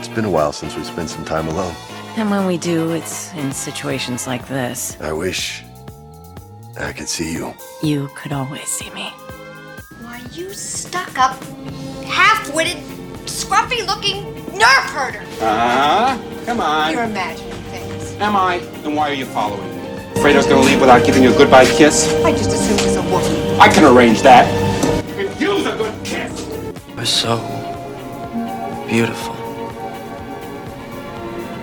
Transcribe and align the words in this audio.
It's 0.00 0.08
been 0.08 0.24
a 0.24 0.30
while 0.30 0.50
since 0.50 0.74
we 0.76 0.82
spent 0.82 1.10
some 1.10 1.26
time 1.26 1.46
alone. 1.48 1.74
And 2.16 2.30
when 2.30 2.46
we 2.46 2.56
do, 2.56 2.92
it's 2.92 3.34
in 3.34 3.52
situations 3.52 4.26
like 4.26 4.48
this. 4.48 4.98
I 4.98 5.12
wish 5.12 5.62
I 6.78 6.94
could 6.94 7.06
see 7.06 7.30
you. 7.34 7.52
You 7.82 8.08
could 8.14 8.32
always 8.32 8.66
see 8.66 8.88
me. 8.92 9.10
Why, 10.00 10.22
you 10.32 10.54
stuck 10.54 11.18
up, 11.18 11.36
half 12.06 12.50
witted, 12.54 12.78
scruffy 13.26 13.86
looking 13.86 14.24
nerf 14.58 14.86
herder. 14.88 15.20
Uh 15.38 16.16
huh. 16.16 16.44
Come 16.46 16.60
on. 16.62 16.94
You're 16.94 17.04
imagining 17.04 17.52
things. 17.64 18.12
Am 18.14 18.34
I? 18.36 18.60
Then 18.82 18.94
why 18.94 19.10
are 19.10 19.14
you 19.14 19.26
following 19.26 19.60
me? 19.76 19.96
Afraid 20.16 20.32
I 20.32 20.38
was 20.38 20.46
gonna 20.46 20.62
leave 20.62 20.80
without 20.80 21.04
giving 21.04 21.22
you 21.22 21.34
a 21.34 21.36
goodbye 21.36 21.66
kiss? 21.66 22.10
I 22.24 22.32
just 22.32 22.48
assumed 22.48 22.80
it 22.80 22.86
was 22.86 22.96
a 22.96 23.02
woman. 23.02 23.60
I 23.60 23.68
can 23.68 23.84
arrange 23.84 24.22
that. 24.22 24.48
Could 25.14 25.38
use 25.38 25.66
a 25.66 25.76
good 25.76 26.04
kiss. 26.06 26.74
You're 26.96 27.04
so 27.04 27.36
beautiful. 28.88 29.39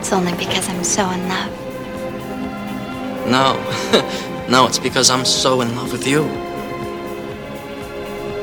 It's 0.07 0.13
only 0.13 0.31
because 0.35 0.69
I'm 0.69 0.85
so 0.85 1.09
in 1.09 1.27
love. 1.27 1.51
No, 3.27 4.47
no, 4.49 4.65
it's 4.65 4.79
because 4.79 5.09
I'm 5.09 5.25
so 5.25 5.59
in 5.59 5.75
love 5.75 5.91
with 5.91 6.07
you. 6.07 6.23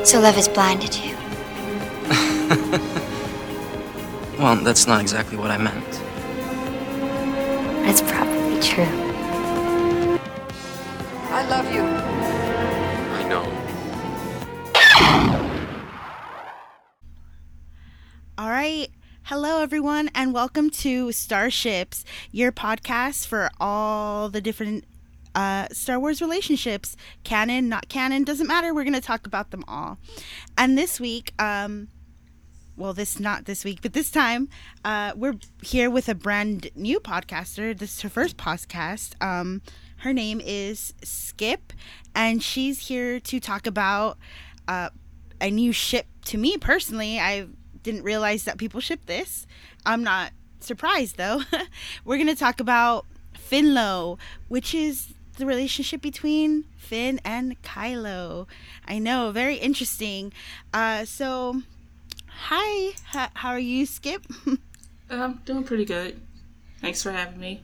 So 0.04 0.20
love 0.20 0.34
has 0.34 0.46
blinded 0.46 0.94
you. 0.94 1.16
Well, 4.38 4.56
that's 4.56 4.86
not 4.86 5.00
exactly 5.00 5.38
what 5.38 5.50
I 5.50 5.56
meant. 5.56 6.03
Everyone, 19.64 20.10
and 20.14 20.34
welcome 20.34 20.68
to 20.68 21.10
Starships, 21.10 22.04
your 22.30 22.52
podcast 22.52 23.26
for 23.26 23.48
all 23.58 24.28
the 24.28 24.42
different 24.42 24.84
uh, 25.34 25.68
Star 25.72 25.98
Wars 25.98 26.20
relationships. 26.20 26.98
Canon, 27.24 27.70
not 27.70 27.88
canon, 27.88 28.24
doesn't 28.24 28.46
matter. 28.46 28.74
We're 28.74 28.84
going 28.84 28.92
to 28.92 29.00
talk 29.00 29.26
about 29.26 29.52
them 29.52 29.64
all. 29.66 29.96
And 30.58 30.76
this 30.76 31.00
week, 31.00 31.32
um, 31.38 31.88
well, 32.76 32.92
this 32.92 33.18
not 33.18 33.46
this 33.46 33.64
week, 33.64 33.78
but 33.80 33.94
this 33.94 34.10
time, 34.10 34.50
uh, 34.84 35.12
we're 35.16 35.36
here 35.62 35.88
with 35.88 36.10
a 36.10 36.14
brand 36.14 36.68
new 36.74 37.00
podcaster. 37.00 37.74
This 37.76 37.94
is 37.94 38.02
her 38.02 38.10
first 38.10 38.36
podcast. 38.36 39.14
Um, 39.24 39.62
her 40.00 40.12
name 40.12 40.42
is 40.44 40.92
Skip, 41.02 41.72
and 42.14 42.42
she's 42.42 42.88
here 42.88 43.18
to 43.18 43.40
talk 43.40 43.66
about 43.66 44.18
uh, 44.68 44.90
a 45.40 45.50
new 45.50 45.72
ship. 45.72 46.04
To 46.26 46.36
me 46.36 46.58
personally, 46.58 47.18
I 47.18 47.46
didn't 47.84 48.02
realize 48.02 48.42
that 48.44 48.58
people 48.58 48.80
ship 48.80 49.06
this. 49.06 49.46
I'm 49.86 50.02
not 50.02 50.32
surprised 50.58 51.16
though. 51.16 51.42
we're 52.04 52.18
gonna 52.18 52.34
talk 52.34 52.58
about 52.58 53.06
Finlo, 53.38 54.18
which 54.48 54.74
is 54.74 55.14
the 55.38 55.46
relationship 55.46 56.00
between 56.00 56.64
Finn 56.76 57.20
and 57.24 57.60
Kylo. 57.62 58.48
I 58.88 58.98
know, 58.98 59.30
very 59.30 59.56
interesting. 59.56 60.32
Uh, 60.72 61.04
so, 61.04 61.62
hi, 62.26 62.94
H- 63.14 63.30
how 63.34 63.50
are 63.50 63.58
you, 63.58 63.86
Skip? 63.86 64.26
I'm 65.10 65.40
doing 65.44 65.64
pretty 65.64 65.84
good. 65.84 66.20
Thanks 66.80 67.02
for 67.02 67.12
having 67.12 67.38
me. 67.38 67.62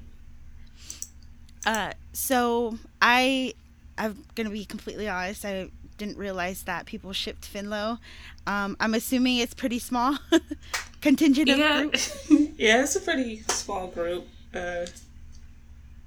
Uh, 1.66 1.92
so 2.12 2.78
I, 3.00 3.54
I'm 3.98 4.24
gonna 4.34 4.50
be 4.50 4.64
completely 4.64 5.08
honest. 5.08 5.44
I 5.44 5.70
didn't 6.00 6.18
realize 6.18 6.64
that 6.64 6.86
people 6.86 7.12
shipped 7.12 7.52
Finlo. 7.52 7.98
Um, 8.46 8.76
I'm 8.80 8.94
assuming 8.94 9.38
it's 9.38 9.54
pretty 9.54 9.78
small 9.78 10.18
contingent 11.00 11.50
of 11.50 11.58
Yeah, 11.58 11.82
group. 11.82 11.94
yeah, 12.58 12.82
it's 12.82 12.96
a 12.96 13.00
pretty 13.00 13.42
small 13.48 13.88
group, 13.88 14.26
uh, 14.54 14.86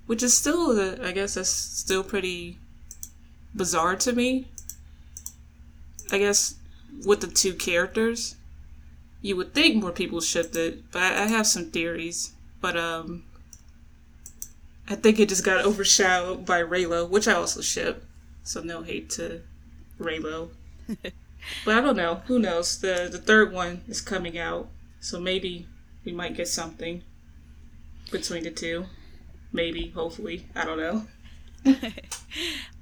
which 0.07 0.23
is 0.23 0.37
still, 0.37 0.79
uh, 0.79 0.97
I 1.07 1.11
guess, 1.11 1.35
that's 1.35 1.49
still 1.49 2.03
pretty 2.03 2.57
bizarre 3.55 3.95
to 3.97 4.13
me. 4.13 4.47
I 6.11 6.17
guess 6.19 6.55
with 7.05 7.21
the 7.21 7.27
two 7.27 7.53
characters, 7.55 8.35
you 9.21 9.35
would 9.37 9.53
think 9.53 9.75
more 9.81 9.91
people 9.91 10.21
shipped 10.21 10.55
it, 10.55 10.91
but 10.91 11.01
I 11.01 11.23
I 11.23 11.27
have 11.27 11.47
some 11.47 11.71
theories. 11.71 12.33
But 12.61 12.77
um, 12.77 13.23
I 14.87 14.95
think 14.95 15.19
it 15.19 15.29
just 15.29 15.43
got 15.43 15.65
overshadowed 15.65 16.45
by 16.45 16.61
Reylo, 16.61 17.09
which 17.09 17.27
I 17.27 17.33
also 17.33 17.61
ship. 17.61 18.05
So 18.43 18.61
no 18.61 18.81
hate 18.81 19.09
to 19.11 19.41
Reylo. 20.03 20.49
but 20.87 21.75
I 21.75 21.81
don't 21.81 21.95
know. 21.95 22.21
Who 22.27 22.39
knows? 22.39 22.79
The 22.79 23.09
the 23.11 23.17
third 23.17 23.51
one 23.51 23.83
is 23.87 24.01
coming 24.01 24.37
out, 24.37 24.69
so 24.99 25.19
maybe 25.19 25.67
we 26.05 26.11
might 26.11 26.35
get 26.35 26.47
something 26.47 27.03
between 28.11 28.43
the 28.43 28.51
two. 28.51 28.85
Maybe, 29.51 29.89
hopefully. 29.89 30.47
I 30.55 30.65
don't 30.65 30.77
know. 30.79 31.07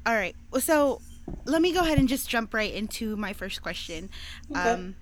All 0.05 0.15
right. 0.15 0.35
Well, 0.51 0.61
so 0.61 1.01
let 1.45 1.61
me 1.61 1.73
go 1.73 1.81
ahead 1.81 1.99
and 1.99 2.07
just 2.07 2.29
jump 2.29 2.53
right 2.53 2.73
into 2.73 3.15
my 3.15 3.33
first 3.33 3.61
question. 3.61 4.09
Okay. 4.49 4.59
Um, 4.59 4.95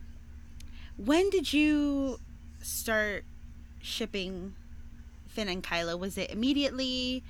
when 0.98 1.30
did 1.30 1.54
you 1.54 2.20
start 2.62 3.24
shipping 3.82 4.56
Finn 5.28 5.48
and 5.48 5.64
Kylo? 5.64 5.98
Was 5.98 6.18
it 6.18 6.32
immediately? 6.32 7.24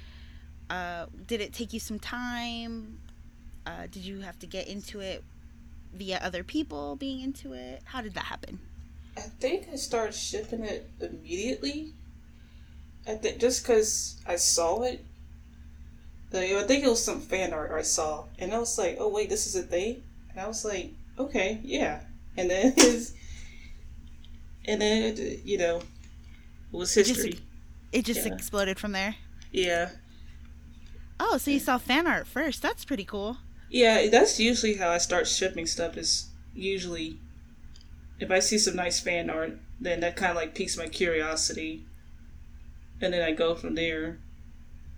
Uh, 0.69 1.05
did 1.27 1.41
it 1.41 1.53
take 1.53 1.73
you 1.73 1.79
some 1.79 1.99
time? 1.99 2.99
Uh, 3.69 3.85
did 3.91 4.03
you 4.03 4.21
have 4.21 4.39
to 4.39 4.47
get 4.47 4.67
into 4.67 4.99
it 4.99 5.23
via 5.93 6.17
other 6.23 6.43
people 6.43 6.95
being 6.95 7.21
into 7.21 7.53
it? 7.53 7.81
How 7.85 8.01
did 8.01 8.15
that 8.15 8.25
happen? 8.25 8.59
I 9.15 9.21
think 9.21 9.67
I 9.71 9.75
started 9.75 10.15
shipping 10.15 10.63
it 10.63 10.89
immediately. 10.99 11.93
I 13.07 13.13
think 13.15 13.39
just 13.39 13.61
because 13.63 14.19
I 14.25 14.37
saw 14.37 14.81
it. 14.83 15.05
Like, 16.31 16.51
I 16.51 16.63
think 16.63 16.83
it 16.83 16.89
was 16.89 17.03
some 17.03 17.21
fan 17.21 17.53
art 17.53 17.71
I 17.71 17.81
saw, 17.81 18.25
and 18.37 18.53
I 18.53 18.59
was 18.59 18.77
like, 18.77 18.97
"Oh 18.99 19.09
wait, 19.09 19.29
this 19.29 19.45
is 19.47 19.55
a 19.55 19.63
thing," 19.63 20.03
and 20.29 20.39
I 20.39 20.47
was 20.47 20.63
like, 20.63 20.91
"Okay, 21.17 21.59
yeah." 21.63 22.01
And 22.37 22.49
then 22.49 22.73
his, 22.77 23.13
and 24.65 24.81
then 24.81 25.03
it, 25.17 25.43
you 25.43 25.57
know, 25.57 25.77
it 25.77 25.83
was 26.77 26.93
history. 26.93 27.39
It 27.91 28.05
just 28.05 28.25
Yeah. 28.25 28.33
exploded 28.33 28.77
from 28.79 28.91
there. 28.91 29.15
yeah, 29.51 29.89
Oh, 31.19 31.37
so 31.37 31.51
you 31.51 31.59
saw 31.59 31.77
fan 31.77 32.07
art 32.07 32.27
first. 32.27 32.61
That's 32.61 32.85
pretty 32.85 33.03
cool. 33.03 33.37
Yeah. 33.69 34.07
That's 34.07 34.39
usually 34.39 34.75
how 34.75 34.89
I 34.89 34.97
start 34.97 35.27
shipping 35.27 35.65
stuff. 35.65 35.97
Is 35.97 36.29
usually 36.53 37.19
if 38.19 38.31
I 38.31 38.39
see 38.39 38.57
some 38.57 38.75
nice 38.75 38.99
fan 38.99 39.29
art, 39.29 39.57
then 39.79 40.01
that 40.01 40.15
kind 40.15 40.31
of 40.31 40.35
like 40.37 40.55
piques 40.55 40.77
my 40.77 40.87
curiosity, 40.87 41.85
and 43.01 43.13
then 43.13 43.21
I 43.21 43.31
go 43.31 43.55
from 43.55 43.75
there. 43.75 44.19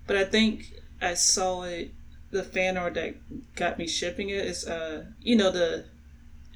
But 0.08 0.18
I 0.18 0.24
think 0.24 0.74
I 1.02 1.14
saw 1.14 1.64
it. 1.64 1.92
The 2.32 2.44
fan 2.44 2.78
art 2.78 2.94
that 2.94 3.16
got 3.56 3.78
me 3.78 3.86
shipping 3.88 4.30
it 4.30 4.46
is, 4.46 4.66
uh, 4.66 5.03
you 5.22 5.36
know, 5.36 5.52
the 5.52 5.84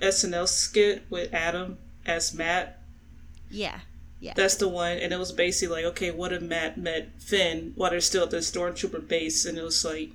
SNL 0.02 0.48
skit 0.48 1.04
with 1.10 1.34
Adam 1.34 1.78
as 2.06 2.34
Matt. 2.34 2.80
Yeah. 3.50 3.80
Yeah. 4.22 4.34
That's 4.36 4.56
the 4.56 4.70
one, 4.70 4.98
and 4.98 5.12
it 5.12 5.20
was 5.20 5.34
basically 5.34 5.76
like, 5.84 5.92
okay, 5.92 6.12
what 6.12 6.32
if 6.32 6.42
Matt 6.42 6.78
met 6.78 7.10
Finn 7.22 7.74
while 7.76 7.92
they're 7.92 8.00
still 8.00 8.24
at 8.24 8.32
the 8.32 8.38
stormtrooper 8.38 9.06
base, 9.06 9.46
and 9.46 9.58
it 9.58 9.64
was 9.64 9.84
like, 9.84 10.12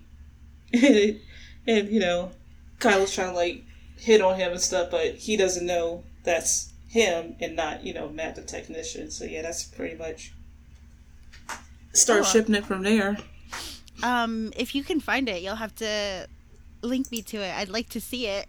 and 1.67 1.89
you 1.89 2.01
know, 2.01 2.33
Kylo's 2.79 3.15
trying 3.15 3.31
to 3.31 3.37
like 3.37 3.65
hit 3.97 4.21
on 4.21 4.37
him 4.39 4.53
and 4.53 4.61
stuff, 4.61 4.91
but 4.91 5.15
he 5.17 5.37
doesn't 5.37 5.67
know 5.67 6.05
that's 6.25 6.73
him 6.89 7.37
and 7.41 7.55
not 7.57 7.85
you 7.85 7.95
know 7.95 8.09
Matt 8.09 8.37
the 8.37 8.43
technician. 8.43 9.11
So 9.11 9.25
yeah, 9.25 9.43
that's 9.43 9.65
pretty 9.65 9.97
much 9.97 10.33
start 11.93 12.23
Cool. 12.23 12.31
shipping 12.33 12.55
it 12.55 12.65
from 12.65 12.83
there. 12.83 13.19
Um, 14.03 14.53
if 14.57 14.75
you 14.75 14.83
can 14.83 15.01
find 15.01 15.29
it, 15.29 15.43
you'll 15.43 15.57
have 15.57 15.75
to 15.77 16.27
link 16.83 17.11
me 17.11 17.21
to 17.23 17.37
it. 17.39 17.55
I'd 17.55 17.69
like 17.69 17.89
to 17.91 18.01
see 18.01 18.27
it. 18.27 18.47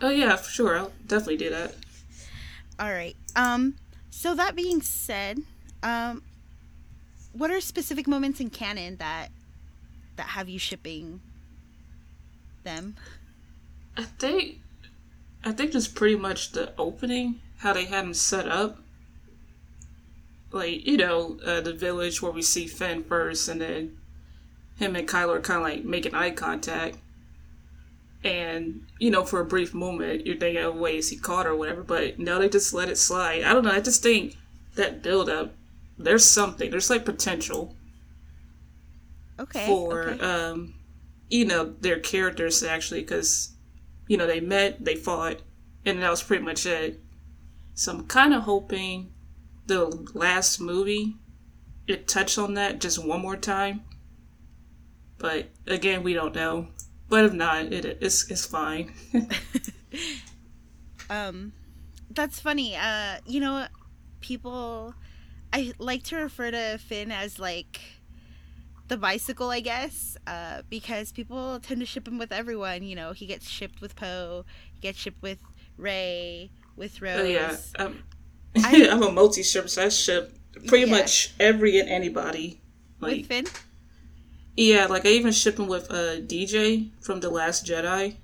Oh 0.00 0.08
yeah, 0.10 0.36
for 0.36 0.50
sure, 0.50 0.78
I'll 0.78 0.92
definitely 1.06 1.36
do 1.38 1.50
that. 1.50 1.74
All 2.78 2.92
right. 2.92 3.16
Um, 3.34 3.76
so 4.10 4.34
that 4.34 4.54
being 4.56 4.80
said, 4.82 5.40
um, 5.82 6.22
what 7.32 7.50
are 7.50 7.60
specific 7.60 8.06
moments 8.06 8.40
in 8.40 8.50
canon 8.50 8.96
that 8.96 9.28
that 10.16 10.28
have 10.28 10.48
you 10.48 10.58
shipping 10.58 11.20
them? 12.66 12.96
I 13.96 14.02
think, 14.02 14.58
I 15.42 15.52
think 15.52 15.72
just 15.72 15.94
pretty 15.94 16.16
much 16.16 16.52
the 16.52 16.74
opening, 16.76 17.40
how 17.58 17.72
they 17.72 17.86
had 17.86 18.04
him 18.04 18.12
set 18.12 18.46
up. 18.46 18.78
Like 20.52 20.86
you 20.86 20.96
know, 20.98 21.38
uh, 21.44 21.60
the 21.62 21.72
village 21.72 22.20
where 22.22 22.32
we 22.32 22.42
see 22.42 22.66
Finn 22.66 23.02
first, 23.04 23.48
and 23.48 23.60
then 23.60 23.96
him 24.78 24.94
and 24.96 25.08
Kylo 25.08 25.36
are 25.36 25.40
kind 25.40 25.58
of 25.58 25.64
like 25.64 25.84
making 25.84 26.14
eye 26.14 26.30
contact. 26.30 26.98
And 28.24 28.86
you 28.98 29.10
know, 29.10 29.24
for 29.24 29.40
a 29.40 29.44
brief 29.44 29.74
moment, 29.74 30.26
you're 30.26 30.36
thinking, 30.36 30.62
"Oh, 30.62 30.72
wait, 30.72 30.96
is 30.96 31.10
he 31.10 31.16
caught 31.16 31.46
or 31.46 31.54
whatever?" 31.56 31.82
But 31.82 32.18
no, 32.18 32.38
they 32.38 32.48
just 32.48 32.72
let 32.72 32.88
it 32.88 32.96
slide. 32.98 33.42
I 33.42 33.52
don't 33.52 33.64
know. 33.64 33.72
I 33.72 33.80
just 33.80 34.02
think 34.02 34.36
that 34.76 35.02
build 35.02 35.28
up, 35.28 35.54
there's 35.98 36.24
something. 36.24 36.70
There's 36.70 36.90
like 36.90 37.04
potential 37.04 37.74
Okay. 39.38 39.66
for 39.66 40.10
okay. 40.10 40.24
um 40.24 40.74
you 41.28 41.44
know 41.44 41.74
their 41.80 41.98
characters 41.98 42.62
actually 42.62 43.00
because 43.00 43.54
you 44.08 44.16
know 44.16 44.26
they 44.26 44.40
met 44.40 44.84
they 44.84 44.94
fought 44.94 45.42
and 45.84 46.02
that 46.02 46.10
was 46.10 46.22
pretty 46.22 46.44
much 46.44 46.64
it 46.66 47.00
so 47.74 47.92
i'm 47.92 48.06
kind 48.06 48.32
of 48.32 48.42
hoping 48.42 49.12
the 49.66 49.86
last 50.14 50.60
movie 50.60 51.16
it 51.86 52.08
touched 52.08 52.38
on 52.38 52.54
that 52.54 52.80
just 52.80 53.04
one 53.04 53.20
more 53.20 53.36
time. 53.36 53.82
But 55.18 55.48
again, 55.66 56.02
we 56.02 56.14
don't 56.14 56.34
know. 56.34 56.68
But 57.08 57.24
if 57.24 57.32
not, 57.32 57.72
it 57.72 57.84
it's 58.00 58.30
it's 58.30 58.44
fine. 58.44 58.92
Um, 61.08 61.52
that's 62.10 62.40
funny. 62.40 62.74
Uh, 62.74 63.18
you 63.24 63.38
know, 63.38 63.68
people, 64.20 64.92
I 65.52 65.72
like 65.78 66.02
to 66.06 66.16
refer 66.16 66.50
to 66.50 66.78
Finn 66.78 67.12
as 67.12 67.38
like 67.38 67.80
the 68.88 68.96
bicycle, 68.96 69.50
I 69.50 69.60
guess, 69.60 70.16
uh, 70.26 70.62
because 70.70 71.12
people 71.12 71.58
tend 71.60 71.80
to 71.80 71.86
ship 71.86 72.06
him 72.06 72.18
with 72.18 72.32
everyone. 72.32 72.82
You 72.82 72.96
know, 72.96 73.12
he 73.12 73.26
gets 73.26 73.48
shipped 73.48 73.80
with 73.80 73.96
Poe, 73.96 74.44
he 74.74 74.80
gets 74.80 74.98
shipped 74.98 75.22
with 75.22 75.38
Rey, 75.76 76.50
with 76.76 77.00
Rose. 77.02 77.20
Oh 77.20 77.24
yeah, 77.24 77.56
um, 77.78 78.02
I- 78.56 78.88
I'm 78.90 79.02
a 79.02 79.10
multi 79.12 79.42
ship, 79.42 79.68
so 79.68 79.84
I 79.84 79.88
ship 79.88 80.32
pretty 80.66 80.88
Yeah. 80.90 80.96
much 80.98 81.34
every 81.40 81.78
and 81.80 81.88
anybody. 81.88 82.60
with 83.00 83.26
Finn. 83.26 83.46
yeah, 84.56 84.86
like 84.86 85.04
I 85.04 85.10
even 85.10 85.32
ship 85.32 85.58
him 85.58 85.66
with 85.68 85.90
uh, 85.90 86.16
DJ 86.20 86.90
from 87.02 87.20
the 87.20 87.28
Last 87.30 87.66
Jedi. 87.66 88.16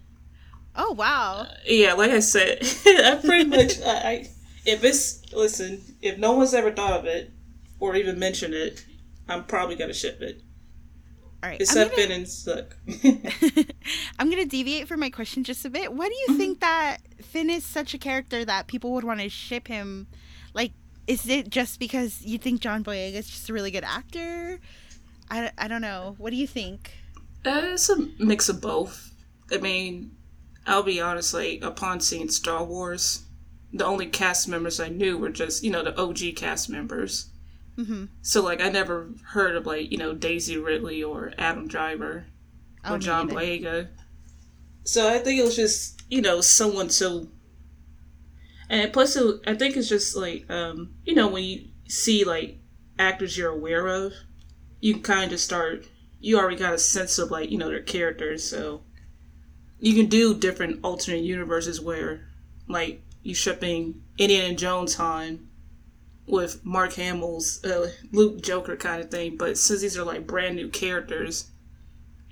Oh 0.74 0.92
wow. 0.92 1.46
Yeah, 1.66 1.92
like 1.94 2.10
I 2.12 2.20
said, 2.20 2.58
I 2.86 3.20
pretty 3.22 3.44
much 3.50 3.80
I, 3.82 3.90
I 4.08 4.28
if 4.64 4.82
it's 4.84 5.30
listen, 5.34 5.82
if 6.00 6.16
no 6.18 6.32
one's 6.32 6.54
ever 6.54 6.70
thought 6.72 6.92
of 6.98 7.04
it 7.04 7.30
or 7.78 7.94
even 7.96 8.18
mentioned 8.18 8.54
it, 8.54 8.84
I'm 9.28 9.44
probably 9.44 9.76
gonna 9.76 9.92
ship 9.92 10.22
it. 10.22 10.40
All 11.42 11.48
right. 11.50 11.60
Except 11.60 11.90
gonna, 11.96 12.02
Finn 12.02 12.12
and 12.12 12.28
Suck. 12.28 12.76
I'm 14.18 14.30
gonna 14.30 14.44
deviate 14.46 14.86
from 14.86 15.00
my 15.00 15.10
question 15.10 15.42
just 15.44 15.64
a 15.64 15.70
bit. 15.70 15.92
Why 15.92 16.08
do 16.08 16.14
Mm-hmm. 16.14 16.32
you 16.32 16.38
think 16.38 16.60
that 16.60 16.98
Finn 17.20 17.50
is 17.50 17.64
such 17.64 17.94
a 17.94 17.98
character 17.98 18.44
that 18.44 18.68
people 18.68 18.92
would 18.92 19.04
want 19.04 19.20
to 19.20 19.28
ship 19.28 19.66
him? 19.68 20.06
Like, 20.54 20.72
is 21.06 21.28
it 21.28 21.48
just 21.50 21.80
because 21.80 22.22
you 22.22 22.38
think 22.38 22.60
John 22.60 22.84
Boyega 22.84 23.14
is 23.14 23.28
just 23.28 23.50
a 23.50 23.52
really 23.52 23.70
good 23.72 23.82
actor? 23.84 24.60
I, 25.30 25.50
I 25.58 25.66
don't 25.66 25.80
know. 25.80 26.14
What 26.18 26.30
do 26.30 26.36
you 26.36 26.46
think? 26.46 26.92
Uh, 27.44 27.60
it's 27.64 27.88
a 27.90 27.96
mix 28.20 28.48
of 28.48 28.60
both. 28.60 29.10
I 29.50 29.56
mean, 29.58 30.12
I'll 30.66 30.84
be 30.84 31.00
honest, 31.00 31.34
like, 31.34 31.64
upon 31.64 31.98
seeing 32.00 32.28
Star 32.28 32.62
Wars, 32.62 33.24
the 33.72 33.84
only 33.84 34.06
cast 34.06 34.46
members 34.48 34.78
I 34.78 34.88
knew 34.90 35.18
were 35.18 35.30
just, 35.30 35.64
you 35.64 35.70
know, 35.72 35.82
the 35.82 35.98
OG 36.00 36.36
cast 36.36 36.68
members. 36.70 37.30
Mm-hmm. 37.78 38.04
So, 38.20 38.42
like, 38.42 38.60
I 38.60 38.68
never 38.68 39.10
heard 39.28 39.56
of, 39.56 39.66
like, 39.66 39.90
you 39.90 39.98
know, 39.98 40.14
Daisy 40.14 40.58
Ridley 40.58 41.02
or 41.02 41.32
Adam 41.38 41.68
Driver 41.68 42.26
or 42.88 42.98
John. 42.98 43.30
Boyega. 43.30 43.88
So 44.84 45.08
I 45.08 45.18
think 45.18 45.40
it 45.40 45.44
was 45.44 45.56
just, 45.56 46.02
you 46.10 46.20
know, 46.20 46.40
someone 46.40 46.90
so. 46.90 47.28
And 48.68 48.92
plus, 48.92 49.16
it, 49.16 49.40
I 49.46 49.54
think 49.54 49.76
it's 49.76 49.88
just 49.88 50.16
like, 50.16 50.50
um, 50.50 50.94
you 51.04 51.14
know, 51.14 51.28
when 51.28 51.44
you 51.44 51.68
see, 51.88 52.24
like, 52.24 52.58
actors 52.98 53.38
you're 53.38 53.52
aware 53.52 53.86
of, 53.86 54.12
you 54.80 54.94
can 54.94 55.02
kind 55.02 55.32
of 55.32 55.40
start, 55.40 55.86
you 56.20 56.38
already 56.38 56.56
got 56.56 56.74
a 56.74 56.78
sense 56.78 57.18
of, 57.18 57.30
like, 57.30 57.50
you 57.50 57.58
know, 57.58 57.68
their 57.68 57.82
characters, 57.82 58.44
so. 58.44 58.82
You 59.84 59.94
can 59.94 60.06
do 60.06 60.32
different 60.32 60.78
alternate 60.84 61.24
universes 61.24 61.80
where, 61.80 62.28
like, 62.68 63.02
you 63.24 63.34
shipping 63.34 64.00
Indiana 64.16 64.54
Jones 64.54 64.94
Han 64.94 65.48
with 66.32 66.64
Mark 66.64 66.94
Hamill's 66.94 67.62
uh, 67.64 67.90
Luke 68.10 68.40
Joker 68.42 68.74
kind 68.74 69.02
of 69.02 69.10
thing, 69.10 69.36
but 69.36 69.58
since 69.58 69.82
these 69.82 69.98
are 69.98 70.04
like 70.04 70.26
brand 70.26 70.56
new 70.56 70.68
characters 70.68 71.50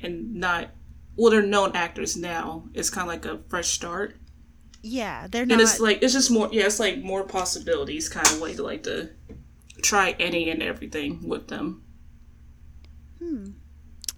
and 0.03 0.35
not 0.35 0.71
well, 1.17 1.31
they're 1.31 1.43
known 1.43 1.73
actors 1.77 2.17
now, 2.17 2.65
it's 2.73 2.89
kind 2.91 3.03
of 3.03 3.09
like 3.09 3.27
a 3.27 3.43
fresh 3.51 3.69
start, 3.69 4.17
Yeah, 4.83 5.27
they're 5.29 5.45
not. 5.45 5.53
and 5.53 5.61
it's 5.61 5.81
like 5.81 6.03
it's 6.03 6.15
just 6.15 6.31
more 6.31 6.49
yeah, 6.51 6.65
it's 6.65 6.81
like 6.81 6.99
more 7.03 7.25
possibilities 7.25 8.09
kind 8.09 8.27
of 8.27 8.41
way 8.41 8.55
to 8.55 8.63
like 8.63 8.83
to 8.85 9.11
try 9.83 10.17
any 10.19 10.49
and 10.51 10.63
everything 10.63 11.29
with 11.29 11.49
them. 11.49 11.83
Hmm. 13.19 13.51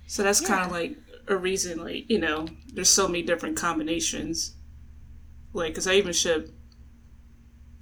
So 0.06 0.23
that's 0.23 0.40
kind 0.40 0.64
of 0.64 0.70
like 0.70 0.96
a 1.26 1.37
reason, 1.37 1.79
like 1.82 2.08
you 2.08 2.20
know, 2.20 2.46
there's 2.73 2.88
so 2.90 3.08
many 3.08 3.23
different 3.23 3.56
combinations. 3.56 4.55
Like, 5.55 5.73
because 5.73 5.87
I 5.87 5.94
even 5.94 6.12
ship 6.12 6.50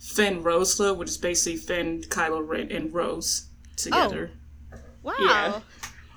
Finn 0.01 0.43
Rosela, 0.43 0.97
which 0.97 1.11
is 1.11 1.19
basically 1.19 1.59
Finn, 1.59 2.03
Kylo 2.03 2.47
Ren, 2.47 2.73
and 2.73 2.93
Rose 2.93 3.47
together. 3.77 4.33
wow. 5.03 5.15
yeah. 5.21 5.61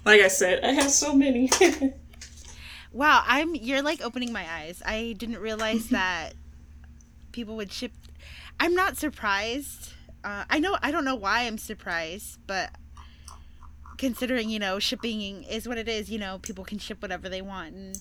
Like 0.03 0.21
I 0.21 0.27
said, 0.27 0.63
I 0.63 0.71
have 0.71 0.89
so 0.89 1.13
many. 1.13 1.51
Wow, 2.93 3.23
I'm 3.25 3.55
you're 3.55 3.81
like 3.81 4.01
opening 4.01 4.31
my 4.31 4.45
eyes. 4.49 4.81
I 4.85 5.15
didn't 5.17 5.39
realize 5.39 5.89
that 5.89 6.33
people 7.31 7.55
would 7.55 7.71
ship 7.71 7.91
I'm 8.59 8.75
not 8.75 8.97
surprised. 8.97 9.93
Uh, 10.23 10.45
I 10.49 10.59
know 10.59 10.77
I 10.81 10.91
don't 10.91 11.03
know 11.03 11.15
why 11.15 11.41
I'm 11.41 11.57
surprised, 11.57 12.37
but 12.45 12.69
considering, 13.97 14.49
you 14.49 14.59
know, 14.59 14.79
shipping 14.79 15.43
is 15.43 15.67
what 15.67 15.77
it 15.77 15.89
is, 15.89 16.09
you 16.09 16.19
know, 16.19 16.39
people 16.41 16.63
can 16.63 16.77
ship 16.77 17.01
whatever 17.01 17.27
they 17.27 17.41
want 17.41 17.73
and 17.73 17.99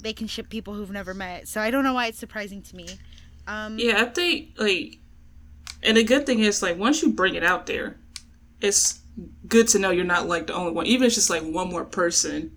they 0.00 0.12
can 0.12 0.28
ship 0.28 0.48
people 0.48 0.74
who've 0.74 0.90
never 0.90 1.12
met. 1.12 1.48
So 1.48 1.60
I 1.60 1.70
don't 1.70 1.82
know 1.82 1.94
why 1.94 2.06
it's 2.06 2.18
surprising 2.18 2.62
to 2.62 2.76
me. 2.76 2.86
Um 3.48 3.78
yeah, 3.80 4.00
I 4.00 4.04
think 4.04 4.52
like, 4.58 4.98
and 5.82 5.96
the 5.96 6.04
good 6.04 6.26
thing 6.26 6.40
is 6.40 6.62
like 6.62 6.78
once 6.78 7.02
you 7.02 7.12
bring 7.12 7.34
it 7.34 7.44
out 7.44 7.66
there, 7.66 7.96
it's 8.60 9.00
good 9.46 9.68
to 9.68 9.78
know 9.78 9.90
you're 9.90 10.04
not 10.04 10.28
like 10.28 10.46
the 10.46 10.54
only 10.54 10.72
one. 10.72 10.86
Even 10.86 11.04
if 11.04 11.08
it's 11.08 11.16
just 11.16 11.30
like 11.30 11.42
one 11.42 11.70
more 11.70 11.84
person, 11.84 12.56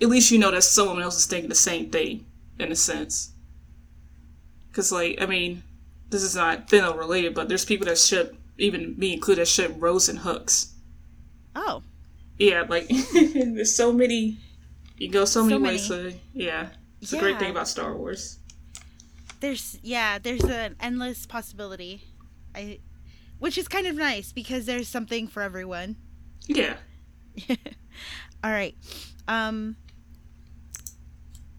at 0.00 0.08
least 0.08 0.30
you 0.30 0.38
know 0.38 0.50
that 0.50 0.62
someone 0.62 1.02
else 1.02 1.16
is 1.16 1.26
thinking 1.26 1.48
the 1.48 1.54
same 1.54 1.90
thing 1.90 2.26
in 2.58 2.72
a 2.72 2.76
sense. 2.76 3.32
Because 4.68 4.92
like 4.92 5.20
I 5.20 5.26
mean, 5.26 5.62
this 6.10 6.22
is 6.22 6.36
not 6.36 6.68
Finno 6.68 6.96
related, 6.96 7.34
but 7.34 7.48
there's 7.48 7.64
people 7.64 7.86
that 7.86 7.98
ship, 7.98 8.36
even 8.58 8.94
me 8.98 9.14
included, 9.14 9.42
that 9.42 9.48
ship 9.48 9.74
Rose 9.78 10.08
and 10.08 10.20
Hux. 10.20 10.72
oh, 11.56 11.82
Yeah, 12.38 12.64
like 12.68 12.88
there's 13.14 13.74
so 13.74 13.92
many. 13.92 14.38
You 14.96 15.10
go 15.10 15.24
so, 15.24 15.42
many, 15.42 15.78
So 15.78 16.02
ways 16.02 16.12
to 16.12 16.18
yeah. 16.32 16.68
It's 17.00 17.12
a 17.12 17.18
great 17.18 17.38
thing 17.38 17.50
about 17.50 17.68
Star 17.68 17.94
Wars. 17.94 18.38
there's 19.40 19.78
yeah, 19.82 20.18
there's 20.18 20.44
an 20.44 20.76
endless 20.80 21.26
possibility. 21.26 22.02
I 22.54 22.78
which 23.38 23.58
is 23.58 23.68
kind 23.68 23.86
of 23.86 23.96
nice 23.96 24.32
because 24.32 24.66
there's 24.66 24.88
something 24.88 25.26
for 25.28 25.42
everyone. 25.42 25.96
Yeah. 26.46 26.76
All 28.44 28.50
right. 28.50 28.74
Um 29.28 29.76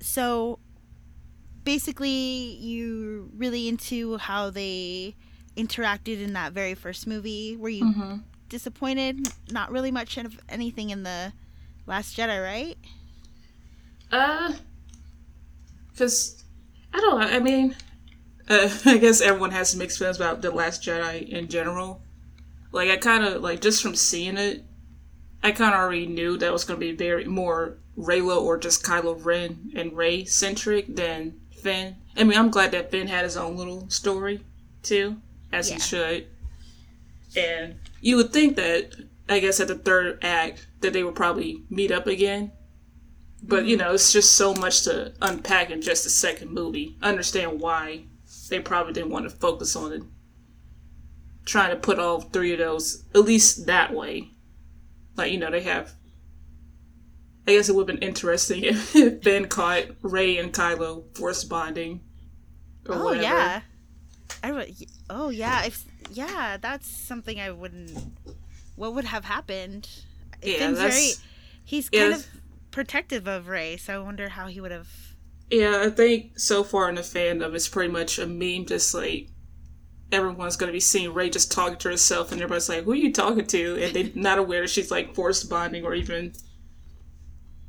so 0.02 0.60
basically 1.64 2.58
you 2.62 3.30
really 3.36 3.68
into 3.68 4.18
how 4.18 4.50
they 4.50 5.16
interacted 5.58 6.22
in 6.22 6.34
that 6.34 6.54
very 6.54 6.74
first 6.76 7.08
movie. 7.08 7.56
Were 7.58 7.70
you 7.70 7.86
Mm-hmm. 7.86 8.18
disappointed? 8.50 9.28
Not 9.52 9.72
really 9.72 9.92
much 9.92 10.18
of 10.18 10.40
anything 10.50 10.90
in 10.92 11.04
the 11.04 11.34
Last 11.88 12.16
Jedi, 12.18 12.44
right? 12.44 12.78
Uh, 14.12 14.54
because 15.92 16.44
I 16.94 17.00
don't 17.00 17.20
know. 17.20 17.26
I 17.28 17.40
mean, 17.40 17.76
uh, 18.50 18.70
I 18.86 18.98
guess 18.98 19.22
everyone 19.22 19.52
has 19.52 19.76
mixed 19.76 19.98
feelings 20.00 20.18
about 20.18 20.42
the 20.42 20.52
Last 20.52 20.84
Jedi 20.84 21.28
in 21.28 21.48
general. 21.48 22.02
Like 22.72 22.90
I 22.90 22.98
kind 22.98 23.24
of 23.24 23.42
like 23.42 23.62
just 23.62 23.82
from 23.82 23.96
seeing 23.96 24.38
it, 24.38 24.64
I 25.44 25.52
kind 25.52 25.74
of 25.74 25.80
already 25.80 26.08
knew 26.08 26.38
that 26.38 26.52
was 26.52 26.64
going 26.64 26.80
to 26.80 26.86
be 26.86 26.92
very 26.96 27.26
more 27.26 27.78
Reylo 27.98 28.42
or 28.42 28.58
just 28.58 28.84
Kylo 28.84 29.24
Ren 29.24 29.72
and 29.76 29.94
Rey 29.96 30.26
centric 30.26 30.94
than 30.96 31.40
Finn. 31.52 31.96
I 32.18 32.24
mean, 32.24 32.38
I'm 32.38 32.50
glad 32.50 32.72
that 32.72 32.92
Finn 32.92 33.08
had 33.08 33.24
his 33.24 33.38
own 33.38 33.56
little 33.56 33.90
story 33.90 34.42
too, 34.84 35.18
as 35.54 35.70
Yeah. 35.70 35.76
he 35.76 35.80
should. 35.82 36.28
And 37.38 37.76
you 38.02 38.18
would 38.18 38.32
think 38.34 38.56
that, 38.58 38.96
I 39.30 39.40
guess, 39.40 39.60
at 39.60 39.68
the 39.68 39.76
third 39.76 40.20
act, 40.24 40.68
that 40.82 40.94
they 40.94 41.04
would 41.04 41.16
probably 41.16 41.64
meet 41.70 41.92
up 41.92 42.08
again. 42.08 42.52
But 43.44 43.66
you 43.66 43.78
know, 43.78 43.94
it's 43.94 44.12
just 44.12 44.34
so 44.34 44.54
much 44.54 44.84
to 44.84 45.14
unpack 45.22 45.70
in 45.70 45.82
just 45.82 46.04
the 46.04 46.10
second 46.10 46.52
movie. 46.52 46.98
I 47.02 47.10
understand 47.10 47.60
why 47.60 48.06
they 48.50 48.60
probably 48.60 48.94
didn't 48.94 49.12
want 49.12 49.30
to 49.30 49.36
focus 49.36 49.76
on 49.76 49.92
it. 49.94 50.04
Trying 51.46 51.70
to 51.72 51.76
put 51.78 52.00
all 52.00 52.22
three 52.22 52.54
of 52.54 52.60
those 52.60 53.04
at 53.14 53.22
least 53.22 53.66
that 53.68 53.94
way. 53.94 54.30
Like, 55.16 55.32
you 55.32 55.38
know, 55.38 55.52
they 55.52 55.62
have 55.62 55.94
I 57.48 57.52
guess 57.52 57.70
it 57.70 57.76
would 57.76 57.88
have 57.88 58.00
been 58.00 58.08
interesting 58.08 58.64
if 58.66 59.22
Ben 59.24 59.48
caught 59.48 59.86
Rey 60.02 60.38
and 60.38 60.52
Kylo 60.52 61.16
force 61.16 61.44
bonding. 61.44 62.02
Or 62.88 62.96
oh 62.96 63.04
whatever. 63.06 63.24
yeah. 63.24 63.62
I 64.44 64.52
would 64.52 64.76
Oh 65.10 65.30
yeah, 65.30 65.64
if 65.66 65.84
yeah, 66.12 66.58
that's 66.60 66.88
something 66.90 67.40
I 67.40 67.52
wouldn't 67.52 67.92
what 68.76 68.94
would 68.96 69.06
have 69.06 69.26
happened? 69.26 69.88
Yeah, 70.44 70.72
that's- 70.72 70.78
very 70.96 71.14
he's 71.64 71.90
kind 71.90 72.14
that's- 72.14 72.26
of 72.28 72.42
protective 72.72 73.28
of 73.28 73.48
Rey, 73.48 73.78
so 73.78 73.94
I 73.94 74.04
wonder 74.04 74.30
how 74.30 74.48
he 74.48 74.60
would 74.60 74.72
have 74.72 74.90
Yeah, 75.50 75.84
I 75.86 75.90
think 75.90 76.40
so 76.40 76.64
far 76.64 76.90
in 76.90 76.96
the 76.96 77.02
fandom, 77.02 77.54
it's 77.54 77.68
pretty 77.70 77.92
much 77.92 78.18
a 78.18 78.26
meme. 78.26 78.66
Just 78.66 78.94
like 78.94 79.30
everyone's 80.12 80.56
gonna 80.56 80.72
be 80.72 80.80
seeing 80.80 81.14
Rey 81.14 81.30
just 81.30 81.52
talking 81.52 81.78
to 81.78 81.90
herself, 81.90 82.32
and 82.32 82.42
everybody's 82.42 82.70
like, 82.70 82.84
"Who 82.84 82.94
are 82.94 82.96
you 82.96 83.14
talking 83.14 83.46
to?" 83.46 83.84
And 83.84 83.96
they're 83.96 84.10
not 84.16 84.40
aware 84.40 84.62
that 84.62 84.70
she's 84.70 84.92
like 84.92 85.14
force 85.16 85.44
bonding, 85.44 85.86
or 85.86 85.94
even 85.94 86.34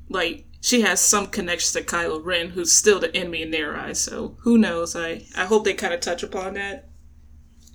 like 0.08 0.46
she 0.62 0.80
has 0.82 1.00
some 1.00 1.26
connections 1.26 1.72
to 1.72 1.82
Kylo 1.82 2.24
Ren, 2.24 2.50
who's 2.50 2.72
still 2.72 2.98
the 2.98 3.14
enemy 3.14 3.42
in 3.42 3.50
their 3.50 3.76
eyes. 3.76 4.00
So 4.00 4.36
who 4.40 4.56
knows? 4.56 4.96
I 4.96 5.26
I 5.36 5.44
hope 5.44 5.64
they 5.64 5.74
kind 5.74 5.92
of 5.94 6.00
touch 6.00 6.22
upon 6.22 6.54
that. 6.54 6.88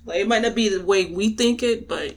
Like 0.04 0.20
it 0.20 0.28
might 0.28 0.42
not 0.42 0.56
be 0.56 0.68
the 0.68 0.84
way 0.84 1.06
we 1.06 1.30
think 1.30 1.62
it, 1.62 1.88
but 1.88 2.16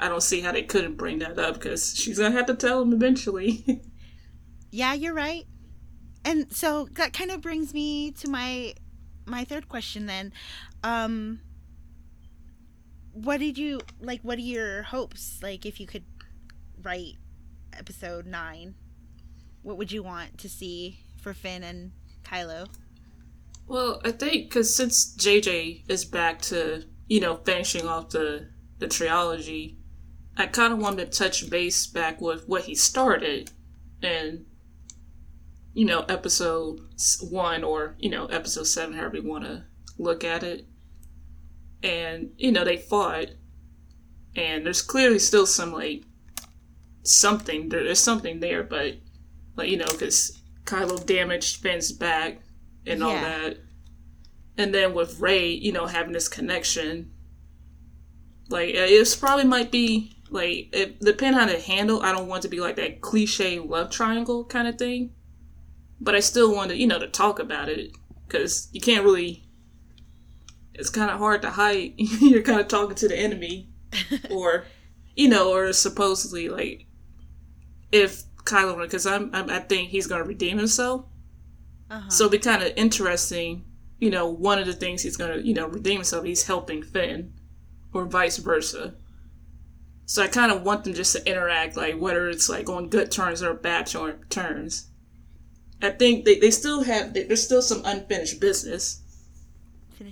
I 0.00 0.08
don't 0.08 0.22
see 0.22 0.40
how 0.40 0.50
they 0.50 0.62
couldn't 0.62 0.96
bring 0.96 1.20
that 1.20 1.38
up 1.38 1.54
because 1.54 1.94
she's 1.96 2.18
gonna 2.18 2.34
have 2.34 2.46
to 2.46 2.54
tell 2.54 2.82
him 2.82 2.92
eventually. 2.92 3.82
Yeah, 4.76 4.92
you're 4.94 5.14
right. 5.14 5.44
And 6.24 6.52
so 6.52 6.88
that 6.92 7.12
kind 7.12 7.30
of 7.30 7.40
brings 7.40 7.74
me 7.74 8.10
to 8.12 8.28
my 8.28 8.74
my 9.26 9.44
third 9.44 9.68
question 9.68 10.06
then. 10.06 10.32
Um 10.82 11.40
what 13.12 13.38
did 13.38 13.56
you 13.56 13.80
like 14.00 14.20
what 14.22 14.38
are 14.38 14.42
your 14.42 14.82
hopes 14.82 15.40
like 15.42 15.64
if 15.64 15.78
you 15.78 15.86
could 15.86 16.04
write 16.82 17.14
episode 17.72 18.26
9? 18.26 18.74
What 19.62 19.78
would 19.78 19.92
you 19.92 20.02
want 20.02 20.38
to 20.38 20.48
see 20.48 21.00
for 21.20 21.32
Finn 21.32 21.62
and 21.62 21.92
Kylo? 22.24 22.68
well, 23.66 24.00
I 24.04 24.10
think 24.10 24.48
because 24.48 24.74
since 24.74 25.14
JJ 25.16 25.84
is 25.88 26.04
back 26.04 26.40
to 26.42 26.84
you 27.08 27.20
know 27.20 27.36
finishing 27.36 27.86
off 27.86 28.10
the 28.10 28.48
the 28.78 28.88
trilogy, 28.88 29.78
I 30.36 30.46
kind 30.46 30.72
of 30.72 30.78
wanted 30.78 31.12
to 31.12 31.18
touch 31.18 31.48
base 31.48 31.86
back 31.86 32.20
with 32.20 32.48
what 32.48 32.64
he 32.64 32.74
started, 32.74 33.50
and 34.02 34.44
you 35.74 35.84
know 35.84 36.04
episode 36.08 36.80
one 37.20 37.62
or 37.64 37.96
you 37.98 38.08
know 38.08 38.26
episode 38.26 38.66
seven, 38.66 38.96
however 38.96 39.16
you 39.16 39.28
want 39.28 39.44
to 39.44 39.64
look 39.98 40.24
at 40.24 40.42
it, 40.42 40.66
and 41.82 42.30
you 42.38 42.52
know 42.52 42.64
they 42.64 42.76
fought, 42.76 43.28
and 44.34 44.64
there's 44.64 44.82
clearly 44.82 45.18
still 45.18 45.46
some 45.46 45.72
like 45.72 46.04
something 47.02 47.68
there, 47.68 47.84
there's 47.84 48.00
something 48.00 48.40
there, 48.40 48.62
but 48.62 48.94
like 49.56 49.68
you 49.68 49.76
know 49.76 49.86
because 49.90 50.40
Kylo 50.64 51.04
damaged 51.04 51.60
Finn's 51.60 51.92
back 51.92 52.40
and 52.86 53.02
all 53.02 53.12
that. 53.12 53.58
And 54.56 54.72
then 54.72 54.94
with 54.94 55.20
Rey, 55.20 55.48
you 55.48 55.72
know, 55.72 55.86
having 55.86 56.12
this 56.12 56.28
connection, 56.28 57.10
like 58.48 58.70
uh, 58.70 58.86
it's 58.86 59.16
probably 59.16 59.44
might 59.44 59.70
be 59.70 60.12
like 60.30 60.68
it 60.72 61.00
depending 61.00 61.40
on 61.40 61.48
the 61.48 61.58
handle. 61.58 62.02
I 62.02 62.12
don't 62.12 62.28
want 62.28 62.44
it 62.44 62.48
to 62.48 62.50
be 62.50 62.60
like 62.60 62.76
that 62.76 63.00
cliche 63.00 63.58
love 63.58 63.90
triangle 63.90 64.44
kind 64.44 64.68
of 64.68 64.78
thing, 64.78 65.10
but 66.00 66.14
I 66.14 66.20
still 66.20 66.54
want 66.54 66.70
to, 66.70 66.76
you 66.76 66.86
know, 66.86 66.98
to 66.98 67.08
talk 67.08 67.38
about 67.38 67.68
it 67.68 67.92
because 68.26 68.68
you 68.72 68.80
can't 68.80 69.04
really. 69.04 69.42
It's 70.74 70.90
kind 70.90 71.10
of 71.10 71.18
hard 71.18 71.42
to 71.42 71.50
hide. 71.50 71.94
You're 71.96 72.42
kind 72.42 72.60
of 72.60 72.66
talking 72.66 72.96
to 72.96 73.08
the 73.08 73.16
enemy, 73.16 73.68
or, 74.30 74.64
you 75.14 75.28
know, 75.28 75.52
or 75.52 75.72
supposedly 75.72 76.48
like, 76.48 76.86
if 77.92 78.24
Kylo, 78.44 78.80
because 78.80 79.06
I'm, 79.06 79.30
I'm, 79.32 79.48
I 79.50 79.60
think 79.60 79.90
he's 79.90 80.08
gonna 80.08 80.24
redeem 80.24 80.58
himself. 80.58 81.06
Uh-huh. 81.90 82.10
So 82.10 82.24
it'd 82.24 82.32
be 82.32 82.38
kind 82.38 82.62
of 82.62 82.72
interesting, 82.76 83.64
you 83.98 84.10
know, 84.10 84.26
one 84.26 84.58
of 84.58 84.66
the 84.66 84.72
things 84.72 85.02
he's 85.02 85.16
going 85.16 85.38
to, 85.38 85.46
you 85.46 85.54
know, 85.54 85.68
redeem 85.68 85.96
himself, 85.96 86.24
he's 86.24 86.44
helping 86.44 86.82
Finn, 86.82 87.32
or 87.92 88.06
vice 88.06 88.38
versa. 88.38 88.94
So 90.06 90.22
I 90.22 90.28
kind 90.28 90.52
of 90.52 90.62
want 90.62 90.84
them 90.84 90.94
just 90.94 91.14
to 91.14 91.28
interact, 91.28 91.76
like, 91.76 91.98
whether 91.98 92.28
it's 92.28 92.48
like 92.48 92.68
on 92.68 92.88
good 92.88 93.10
terms 93.10 93.42
or 93.42 93.54
bad 93.54 93.86
terms. 94.28 94.90
I 95.86 95.90
think 95.90 96.24
they, 96.24 96.38
they 96.38 96.50
still 96.50 96.82
have, 96.82 97.14
there's 97.14 97.42
still 97.42 97.62
some 97.62 97.82
unfinished 97.84 98.40
business. 98.40 99.00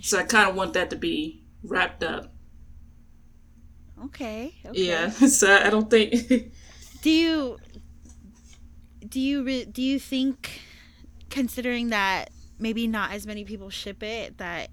So 0.01 0.17
I 0.19 0.23
kind 0.23 0.49
of 0.49 0.55
want 0.55 0.73
that 0.73 0.89
to 0.89 0.95
be 0.95 1.43
wrapped 1.63 2.03
up. 2.03 2.33
Okay. 4.05 4.53
okay. 4.65 4.81
Yeah. 4.81 5.09
So 5.11 5.53
I 5.53 5.69
don't 5.69 5.89
think. 5.89 6.51
Do 7.01 7.09
you 7.09 7.57
do 9.09 9.19
you 9.19 9.43
re- 9.43 9.65
do 9.65 9.81
you 9.81 9.99
think 9.99 10.61
considering 11.29 11.89
that 11.89 12.31
maybe 12.57 12.87
not 12.87 13.11
as 13.11 13.27
many 13.27 13.43
people 13.43 13.69
ship 13.69 14.01
it 14.01 14.37
that 14.37 14.69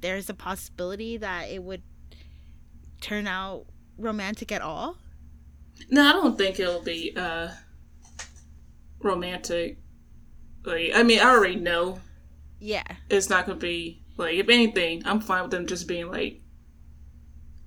there's 0.00 0.30
a 0.30 0.34
possibility 0.34 1.18
that 1.18 1.50
it 1.50 1.62
would 1.62 1.82
turn 3.00 3.26
out 3.26 3.66
romantic 3.98 4.50
at 4.50 4.62
all? 4.62 4.96
no, 5.90 6.02
I 6.08 6.12
don't 6.12 6.38
think 6.38 6.58
it'll 6.58 6.80
be 6.82 7.12
uh 7.14 7.50
romantic. 9.00 9.78
Like, 10.66 10.90
I 10.94 11.02
mean, 11.02 11.20
I 11.20 11.30
already 11.30 11.56
know 11.56 12.00
Yeah. 12.60 12.82
it's 13.08 13.30
not 13.30 13.46
gonna 13.46 13.58
be 13.58 14.02
like 14.18 14.34
if 14.34 14.48
anything 14.48 15.02
i'm 15.04 15.20
fine 15.20 15.42
with 15.42 15.50
them 15.50 15.66
just 15.66 15.86
being 15.86 16.10
like 16.10 16.40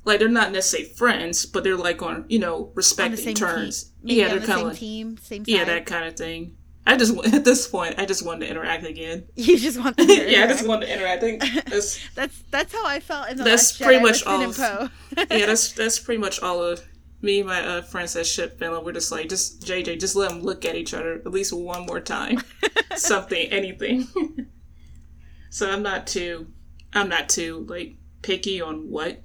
like 0.05 0.19
they're 0.19 0.27
not 0.27 0.51
necessarily 0.51 0.89
friends 0.95 1.45
but 1.45 1.63
they're 1.63 1.77
like 1.77 2.01
on 2.01 2.25
you 2.27 2.39
know 2.39 2.71
respecting 2.75 3.17
same 3.17 3.35
terms 3.35 3.83
team. 3.85 3.93
Yeah 4.17 4.29
they're 4.29 4.39
the 4.39 4.47
kind 4.47 4.61
of 4.61 4.67
like 4.69 4.77
team, 4.77 5.17
same 5.19 5.45
side. 5.45 5.51
yeah 5.51 5.63
that 5.65 5.85
kind 5.85 6.05
of 6.05 6.15
thing 6.17 6.57
i 6.87 6.97
just 6.97 7.15
at 7.33 7.45
this 7.45 7.67
point 7.67 7.95
i 7.99 8.05
just 8.05 8.25
wanted 8.25 8.45
to 8.45 8.51
interact 8.51 8.83
again 8.85 9.25
You 9.35 9.57
just 9.59 9.77
want 9.79 9.97
to 9.97 10.03
yeah 10.31 10.43
i 10.45 10.47
just 10.47 10.67
wanted 10.67 10.87
to 10.87 10.93
interact 10.95 11.21
i 11.23 11.37
think 11.37 11.65
that's 11.67 11.99
That's 12.15 12.41
that's 12.49 12.73
how 12.73 12.85
I 12.85 12.99
felt 12.99 13.29
in 13.29 13.37
the 13.37 13.43
That's 13.43 13.79
last 13.79 13.81
pretty 13.81 13.99
Jedi 13.99 14.01
much 14.01 14.23
all 14.25 14.41
of- 14.41 14.91
yeah 15.29 15.45
that's 15.45 15.71
that's 15.73 15.99
pretty 15.99 16.19
much 16.19 16.39
all 16.41 16.63
of 16.63 16.81
me 17.21 17.39
and 17.39 17.49
my 17.49 17.61
uh, 17.61 17.81
friends 17.81 18.13
that 18.13 18.25
ship 18.25 18.57
Finland, 18.59 18.85
we're 18.85 18.93
just 18.93 19.11
like, 19.11 19.29
just 19.29 19.61
JJ, 19.65 19.99
just 19.99 20.15
let 20.15 20.29
them 20.29 20.41
look 20.41 20.65
at 20.65 20.75
each 20.75 20.93
other 20.93 21.15
at 21.15 21.31
least 21.31 21.53
one 21.53 21.85
more 21.85 21.99
time. 21.99 22.41
Something, 22.95 23.49
anything. 23.51 24.07
so 25.49 25.69
I'm 25.69 25.83
not 25.83 26.07
too, 26.07 26.47
I'm 26.93 27.09
not 27.09 27.29
too 27.29 27.65
like 27.69 27.95
picky 28.21 28.61
on 28.61 28.89
what 28.89 29.21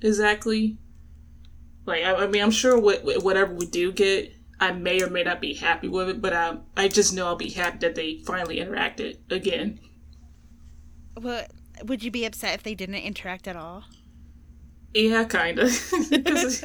exactly. 0.00 0.78
Like 1.86 2.04
I, 2.04 2.14
I 2.14 2.26
mean, 2.26 2.42
I'm 2.42 2.50
sure 2.50 2.78
what 2.78 3.02
whatever 3.22 3.54
we 3.54 3.66
do 3.66 3.92
get, 3.92 4.32
I 4.60 4.72
may 4.72 5.00
or 5.02 5.08
may 5.08 5.22
not 5.22 5.40
be 5.40 5.54
happy 5.54 5.88
with 5.88 6.08
it, 6.08 6.20
but 6.20 6.32
I 6.32 6.58
I 6.76 6.88
just 6.88 7.14
know 7.14 7.26
I'll 7.26 7.36
be 7.36 7.50
happy 7.50 7.78
that 7.78 7.94
they 7.94 8.18
finally 8.26 8.58
interacted 8.58 9.18
again. 9.30 9.80
What 11.14 11.50
would 11.84 12.02
you 12.02 12.10
be 12.10 12.24
upset 12.24 12.54
if 12.54 12.62
they 12.62 12.74
didn't 12.74 12.96
interact 12.96 13.48
at 13.48 13.56
all? 13.56 13.84
Yeah, 14.94 15.24
kind 15.24 15.58
of. 15.58 15.70
Because 16.10 16.64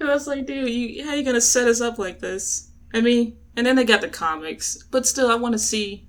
I 0.00 0.04
was 0.04 0.26
like, 0.26 0.46
dude, 0.46 0.68
you, 0.68 1.04
how 1.04 1.10
are 1.10 1.16
you 1.16 1.22
gonna 1.24 1.40
set 1.40 1.68
us 1.68 1.80
up 1.80 1.98
like 1.98 2.18
this? 2.20 2.70
I 2.92 3.00
mean, 3.00 3.36
and 3.56 3.66
then 3.66 3.76
they 3.76 3.84
got 3.84 4.00
the 4.00 4.08
comics, 4.08 4.82
but 4.90 5.06
still, 5.06 5.30
I 5.30 5.34
want 5.36 5.52
to 5.52 5.58
see, 5.58 6.08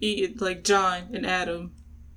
like 0.40 0.64
John 0.64 1.10
and 1.14 1.26
Adam, 1.26 1.72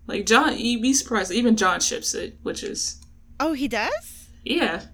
like 0.07 0.25
John. 0.25 0.57
You'd 0.57 0.81
be 0.81 0.93
surprised. 0.93 1.31
Even 1.31 1.55
John 1.55 1.79
ships 1.79 2.13
it, 2.13 2.37
which 2.43 2.63
is 2.63 3.01
Oh, 3.39 3.53
he 3.53 3.67
does? 3.67 4.29
yeah, 4.43 4.85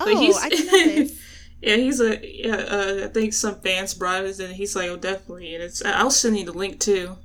Oh, 0.00 0.04
Like, 0.06 0.18
he's- 0.18 0.38
I 0.42 0.48
didn't 0.50 1.12
yeah. 1.62 1.76
He's 1.76 2.00
a 2.00 2.20
yeah. 2.22 2.56
Uh, 2.56 3.00
I 3.04 3.08
think 3.08 3.32
some 3.32 3.60
fans 3.60 3.94
brought 3.94 4.24
it, 4.24 4.38
and 4.40 4.54
he's 4.54 4.76
like, 4.76 4.88
oh, 4.90 4.96
definitely. 4.96 5.54
And 5.54 5.64
it's 5.64 5.84
I'll 5.84 6.10
send 6.10 6.38
you 6.38 6.44
the 6.44 6.52
link 6.52 6.80
too. 6.80 7.16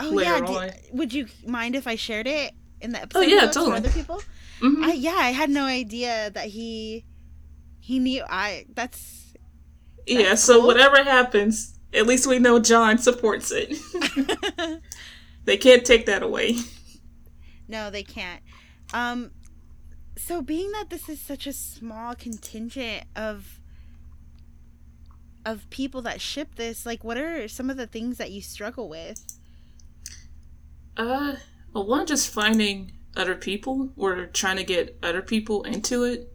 Oh 0.00 0.08
later 0.10 0.30
yeah. 0.44 0.70
do- 0.70 0.96
would 0.96 1.12
you 1.12 1.26
mind 1.46 1.74
if 1.76 1.86
I 1.86 1.96
shared 1.96 2.26
it 2.26 2.52
in 2.80 2.92
the 2.92 3.02
episode? 3.02 3.18
Oh 3.20 3.22
yeah, 3.22 3.46
totally. 3.46 3.76
Other 3.76 3.90
people? 3.90 4.22
Mhm. 4.62 4.84
I, 4.84 4.92
yeah, 4.92 5.16
I 5.16 5.30
had 5.30 5.50
no 5.50 5.64
idea 5.64 6.30
that 6.30 6.46
he 6.48 7.04
he 7.80 7.98
knew. 7.98 8.24
I 8.28 8.66
that's 8.74 9.34
yeah. 10.06 10.34
So 10.34 10.58
cool. 10.58 10.66
whatever 10.68 11.02
happens, 11.02 11.78
at 11.92 12.06
least 12.06 12.26
we 12.26 12.38
know 12.38 12.58
John 12.60 12.98
supports 12.98 13.50
it. 13.54 13.76
they 15.44 15.56
can't 15.56 15.84
take 15.84 16.06
that 16.06 16.22
away. 16.22 16.56
no, 17.68 17.90
they 17.90 18.02
can't. 18.02 18.42
Um, 18.92 19.32
so 20.16 20.42
being 20.42 20.72
that 20.72 20.90
this 20.90 21.08
is 21.08 21.20
such 21.20 21.46
a 21.46 21.52
small 21.52 22.14
contingent 22.14 23.04
of 23.16 23.60
of 25.44 25.68
people 25.70 26.02
that 26.02 26.20
ship 26.20 26.54
this, 26.54 26.86
like, 26.86 27.02
what 27.02 27.16
are 27.18 27.48
some 27.48 27.68
of 27.68 27.76
the 27.76 27.86
things 27.86 28.18
that 28.18 28.30
you 28.30 28.40
struggle 28.40 28.88
with? 28.88 29.24
Uh, 30.96 31.34
well, 31.72 31.86
one 31.86 32.06
just 32.06 32.32
finding 32.32 32.92
other 33.16 33.34
people 33.34 33.92
or 33.96 34.26
trying 34.26 34.56
to 34.56 34.64
get 34.64 34.98
other 35.02 35.22
people 35.22 35.62
into 35.64 36.04
it. 36.04 36.28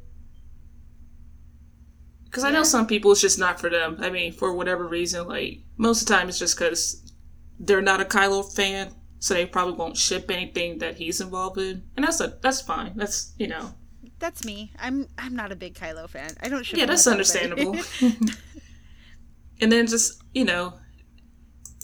Because 2.25 2.43
I 2.43 2.51
know 2.51 2.63
some 2.63 2.87
people 2.87 3.11
it's 3.11 3.21
just 3.21 3.39
not 3.39 3.59
for 3.59 3.69
them. 3.69 3.97
I 3.99 4.09
mean, 4.09 4.31
for 4.33 4.53
whatever 4.53 4.87
reason, 4.87 5.27
like 5.27 5.61
most 5.77 6.01
of 6.01 6.07
the 6.07 6.13
time 6.13 6.29
it's 6.29 6.39
just 6.39 6.57
because 6.57 7.13
they're 7.59 7.81
not 7.81 8.01
a 8.01 8.05
Kylo 8.05 8.53
fan, 8.53 8.91
so 9.19 9.33
they 9.33 9.45
probably 9.45 9.73
won't 9.73 9.97
ship 9.97 10.29
anything 10.29 10.77
that 10.79 10.97
he's 10.97 11.21
involved 11.21 11.57
in, 11.57 11.83
and 11.95 12.05
that's 12.05 12.19
a 12.19 12.37
that's 12.41 12.61
fine. 12.61 12.93
That's 12.95 13.33
you 13.39 13.47
know, 13.47 13.73
That's 14.19 14.45
me. 14.45 14.73
I'm 14.77 15.07
I'm 15.17 15.35
not 15.35 15.51
a 15.51 15.55
big 15.55 15.73
Kylo 15.73 16.07
fan. 16.09 16.31
I 16.41 16.49
don't 16.49 16.63
ship 16.63 16.77
yeah, 16.77 16.85
that's 16.85 17.07
understandable. 17.07 17.75
and 19.61 19.71
then 19.71 19.87
just 19.87 20.21
you 20.33 20.45
know, 20.45 20.73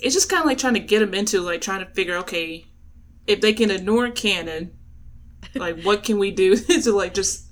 it's 0.02 0.14
just 0.14 0.30
kind 0.30 0.42
of 0.42 0.46
like 0.46 0.58
trying 0.58 0.76
to 0.76 0.80
get 0.80 1.00
them 1.00 1.14
into 1.14 1.42
like 1.42 1.62
trying 1.62 1.84
to 1.84 1.92
figure, 1.94 2.18
okay, 2.18 2.66
if 3.26 3.42
they 3.42 3.54
can 3.54 3.72
ignore 3.72 4.12
canon, 4.12 4.72
like 5.56 5.82
what 5.84 6.04
can 6.04 6.18
we 6.20 6.32
do 6.32 6.56
to 6.84 6.92
like 6.92 7.14
just 7.14 7.48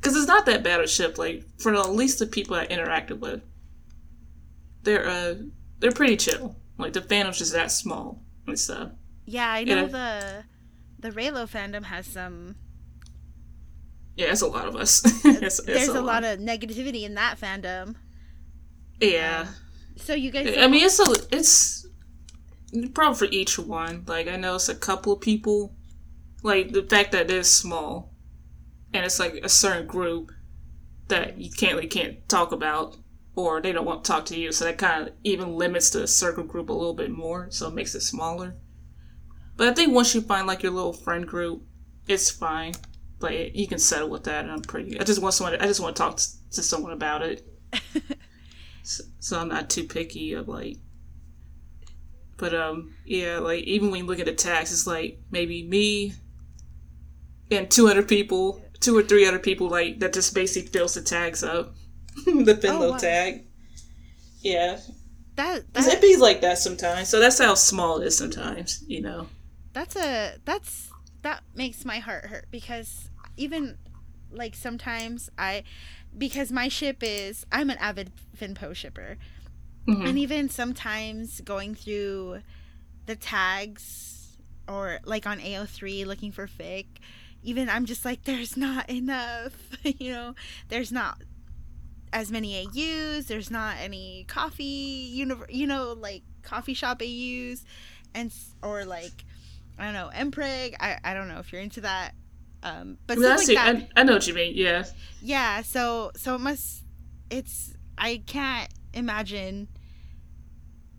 because 0.00 0.16
it's 0.16 0.26
not 0.26 0.46
that 0.46 0.62
bad 0.62 0.80
a 0.80 0.86
ship. 0.88 1.18
Like 1.18 1.44
for 1.58 1.74
at 1.74 1.90
least 1.90 2.18
the 2.18 2.26
people 2.26 2.56
I 2.56 2.66
interacted 2.66 3.20
with, 3.20 3.42
they're 4.82 5.08
uh 5.08 5.34
they're 5.78 5.92
pretty 5.92 6.16
chill. 6.16 6.56
Like 6.78 6.92
the 6.92 7.00
fandom's 7.00 7.38
just 7.38 7.52
that 7.52 7.70
small 7.70 8.22
and 8.46 8.58
stuff. 8.58 8.90
Yeah, 9.26 9.48
I 9.50 9.64
know 9.64 9.86
Yeah. 9.86 10.44
the 10.98 11.08
the 11.08 11.10
Reylo 11.10 11.48
fandom 11.50 11.84
has 11.84 12.06
some. 12.06 12.56
Yeah, 14.16 14.26
it's 14.32 14.42
a 14.42 14.46
lot 14.46 14.66
of 14.68 14.76
us. 14.76 15.02
It's- 15.24 15.58
it's 15.60 15.64
There's 15.66 15.88
a 15.88 16.02
lot 16.02 16.22
of 16.24 16.38
negativity 16.38 17.02
in 17.04 17.14
that 17.14 17.40
fandom. 17.40 17.94
yeah. 19.00 19.46
So 19.96 20.14
you 20.14 20.30
guys, 20.30 20.54
I 20.58 20.66
mean, 20.68 20.84
it's 20.84 20.98
a 20.98 21.14
it's 21.36 21.86
probably 22.94 23.18
for 23.28 23.32
each 23.32 23.58
one. 23.58 24.04
Like 24.06 24.26
I 24.28 24.36
know 24.36 24.56
it's 24.56 24.68
a 24.68 24.74
couple 24.74 25.12
of 25.12 25.20
people 25.20 25.74
like 26.42 26.72
the 26.72 26.82
fact 26.82 27.12
that 27.12 27.28
they're 27.28 27.42
small, 27.42 28.12
and 28.92 29.04
it's 29.04 29.18
like 29.18 29.34
a 29.42 29.48
certain 29.48 29.86
group 29.86 30.32
that 31.08 31.38
you 31.38 31.50
can't 31.50 31.74
really 31.74 31.88
can't 31.88 32.28
talk 32.28 32.52
about, 32.52 32.96
or 33.34 33.60
they 33.60 33.72
don't 33.72 33.86
want 33.86 34.04
to 34.04 34.10
talk 34.10 34.26
to 34.26 34.38
you. 34.38 34.52
So 34.52 34.64
that 34.64 34.78
kind 34.78 35.08
of 35.08 35.14
even 35.24 35.54
limits 35.54 35.90
the 35.90 36.06
circle 36.06 36.44
group 36.44 36.68
a 36.68 36.72
little 36.72 36.94
bit 36.94 37.10
more, 37.10 37.50
so 37.50 37.68
it 37.68 37.74
makes 37.74 37.94
it 37.94 38.00
smaller. 38.00 38.56
But 39.56 39.68
I 39.68 39.74
think 39.74 39.94
once 39.94 40.14
you 40.14 40.20
find 40.20 40.46
like 40.46 40.62
your 40.62 40.72
little 40.72 40.92
friend 40.92 41.26
group, 41.26 41.62
it's 42.08 42.30
fine. 42.30 42.74
Like 43.20 43.54
you 43.54 43.68
can 43.68 43.78
settle 43.78 44.10
with 44.10 44.24
that. 44.24 44.44
And 44.44 44.52
I'm 44.52 44.62
pretty. 44.62 44.98
I 44.98 45.04
just 45.04 45.22
want 45.22 45.34
someone. 45.34 45.60
I 45.60 45.66
just 45.66 45.80
want 45.80 45.94
to 45.96 46.02
talk 46.02 46.16
to 46.16 46.62
someone 46.62 46.92
about 46.92 47.22
it. 47.22 47.46
so, 48.82 49.04
so 49.20 49.38
I'm 49.38 49.48
not 49.48 49.70
too 49.70 49.84
picky 49.84 50.32
of 50.32 50.48
like. 50.48 50.78
But 52.38 52.54
um, 52.54 52.94
yeah, 53.04 53.38
like 53.38 53.62
even 53.64 53.90
when 53.90 54.00
you 54.00 54.06
look 54.06 54.18
at 54.18 54.26
the 54.26 54.34
tags, 54.34 54.72
it's 54.72 54.86
like 54.86 55.20
maybe 55.30 55.62
me 55.62 56.14
and 57.52 57.70
200 57.70 58.08
people, 58.08 58.62
two 58.80 58.96
or 58.96 59.02
three 59.02 59.26
other 59.26 59.38
people, 59.38 59.68
like 59.68 60.00
that 60.00 60.12
just 60.12 60.34
basically 60.34 60.68
fills 60.70 60.94
the 60.94 61.02
tags 61.02 61.42
up. 61.42 61.74
the 62.26 62.58
Finlo 62.60 62.88
Oh, 62.88 62.90
wow. 62.92 62.98
tag. 62.98 63.44
Yeah, 64.40 64.78
That 65.36 65.62
it 65.74 66.00
be 66.02 66.16
like 66.16 66.40
that 66.40 66.58
sometimes. 66.58 67.08
So 67.08 67.20
that's 67.20 67.38
how 67.38 67.54
small 67.54 68.00
it 68.00 68.06
is 68.08 68.18
sometimes, 68.18 68.82
you 68.88 69.00
know. 69.00 69.28
that's 69.72 69.96
a 69.96 70.34
that's 70.44 70.90
that 71.22 71.42
makes 71.54 71.84
my 71.84 71.98
heart 72.00 72.26
hurt 72.26 72.46
because 72.50 73.08
even 73.36 73.78
like 74.32 74.54
sometimes 74.56 75.30
I 75.38 75.62
because 76.18 76.50
my 76.50 76.68
ship 76.68 76.98
is 77.02 77.46
I'm 77.52 77.70
an 77.70 77.78
avid 77.78 78.10
Finpo 78.36 78.74
shipper. 78.74 79.16
Mhm. 79.86 80.08
And 80.08 80.18
even 80.18 80.48
sometimes 80.48 81.40
going 81.40 81.74
through 81.74 82.40
the 83.06 83.16
tags 83.16 84.36
or 84.68 85.00
like 85.04 85.26
on 85.26 85.38
AO3 85.40 86.04
looking 86.04 86.32
for 86.32 86.46
fic, 86.46 86.86
even 87.42 87.68
I'm 87.68 87.84
just 87.86 88.04
like 88.04 88.24
there's 88.24 88.56
not 88.56 88.88
enough, 88.90 89.52
you 89.82 90.12
know, 90.12 90.34
there's 90.68 90.92
not 90.92 91.22
as 92.12 92.30
many 92.30 92.66
AUs, 92.66 93.26
there's 93.26 93.50
not 93.50 93.76
any 93.80 94.24
coffee 94.28 95.12
univ- 95.16 95.50
you 95.52 95.66
know, 95.66 95.94
like 95.98 96.22
coffee 96.42 96.74
shop 96.74 97.00
AUs 97.02 97.64
and 98.14 98.32
or 98.62 98.84
like 98.84 99.24
I 99.78 99.84
don't 99.84 99.94
know, 99.94 100.10
Mpreg. 100.14 100.74
I, 100.80 100.98
I 101.02 101.14
don't 101.14 101.28
know 101.28 101.38
if 101.38 101.52
you're 101.52 101.62
into 101.62 101.80
that. 101.80 102.14
Um, 102.62 102.98
but 103.06 103.18
Well, 103.18 103.32
I, 103.32 103.36
like 103.36 103.46
that. 103.48 103.76
I, 103.96 104.00
I 104.00 104.04
know 104.04 104.12
what 104.12 104.26
you 104.26 104.34
mean. 104.34 104.52
Yeah, 104.54 104.84
Yeah, 105.20 105.62
so 105.62 106.12
so 106.16 106.36
it 106.36 106.40
must 106.40 106.84
it's 107.30 107.74
I 107.98 108.22
can't 108.26 108.72
imagine 108.92 109.68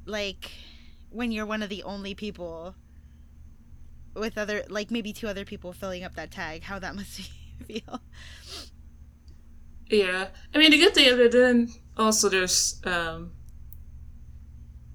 like 0.05 0.51
when 1.09 1.31
you're 1.31 1.45
one 1.45 1.61
of 1.63 1.69
the 1.69 1.83
only 1.83 2.15
people 2.15 2.75
with 4.15 4.37
other 4.37 4.63
like 4.69 4.91
maybe 4.91 5.13
two 5.13 5.27
other 5.27 5.45
people 5.45 5.73
filling 5.73 6.03
up 6.03 6.15
that 6.15 6.31
tag, 6.31 6.63
how 6.63 6.79
that 6.79 6.95
must 6.97 7.21
feel. 7.67 8.01
yeah. 9.87 10.27
I 10.53 10.57
mean, 10.57 10.71
the 10.71 10.77
good 10.77 10.93
thing 10.93 11.11
of 11.11 11.19
it, 11.19 11.31
then 11.31 11.69
also 11.97 12.29
there's, 12.29 12.81
um, 12.85 13.31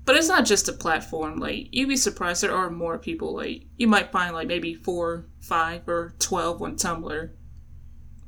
but 0.04 0.16
it's 0.16 0.28
not 0.28 0.46
just 0.46 0.68
a 0.68 0.72
platform. 0.72 1.38
Like 1.38 1.68
you'd 1.72 1.88
be 1.88 1.96
surprised 1.96 2.42
there 2.42 2.54
are 2.54 2.70
more 2.70 2.98
people. 2.98 3.34
Like 3.34 3.64
you 3.76 3.87
might 3.87 4.12
find 4.12 4.34
like 4.34 4.48
maybe 4.48 4.75
four, 4.75 5.26
five, 5.40 5.88
or 5.88 6.14
twelve 6.18 6.62
on 6.62 6.76
Tumblr, 6.76 7.30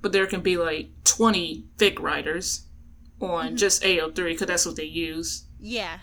but 0.02 0.12
there 0.12 0.26
can 0.26 0.42
be 0.42 0.56
like 0.56 0.90
twenty 1.04 1.64
fic 1.78 1.98
writers 2.00 2.66
on 3.20 3.56
just 3.56 3.82
AO3 3.82 4.14
because 4.14 4.46
that's 4.46 4.66
what 4.66 4.76
they 4.76 4.84
use. 4.84 5.44
Yeah. 5.58 5.98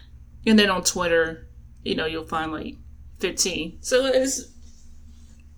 And 0.46 0.58
then 0.58 0.70
on 0.70 0.84
Twitter, 0.84 1.48
you 1.84 1.96
know, 1.96 2.06
you'll 2.06 2.25
find 2.25 2.51
like 2.51 2.75
15. 3.20 3.79
So 3.82 4.06
it's, 4.06 4.51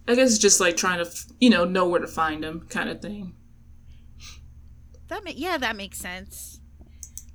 I 0.10 0.16
guess 0.16 0.32
it's 0.32 0.40
just 0.40 0.60
like 0.60 0.76
trying 0.76 1.06
to, 1.06 1.12
you 1.40 1.52
know, 1.52 1.66
know 1.66 1.88
where 1.88 2.00
to 2.00 2.08
find 2.08 2.44
them 2.44 2.66
kind 2.68 2.90
of 2.90 3.00
thing. 3.00 3.36
That 5.08 5.24
ma- 5.24 5.32
yeah, 5.36 5.60
that 5.60 5.76
makes 5.76 6.00
sense. 6.00 6.60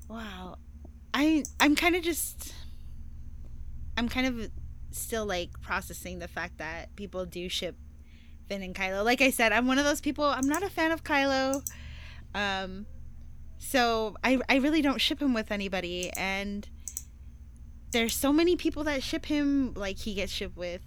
Wow. 0.09 0.57
I 1.15 1.45
I'm 1.61 1.77
kind 1.77 1.95
of 1.95 2.03
just 2.03 2.53
I'm 3.97 4.09
kind 4.09 4.27
of 4.27 4.51
still 4.91 5.25
like 5.25 5.51
processing 5.61 6.19
the 6.19 6.27
fact 6.27 6.59
that 6.59 6.97
people 6.97 7.25
do 7.27 7.49
ship 7.49 7.77
Finn 8.49 8.61
and 8.61 8.75
Kylo. 8.75 9.05
Like 9.05 9.21
I 9.21 9.31
said, 9.31 9.53
I'm 9.53 9.69
one 9.69 9.79
of 9.79 9.85
those 9.85 10.01
people. 10.01 10.25
I'm 10.25 10.49
not 10.49 10.65
a 10.65 10.69
fan 10.69 10.91
of 10.91 11.05
Kylo. 11.05 11.63
Um 12.35 12.87
so 13.59 14.17
I 14.25 14.41
I 14.49 14.57
really 14.57 14.83
don't 14.83 15.01
ship 15.01 15.23
him 15.23 15.33
with 15.33 15.53
anybody 15.53 16.11
and 16.17 16.69
there's 17.93 18.17
so 18.17 18.33
many 18.33 18.57
people 18.57 18.83
that 18.83 19.05
ship 19.05 19.27
him 19.27 19.75
like 19.75 19.99
he 19.99 20.15
gets 20.15 20.33
shipped 20.33 20.57
with 20.57 20.81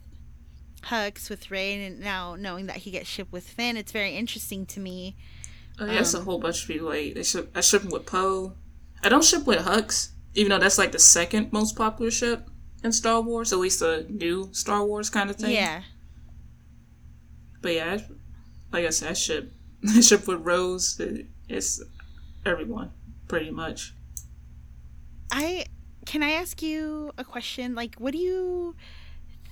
Hux 0.84 1.30
with 1.30 1.52
Rey 1.52 1.74
and 1.86 2.00
now 2.00 2.36
knowing 2.36 2.68
that 2.68 2.78
he 2.78 2.92
gets 2.92 3.08
shipped 3.10 3.32
with 3.32 3.48
Finn, 3.48 3.76
it's 3.78 3.92
very 3.92 4.16
interesting 4.16 4.66
to 4.68 4.80
me. 4.80 5.16
Uh, 5.80 5.86
yeah, 5.86 6.00
it's 6.00 6.13
a 6.13 6.22
whole 6.22 6.40
bunch 6.40 6.62
of 6.63 6.68
people. 6.68 6.88
Like 6.88 7.13
they 7.16 7.24
ship, 7.24 7.52
I 7.56 7.62
ship 7.62 7.82
them 7.84 7.92
with 7.92 8.06
Poe. 8.06 8.54
I 9.04 9.10
don't 9.10 9.24
ship 9.24 9.46
with 9.46 9.60
Hux, 9.60 10.10
even 10.34 10.50
though 10.50 10.60
that's 10.60 10.78
like 10.78 10.92
the 10.92 11.00
second 11.00 11.52
most 11.54 11.76
popular 11.76 12.10
ship 12.12 12.50
in 12.84 12.92
Star 12.92 13.22
Wars, 13.22 13.52
at 13.54 13.60
least 13.60 13.80
the 13.80 14.06
new 14.10 14.50
Star 14.54 14.84
Wars 14.86 15.10
kind 15.10 15.30
of 15.30 15.36
thing. 15.36 15.52
Yeah. 15.52 15.82
But 17.62 17.74
yeah, 17.74 17.98
I- 18.00 18.08
like 18.72 18.86
I 18.86 18.90
said, 18.90 19.12
I 19.12 19.13
ship, 19.13 19.52
I 19.88 20.02
ship 20.02 20.28
with 20.28 20.40
Rose. 20.46 21.00
It- 21.00 21.28
It's 21.50 21.82
everyone, 22.46 22.92
pretty 23.28 23.52
much. 23.52 23.94
I 25.32 25.66
can 26.06 26.24
I 26.24 26.32
ask 26.32 26.62
you 26.62 27.12
a 27.18 27.24
question? 27.24 27.76
Like, 27.76 27.96
what 27.96 28.12
do 28.13 28.18
you 28.18 28.76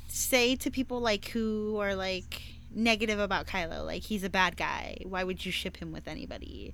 say 0.08 0.56
to 0.58 0.70
people 0.72 1.00
like 1.00 1.30
who 1.30 1.78
are 1.80 1.96
like 1.96 2.42
negative 2.74 3.20
about 3.20 3.48
Kylo? 3.48 3.86
Like, 3.86 4.04
he's 4.04 4.24
a 4.24 4.30
bad 4.30 4.58
guy. 4.58 4.98
Why 5.04 5.24
would 5.24 5.46
you 5.46 5.52
ship 5.52 5.78
him 5.78 5.92
with 5.92 6.08
anybody? 6.08 6.74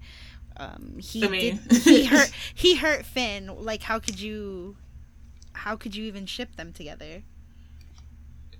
Um, 0.57 0.97
he 0.99 1.23
I 1.25 1.27
mean- 1.27 1.59
did. 1.67 1.77
He 1.83 2.05
hurt. 2.13 2.31
He 2.53 2.75
hurt 2.75 3.05
Finn. 3.05 3.47
Like, 3.63 3.83
how 3.83 3.99
could 3.99 4.19
you? 4.19 4.75
How 5.53 5.75
could 5.75 5.95
you 5.95 6.05
even 6.05 6.25
ship 6.25 6.55
them 6.55 6.73
together? 6.73 7.23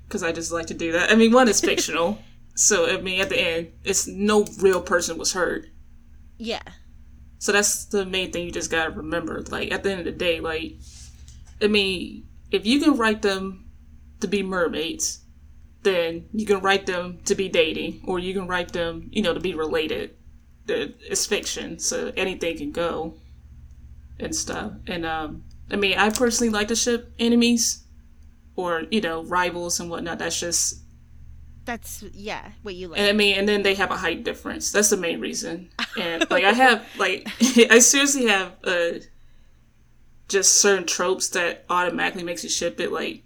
because 0.08 0.24
I 0.24 0.34
just 0.34 0.52
like 0.52 0.66
to 0.68 0.74
do 0.74 0.92
that. 0.92 1.10
I 1.10 1.16
mean, 1.16 1.32
one 1.32 1.48
is 1.48 1.62
fictional, 1.72 2.20
so 2.54 2.86
I 2.94 3.00
mean, 3.00 3.22
at 3.22 3.30
the 3.30 3.40
end, 3.42 3.72
it's 3.86 4.08
no 4.08 4.46
real 4.60 4.82
person 4.82 5.18
was 5.18 5.32
hurt. 5.32 5.68
Yeah. 6.38 6.60
So 7.40 7.54
that's 7.54 7.86
the 7.86 8.06
main 8.06 8.30
thing 8.34 8.46
you 8.46 8.52
just 8.52 8.70
gotta 8.70 8.92
remember. 8.92 9.42
Like 9.50 9.72
at 9.72 9.84
the 9.84 9.92
end 9.92 10.00
of 10.00 10.06
the 10.06 10.12
day, 10.12 10.42
like 10.42 10.74
I 11.62 11.68
mean, 11.68 12.28
if 12.52 12.66
you 12.66 12.82
can 12.82 12.98
write 12.98 13.22
them 13.22 13.71
to 14.22 14.28
be 14.28 14.44
mermaids, 14.44 15.20
then 15.84 16.28
you 16.34 16.46
can 16.46 16.62
write 16.62 16.86
them 16.86 17.20
to 17.26 17.36
be 17.36 17.50
dating, 17.50 18.02
or 18.06 18.20
you 18.20 18.34
can 18.34 18.48
write 18.48 18.72
them, 18.72 19.10
you 19.12 19.22
know, 19.22 19.34
to 19.34 19.40
be 19.40 19.54
related. 19.54 20.16
It's 20.68 21.26
fiction, 21.26 21.80
so 21.80 22.14
anything 22.16 22.58
can 22.58 22.72
go 22.72 23.16
and 24.20 24.36
stuff. 24.36 24.74
And 24.88 25.06
um, 25.06 25.44
I 25.72 25.76
mean, 25.76 25.98
I 25.98 26.10
personally 26.10 26.50
like 26.50 26.68
to 26.70 26.76
ship 26.76 27.12
enemies 27.20 27.84
or 28.56 28.84
you 28.92 29.02
know 29.02 29.24
rivals 29.24 29.80
and 29.80 29.90
whatnot. 29.90 30.20
That's 30.20 30.40
just 30.40 30.82
That's 31.66 32.04
yeah. 32.14 32.52
What 32.62 32.76
you 32.76 32.90
like? 32.90 33.00
and 33.00 33.10
I 33.10 33.14
mean, 33.14 33.38
and 33.38 33.50
then 33.50 33.64
they 33.64 33.76
have 33.76 33.92
a 33.92 33.98
height 33.98 34.24
difference. 34.24 34.72
That's 34.72 34.90
the 34.90 34.98
main 34.98 35.20
reason. 35.20 35.70
And 36.00 36.30
like 36.32 36.46
I 36.46 36.54
have, 36.54 36.86
like 36.98 37.28
I 37.70 37.80
seriously 37.80 38.28
have 38.28 38.54
uh, 38.64 39.00
just 40.30 40.62
certain 40.62 40.86
tropes 40.86 41.28
that 41.30 41.66
automatically 41.70 42.24
makes 42.24 42.46
you 42.46 42.50
ship 42.50 42.80
it. 42.80 42.94
Like 42.94 43.24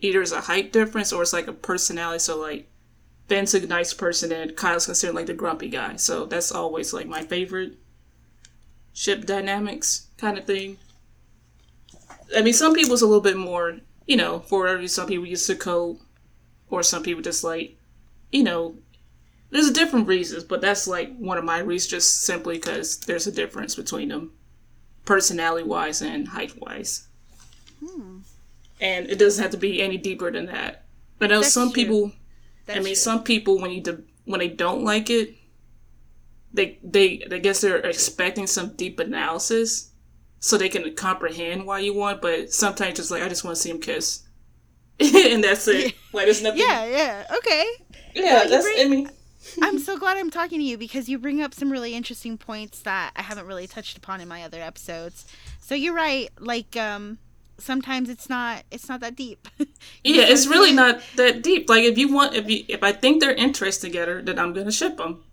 either 0.00 0.22
it's 0.22 0.32
a 0.32 0.42
height 0.42 0.72
difference 0.72 1.12
or 1.12 1.22
it's 1.22 1.32
like 1.32 1.46
a 1.46 1.52
personality. 1.52 2.18
So 2.18 2.40
like 2.40 2.68
Ben's 3.28 3.54
a 3.54 3.66
nice 3.66 3.94
person 3.94 4.32
and 4.32 4.56
Kyle's 4.56 4.86
considered 4.86 5.14
like 5.14 5.26
the 5.26 5.34
grumpy 5.34 5.68
guy. 5.68 5.96
So 5.96 6.26
that's 6.26 6.52
always 6.52 6.92
like 6.92 7.06
my 7.06 7.22
favorite 7.22 7.78
ship 8.92 9.24
dynamics 9.24 10.08
kind 10.18 10.38
of 10.38 10.44
thing. 10.44 10.78
I 12.36 12.42
mean, 12.42 12.54
some 12.54 12.74
people's 12.74 13.02
a 13.02 13.06
little 13.06 13.20
bit 13.20 13.36
more, 13.36 13.78
you 14.06 14.16
know, 14.16 14.40
for. 14.40 14.86
Some 14.86 15.08
people 15.08 15.26
use 15.26 15.46
the 15.46 15.56
code, 15.56 15.98
or 16.68 16.82
some 16.82 17.02
people 17.02 17.22
just 17.22 17.42
like 17.42 17.76
you 18.30 18.42
know, 18.42 18.76
there's 19.50 19.70
different 19.70 20.06
reasons, 20.06 20.44
but 20.44 20.60
that's 20.60 20.86
like 20.86 21.16
one 21.16 21.38
of 21.38 21.44
my 21.44 21.58
reasons, 21.58 21.90
just 21.90 22.20
simply 22.22 22.56
because 22.56 22.98
there's 23.00 23.26
a 23.26 23.32
difference 23.32 23.74
between 23.74 24.08
them, 24.08 24.32
personality 25.04 25.66
wise 25.66 26.00
and 26.00 26.28
height 26.28 26.60
wise. 26.60 27.08
Hmm. 27.84 28.19
And 28.80 29.08
it 29.10 29.18
doesn't 29.18 29.42
have 29.42 29.52
to 29.52 29.58
be 29.58 29.82
any 29.82 29.98
deeper 29.98 30.30
than 30.30 30.46
that. 30.46 30.84
I 31.20 31.26
know 31.26 31.40
That's 31.40 31.52
some 31.52 31.70
true. 31.72 31.74
people. 31.84 32.12
That's 32.66 32.78
I 32.78 32.80
mean, 32.80 32.94
true. 32.94 32.94
some 32.96 33.22
people 33.24 33.60
when 33.60 33.70
you 33.72 33.82
de- 33.82 34.02
when 34.24 34.40
they 34.40 34.48
don't 34.48 34.84
like 34.84 35.10
it, 35.10 35.34
they 36.52 36.78
they 36.82 37.22
I 37.30 37.38
guess 37.38 37.60
they're 37.60 37.76
expecting 37.78 38.46
some 38.46 38.74
deep 38.76 38.98
analysis, 38.98 39.90
so 40.40 40.56
they 40.56 40.68
can 40.68 40.94
comprehend 40.94 41.66
why 41.66 41.80
you 41.80 41.94
want. 41.94 42.22
But 42.22 42.52
sometimes 42.52 42.96
just 42.96 43.10
like 43.10 43.22
I 43.22 43.28
just 43.28 43.44
want 43.44 43.56
to 43.56 43.62
see 43.62 43.70
him 43.70 43.80
kiss, 43.80 44.22
and 45.00 45.44
that's 45.44 45.68
it. 45.68 45.94
Like 46.12 46.24
there's 46.24 46.42
nothing. 46.42 46.58
yeah. 46.60 46.84
Yeah. 46.86 47.26
Okay. 47.36 47.64
yeah. 48.16 48.42
you 48.42 48.48
That's 48.48 48.64
bring- 48.64 48.80
I 48.80 48.88
mean. 48.88 49.10
I'm 49.62 49.78
so 49.78 49.96
glad 49.96 50.16
I'm 50.16 50.30
talking 50.30 50.58
to 50.58 50.64
you 50.64 50.76
because 50.76 51.08
you 51.08 51.18
bring 51.18 51.40
up 51.40 51.54
some 51.54 51.70
really 51.72 51.94
interesting 51.94 52.36
points 52.36 52.80
that 52.82 53.12
I 53.16 53.22
haven't 53.22 53.46
really 53.46 53.66
touched 53.66 53.96
upon 53.96 54.20
in 54.20 54.28
my 54.28 54.42
other 54.42 54.60
episodes. 54.60 55.24
So 55.60 55.74
you're 55.74 55.94
right. 55.94 56.28
Like, 56.38 56.76
um, 56.76 57.18
sometimes 57.60 58.08
it's 58.08 58.28
not 58.28 58.64
it's 58.70 58.88
not 58.88 59.00
that 59.00 59.16
deep. 59.16 59.48
Yeah, 60.04 60.24
it's 60.26 60.46
really 60.46 60.72
not 60.72 61.00
that 61.16 61.42
deep. 61.42 61.68
Like 61.68 61.84
if 61.84 61.98
you 61.98 62.12
want, 62.12 62.34
if 62.34 62.48
you, 62.50 62.64
if 62.68 62.82
I 62.82 62.92
think 62.92 63.20
they're 63.20 63.32
interested 63.32 63.86
together, 63.86 64.22
then 64.22 64.38
I'm 64.38 64.52
gonna 64.52 64.72
ship 64.72 64.96
them. 64.96 65.24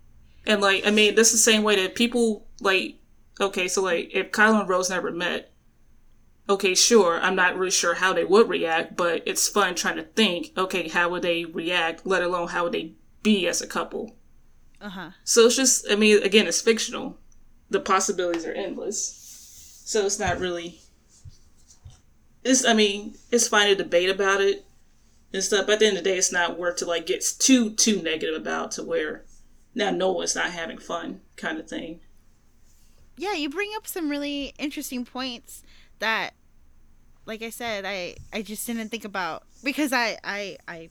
And 0.46 0.60
like, 0.60 0.86
I 0.86 0.90
mean, 0.90 1.14
that's 1.14 1.32
the 1.32 1.38
same 1.38 1.62
way 1.62 1.76
that 1.76 1.94
people 1.94 2.46
like. 2.60 2.96
Okay, 3.40 3.68
so 3.68 3.82
like, 3.82 4.10
if 4.12 4.32
kyle 4.32 4.56
and 4.58 4.68
Rose 4.68 4.90
never 4.90 5.12
met, 5.12 5.52
okay, 6.48 6.74
sure, 6.74 7.20
I'm 7.20 7.36
not 7.36 7.56
really 7.56 7.70
sure 7.70 7.94
how 7.94 8.12
they 8.12 8.24
would 8.24 8.48
react, 8.48 8.96
but 8.96 9.22
it's 9.26 9.48
fun 9.48 9.74
trying 9.74 9.96
to 9.96 10.02
think. 10.02 10.52
Okay, 10.56 10.88
how 10.88 11.08
would 11.10 11.22
they 11.22 11.44
react? 11.44 12.06
Let 12.06 12.22
alone 12.22 12.48
how 12.48 12.64
would 12.64 12.72
they 12.72 12.94
be 13.22 13.46
as 13.46 13.62
a 13.62 13.66
couple? 13.66 14.16
Uh 14.80 14.88
huh. 14.88 15.10
So 15.24 15.46
it's 15.46 15.56
just, 15.56 15.86
I 15.90 15.94
mean, 15.96 16.22
again, 16.22 16.46
it's 16.46 16.60
fictional. 16.60 17.18
The 17.70 17.80
possibilities 17.80 18.46
are 18.46 18.52
endless. 18.52 19.82
So 19.84 20.06
it's 20.06 20.18
not 20.18 20.38
really. 20.40 20.80
It's, 22.44 22.64
I 22.64 22.72
mean, 22.74 23.14
it's 23.30 23.48
fine 23.48 23.68
to 23.68 23.74
debate 23.74 24.10
about 24.10 24.40
it 24.40 24.64
and 25.32 25.42
stuff. 25.42 25.66
But 25.66 25.74
at 25.74 25.78
the 25.80 25.86
end 25.86 25.98
of 25.98 26.04
the 26.04 26.10
day, 26.10 26.18
it's 26.18 26.32
not 26.32 26.58
worth 26.58 26.76
to 26.76 26.86
like 26.86 27.06
get 27.06 27.24
too 27.38 27.70
too 27.70 28.02
negative 28.02 28.34
about 28.34 28.72
to 28.72 28.84
where 28.84 29.24
now 29.74 29.90
no 29.90 30.12
one's 30.12 30.34
not 30.34 30.50
having 30.50 30.78
fun 30.78 31.20
kind 31.36 31.58
of 31.58 31.68
thing. 31.68 32.00
Yeah, 33.16 33.34
you 33.34 33.48
bring 33.48 33.72
up 33.76 33.86
some 33.86 34.08
really 34.08 34.54
interesting 34.58 35.04
points 35.04 35.62
that 35.98 36.34
like 37.26 37.42
I 37.42 37.50
said, 37.50 37.84
I 37.84 38.16
I 38.32 38.42
just 38.42 38.66
didn't 38.66 38.88
think 38.88 39.04
about 39.04 39.44
because 39.62 39.92
I 39.92 40.18
I 40.24 40.56
I 40.66 40.90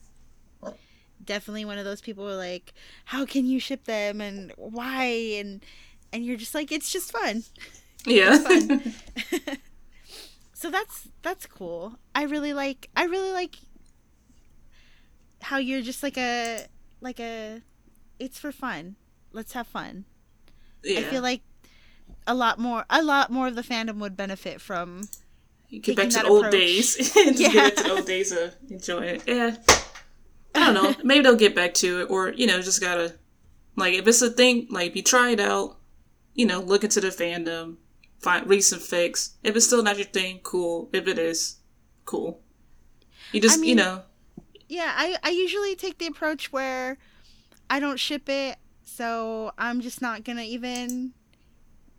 definitely 1.24 1.64
one 1.64 1.78
of 1.78 1.84
those 1.84 2.00
people 2.00 2.24
who 2.24 2.30
are 2.30 2.36
like, 2.36 2.72
how 3.06 3.26
can 3.26 3.44
you 3.44 3.58
ship 3.60 3.84
them 3.84 4.20
and 4.20 4.52
why 4.56 5.04
and 5.04 5.64
and 6.12 6.24
you're 6.24 6.36
just 6.36 6.54
like 6.54 6.70
it's 6.70 6.92
just 6.92 7.12
fun. 7.12 7.44
Yeah. 8.06 8.38
fun. 8.38 8.94
so 10.58 10.72
that's 10.72 11.06
that's 11.22 11.46
cool. 11.46 12.00
I 12.16 12.24
really 12.24 12.52
like 12.52 12.90
I 12.96 13.04
really 13.04 13.30
like 13.30 13.58
how 15.42 15.58
you're 15.58 15.82
just 15.82 16.02
like 16.02 16.18
a 16.18 16.66
like 17.00 17.20
a 17.20 17.62
it's 18.18 18.40
for 18.40 18.50
fun. 18.50 18.96
Let's 19.30 19.52
have 19.52 19.68
fun. 19.68 20.04
yeah. 20.82 20.98
I 20.98 21.02
feel 21.04 21.22
like 21.22 21.42
a 22.26 22.34
lot 22.34 22.58
more 22.58 22.84
a 22.90 23.04
lot 23.04 23.30
more 23.30 23.46
of 23.46 23.54
the 23.54 23.62
fandom 23.62 23.98
would 23.98 24.16
benefit 24.16 24.60
from 24.60 25.02
You 25.68 25.78
get 25.80 25.94
back 25.96 26.08
to 26.10 26.18
the 26.18 26.26
old 26.26 26.46
approach. 26.46 26.52
days. 26.60 27.16
Yeah. 27.38 27.52
get 27.52 27.70
into 27.78 27.84
the 27.84 27.90
old 27.92 28.06
days 28.06 28.32
of 28.32 28.56
enjoying 28.68 29.20
it. 29.20 29.22
Yeah. 29.28 29.56
I 30.56 30.72
don't 30.72 30.74
know. 30.74 30.92
Maybe 31.04 31.22
they'll 31.22 31.36
get 31.36 31.54
back 31.54 31.74
to 31.74 32.00
it, 32.00 32.10
or 32.10 32.30
you 32.30 32.48
know, 32.48 32.60
just 32.60 32.80
gotta 32.80 33.14
like 33.76 33.94
if 33.94 34.08
it's 34.08 34.22
a 34.22 34.30
thing, 34.30 34.66
like 34.70 34.90
if 34.90 34.96
you 34.96 35.04
try 35.04 35.30
it 35.30 35.38
out, 35.38 35.78
you 36.34 36.46
know, 36.46 36.58
look 36.58 36.82
into 36.82 37.00
the 37.00 37.10
fandom, 37.10 37.76
find 38.20 38.48
recent 38.48 38.82
fics. 38.82 39.32
If 39.42 39.56
it's 39.56 39.66
still 39.66 39.82
not 39.82 39.96
your 39.98 40.06
thing, 40.06 40.40
cool. 40.42 40.88
If 40.92 41.06
it 41.08 41.18
is, 41.18 41.56
cool. 42.04 42.40
You 43.32 43.40
just 43.40 43.60
I 43.60 43.62
you 43.66 43.74
know, 43.74 44.02
Yeah, 44.68 44.92
I 44.96 45.16
I 45.22 45.30
usually 45.30 45.74
take 45.76 45.98
the 45.98 46.06
approach 46.06 46.52
where 46.52 46.98
I 47.70 47.80
don't 47.80 47.98
ship 47.98 48.28
it, 48.28 48.58
so 48.84 49.52
I'm 49.58 49.80
just 49.80 50.00
not 50.02 50.24
to 50.24 50.42
even 50.42 51.12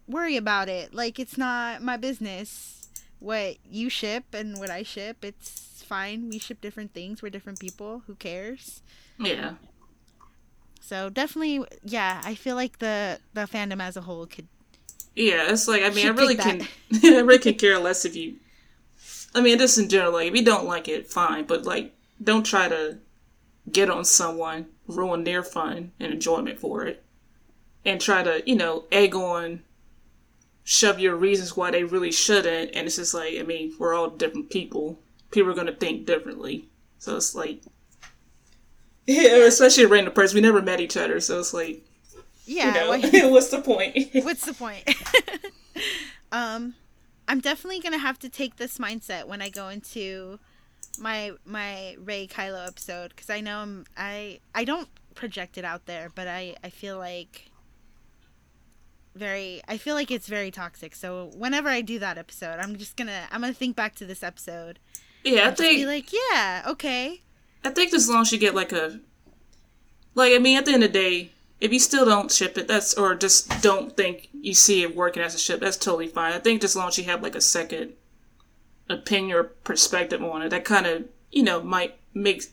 worry 0.07 0.37
about 0.37 0.69
it. 0.69 0.93
Like 0.93 1.19
it's 1.19 1.37
not 1.37 1.81
my 1.81 1.97
business 1.97 2.75
what 3.19 3.57
you 3.69 3.89
ship 3.89 4.33
and 4.33 4.57
what 4.59 4.69
I 4.69 4.83
ship. 4.83 5.25
It's 5.25 5.83
fine. 5.85 6.29
We 6.29 6.39
ship 6.39 6.61
different 6.61 6.93
things. 6.93 7.21
We're 7.21 7.29
different 7.29 7.59
people. 7.59 8.03
Who 8.07 8.15
cares? 8.15 8.81
yeah, 9.19 9.55
So 10.81 11.09
definitely, 11.09 11.65
yeah. 11.83 12.21
I 12.23 12.35
feel 12.35 12.55
like 12.55 12.79
the 12.79 13.19
the 13.33 13.41
fandom 13.41 13.81
as 13.81 13.97
a 13.97 14.01
whole 14.01 14.25
could. 14.25 14.47
Yeah. 15.19 15.51
It's 15.51 15.67
like 15.67 15.83
I 15.83 15.89
mean, 15.89 16.07
I 16.07 16.11
really 16.11 16.35
can. 16.35 16.61
I 17.03 17.19
really 17.19 17.39
can 17.39 17.55
care 17.55 17.77
less 17.77 18.05
if 18.05 18.15
you. 18.15 18.35
I 19.35 19.41
mean, 19.41 19.59
just 19.59 19.77
in 19.77 19.89
general, 19.89 20.13
like 20.13 20.27
if 20.27 20.35
you 20.35 20.43
don't 20.43 20.65
like 20.65 20.87
it, 20.87 21.11
fine, 21.11 21.45
but 21.45 21.65
like 21.65 21.93
don't 22.23 22.45
try 22.45 22.67
to 22.67 22.97
get 23.71 23.89
on 23.89 24.05
someone, 24.05 24.67
ruin 24.87 25.23
their 25.23 25.43
fun 25.43 25.91
and 25.99 26.13
enjoyment 26.13 26.59
for 26.59 26.85
it, 26.85 27.03
and 27.85 28.01
try 28.01 28.23
to, 28.23 28.41
you 28.45 28.55
know, 28.55 28.85
egg 28.91 29.15
on, 29.15 29.63
shove 30.63 30.99
your 30.99 31.15
reasons 31.15 31.55
why 31.55 31.71
they 31.71 31.83
really 31.83 32.11
shouldn't. 32.11 32.71
And 32.73 32.87
it's 32.87 32.95
just 32.95 33.13
like, 33.13 33.37
I 33.37 33.43
mean, 33.43 33.73
we're 33.79 33.93
all 33.93 34.09
different 34.09 34.49
people. 34.49 34.99
People 35.31 35.51
are 35.51 35.55
going 35.55 35.67
to 35.67 35.75
think 35.75 36.05
differently. 36.05 36.67
So 36.97 37.15
it's 37.15 37.35
like, 37.35 37.61
yeah, 39.05 39.45
especially 39.45 39.83
a 39.83 39.87
random 39.87 40.13
person. 40.13 40.35
We 40.35 40.41
never 40.41 40.61
met 40.61 40.79
each 40.79 40.97
other. 40.97 41.19
So 41.19 41.39
it's 41.39 41.53
like, 41.53 41.85
Yeah. 42.49 42.67
you 42.67 42.73
know, 42.73 42.89
why- 42.89 43.29
what's 43.29 43.49
the 43.49 43.61
point? 43.61 44.09
What's 44.25 44.43
the 44.45 44.53
point? 44.53 44.83
um, 46.31 46.73
I'm 47.27 47.39
definitely 47.39 47.79
gonna 47.79 47.99
have 47.99 48.17
to 48.19 48.29
take 48.29 48.55
this 48.57 48.79
mindset 48.79 49.25
when 49.25 49.41
I 49.41 49.49
go 49.49 49.69
into 49.69 50.39
my 50.99 51.33
my 51.45 51.95
Rey 51.99 52.27
Kylo 52.27 52.67
episode 52.67 53.09
because 53.09 53.29
I 53.29 53.39
know 53.41 53.59
I'm 53.59 53.85
I 53.95 54.39
I 54.55 54.63
don't 54.63 54.89
project 55.13 55.57
it 55.59 55.63
out 55.63 55.85
there, 55.85 56.09
but 56.15 56.27
I 56.27 56.55
I 56.63 56.69
feel 56.69 56.97
like 56.97 57.51
very 59.15 59.61
I 59.67 59.77
feel 59.77 59.95
like 59.95 60.09
it's 60.09 60.27
very 60.27 60.49
toxic. 60.49 60.95
So 60.95 61.29
whenever 61.35 61.69
I 61.69 61.81
do 61.81 61.99
that 61.99 62.17
episode, 62.17 62.57
I'm 62.59 62.77
just 62.77 62.97
gonna 62.97 63.27
I'm 63.31 63.41
gonna 63.41 63.53
think 63.53 63.75
back 63.75 63.95
to 63.95 64.05
this 64.05 64.23
episode. 64.23 64.79
yeah, 65.23 65.41
I 65.41 65.47
and 65.49 65.57
just 65.57 65.69
be 65.69 65.75
think, 65.83 65.87
like, 65.87 66.13
yeah, 66.31 66.63
okay, 66.67 67.21
I 67.63 67.69
think 67.69 67.93
as 67.93 68.09
long 68.09 68.21
as 68.21 68.31
you 68.31 68.37
get 68.39 68.55
like 68.55 68.71
a, 68.71 68.99
like, 70.15 70.33
I 70.33 70.39
mean, 70.39 70.57
at 70.57 70.65
the 70.65 70.73
end 70.73 70.83
of 70.83 70.91
the 70.91 70.99
day, 70.99 71.31
if 71.61 71.73
you 71.73 71.79
still 71.79 72.05
don't 72.05 72.31
ship 72.31 72.57
it, 72.57 72.67
that's, 72.67 72.93
or 72.93 73.15
just 73.15 73.61
don't 73.61 73.95
think 73.97 74.29
you 74.33 74.53
see 74.53 74.83
it 74.83 74.95
working 74.95 75.21
as 75.23 75.35
a 75.35 75.39
ship, 75.39 75.59
that's 75.59 75.77
totally 75.77 76.07
fine. 76.07 76.33
I 76.33 76.39
think 76.39 76.61
just 76.61 76.73
as 76.73 76.75
long 76.77 76.87
as 76.89 76.97
you 76.97 77.03
have 77.05 77.21
like 77.23 77.35
a 77.35 77.41
second 77.41 77.93
opinion 78.89 79.35
or 79.37 79.43
perspective 79.43 80.23
on 80.23 80.41
it, 80.41 80.49
that 80.49 80.65
kind 80.65 80.85
of, 80.85 81.05
you 81.31 81.43
know, 81.43 81.61
might 81.61 81.99
make, 82.13 82.43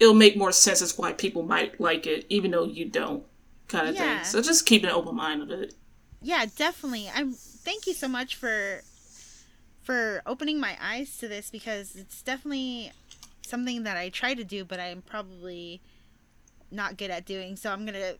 it'll 0.00 0.14
make 0.14 0.36
more 0.36 0.52
sense 0.52 0.80
as 0.82 0.96
why 0.96 1.12
people 1.12 1.42
might 1.42 1.80
like 1.80 2.06
it, 2.06 2.26
even 2.28 2.50
though 2.52 2.64
you 2.64 2.84
don't, 2.86 3.24
kind 3.68 3.88
of 3.88 3.94
Yeah. 3.94 4.16
thing. 4.18 4.24
So 4.24 4.42
just 4.42 4.66
keep 4.66 4.82
an 4.84 4.90
open 4.90 5.14
mind 5.14 5.42
of 5.42 5.50
it. 5.50 5.74
yeah, 6.22 6.46
definitely. 6.56 7.08
I'm 7.14 7.32
thank 7.32 7.86
you 7.86 7.92
so 7.94 8.08
much 8.08 8.34
for 8.34 8.82
for 9.82 10.22
opening 10.26 10.58
my 10.60 10.76
eyes 10.80 11.16
to 11.18 11.28
this 11.28 11.48
because 11.50 11.94
it's 11.96 12.22
definitely 12.22 12.92
something 13.42 13.82
that 13.84 13.96
I 13.96 14.08
try 14.08 14.34
to 14.34 14.44
do, 14.44 14.64
but 14.64 14.80
I'm 14.80 15.00
probably 15.02 15.80
not 16.70 16.96
good 16.96 17.10
at 17.10 17.24
doing. 17.24 17.56
So 17.56 17.72
I'm 17.72 17.84
gonna 17.86 18.14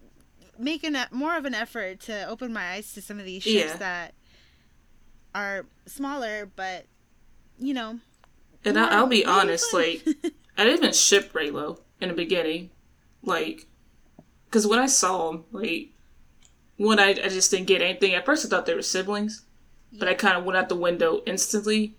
make 0.59 0.85
an, 0.85 0.97
more 1.11 1.37
of 1.37 1.45
an 1.45 1.55
effort 1.55 2.01
to 2.01 2.27
open 2.29 2.53
my 2.53 2.73
eyes 2.73 2.93
to 2.95 3.03
some 3.03 3.19
of 3.19 3.25
these 3.25 3.43
ships 3.43 3.71
Yeah. 3.73 3.77
that 3.77 4.15
are 5.35 5.67
smaller, 5.87 6.51
but 6.57 6.87
you 7.59 7.75
know, 7.75 7.99
And 8.65 8.79
I, 8.79 8.97
I'll 8.97 9.07
be 9.09 9.25
honest, 9.25 9.73
like, 9.75 10.03
I 10.57 10.65
didn't 10.65 10.79
even 10.79 10.93
ship 10.93 11.33
Reylo 11.33 11.81
in 12.01 12.09
the 12.09 12.15
beginning. 12.15 12.71
Like, 13.23 13.67
because 14.45 14.67
when 14.67 14.79
I 14.79 14.87
saw 14.87 15.31
him, 15.31 15.45
like, 15.51 15.91
when 16.77 17.01
I, 17.01 17.09
I 17.11 17.29
just 17.29 17.51
didn't 17.51 17.67
get 17.67 17.83
anything. 17.83 18.15
At 18.15 18.25
first, 18.25 18.47
I 18.47 18.49
thought 18.49 18.65
they 18.67 18.75
were 18.75 18.83
siblings, 18.83 19.45
but 19.93 20.07
I 20.09 20.15
kind 20.15 20.37
of 20.37 20.45
went 20.45 20.57
out 20.57 20.69
the 20.69 20.77
window 20.77 21.21
instantly. 21.27 21.97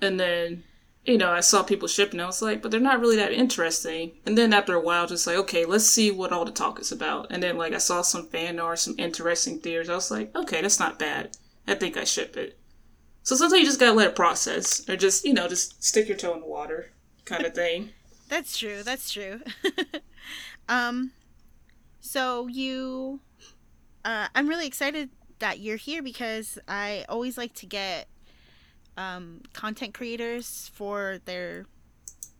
And 0.00 0.18
then, 0.18 0.64
you 1.04 1.18
know, 1.18 1.30
I 1.30 1.40
saw 1.40 1.62
people 1.62 1.88
shipping. 1.88 2.20
I 2.20 2.26
was 2.26 2.42
like, 2.42 2.62
but 2.62 2.70
they're 2.70 2.80
not 2.80 3.00
really 3.00 3.16
that 3.16 3.32
interesting. 3.32 4.12
And 4.24 4.38
then 4.38 4.52
after 4.52 4.74
a 4.74 4.80
while, 4.80 5.06
just 5.06 5.26
like, 5.26 5.36
okay, 5.36 5.64
let's 5.64 5.84
see 5.84 6.10
what 6.10 6.32
all 6.32 6.44
the 6.44 6.52
talk 6.52 6.80
is 6.80 6.92
about. 6.92 7.26
And 7.30 7.42
then, 7.42 7.58
like, 7.58 7.72
I 7.72 7.78
saw 7.78 8.02
some 8.02 8.28
fan 8.28 8.60
art, 8.60 8.78
some 8.78 8.94
interesting 8.98 9.58
theories. 9.58 9.88
I 9.88 9.94
was 9.96 10.10
like, 10.10 10.34
okay, 10.36 10.60
that's 10.60 10.78
not 10.78 10.98
bad. 10.98 11.36
I 11.66 11.74
think 11.74 11.96
I 11.96 12.04
ship 12.04 12.36
it. 12.36 12.58
So 13.24 13.36
sometimes 13.36 13.60
you 13.60 13.66
just 13.66 13.80
gotta 13.80 13.92
let 13.92 14.08
it 14.10 14.16
process, 14.16 14.88
or 14.88 14.96
just 14.96 15.24
you 15.24 15.32
know, 15.32 15.48
just 15.48 15.82
stick 15.82 16.08
your 16.08 16.16
toe 16.16 16.34
in 16.34 16.40
the 16.40 16.46
water, 16.46 16.90
kind 17.24 17.44
of 17.44 17.54
thing. 17.54 17.90
That's 18.28 18.56
true. 18.56 18.82
That's 18.82 19.12
true. 19.12 19.40
um, 20.68 21.12
so 22.00 22.46
you, 22.48 23.20
uh, 24.04 24.28
I'm 24.34 24.48
really 24.48 24.66
excited 24.66 25.10
that 25.38 25.60
you're 25.60 25.76
here 25.76 26.02
because 26.02 26.58
I 26.66 27.04
always 27.08 27.36
like 27.36 27.54
to 27.54 27.66
get 27.66 28.08
um, 28.96 29.42
content 29.52 29.94
creators 29.94 30.70
for 30.74 31.18
their 31.24 31.66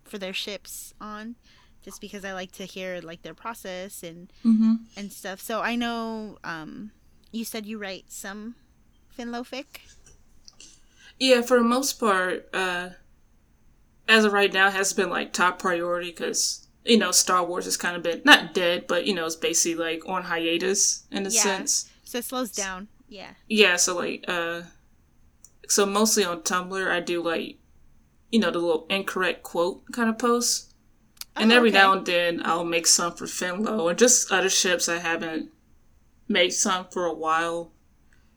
for 0.05 0.19
their 0.19 0.33
ships 0.35 0.93
on, 1.01 1.37
just 1.83 2.01
because 2.01 2.25
I 2.25 2.33
like 2.35 2.53
to 2.53 2.65
hear 2.65 3.01
like 3.03 3.23
their 3.23 3.35
process 3.35 4.03
and 4.03 4.31
Mm-hmm. 4.45 4.75
and 4.97 5.13
stuff. 5.13 5.41
So 5.41 5.61
I 5.63 5.77
know 5.77 6.39
um, 6.45 6.91
you 7.31 7.45
said 7.45 7.67
you 7.67 7.79
write 7.79 8.07
some 8.09 8.57
Finlofic. 9.19 9.67
Yeah, 11.19 11.43
for 11.43 11.59
the 11.59 11.65
most 11.65 11.95
part, 12.01 12.49
uh, 12.53 12.91
as 14.09 14.25
of 14.25 14.33
right 14.33 14.53
now, 14.53 14.71
has 14.71 14.93
been 14.93 15.11
like 15.11 15.33
top 15.33 15.59
priority 15.59 16.11
because 16.11 16.67
you 16.85 16.99
know 16.99 17.13
Star 17.13 17.45
Wars 17.45 17.65
has 17.65 17.77
kind 17.77 17.97
of 17.97 18.03
been 18.03 18.23
not 18.25 18.55
dead, 18.55 18.87
but 18.87 19.07
you 19.07 19.15
know 19.15 19.27
it's 19.27 19.37
basically 19.37 19.83
like 19.83 20.09
on 20.09 20.25
hiatus 20.25 21.05
in 21.11 21.27
a 21.27 21.31
Yeah. 21.31 21.43
sense. 21.43 21.89
So 22.05 22.19
it 22.19 22.25
slows 22.25 22.51
down. 22.51 22.89
Yeah. 23.09 23.31
Yeah, 23.49 23.77
so 23.77 23.95
like, 23.97 24.25
uh, 24.29 24.63
so 25.69 25.87
mostly 25.87 26.25
on 26.25 26.43
Tumblr, 26.43 26.91
I 26.91 27.01
do 27.01 27.23
like, 27.23 27.59
you 28.31 28.41
know, 28.41 28.51
the 28.51 28.59
little 28.59 28.87
incorrect 28.91 29.43
quote 29.43 29.91
kind 29.93 30.09
of 30.11 30.19
posts. 30.19 30.73
And 31.37 31.53
Oh, 31.53 31.57
every 31.57 31.71
okay. 31.71 31.79
now 31.79 31.93
and 31.93 32.07
then 32.07 32.43
I'll 32.45 32.65
make 32.65 32.87
some 32.87 33.15
for 33.15 33.27
Finlow 33.27 33.89
and 33.89 33.99
just 33.99 34.31
other 34.33 34.51
ships 34.51 34.89
I 34.89 34.99
haven't 34.99 35.51
made 36.29 36.53
some 36.53 36.87
for 36.91 37.07
a 37.07 37.15
while. 37.15 37.73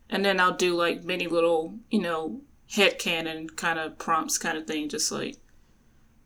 And 0.09 0.23
then 0.23 0.39
I'll 0.39 0.53
do 0.55 0.73
like 0.75 1.03
many 1.03 1.27
little, 1.27 1.75
you 1.89 2.01
know, 2.01 2.41
headcanon 2.71 3.55
kind 3.55 3.79
of 3.79 3.97
prompts 3.97 4.37
kind 4.37 4.57
of 4.57 4.67
thing, 4.67 4.89
just 4.89 5.11
like, 5.11 5.37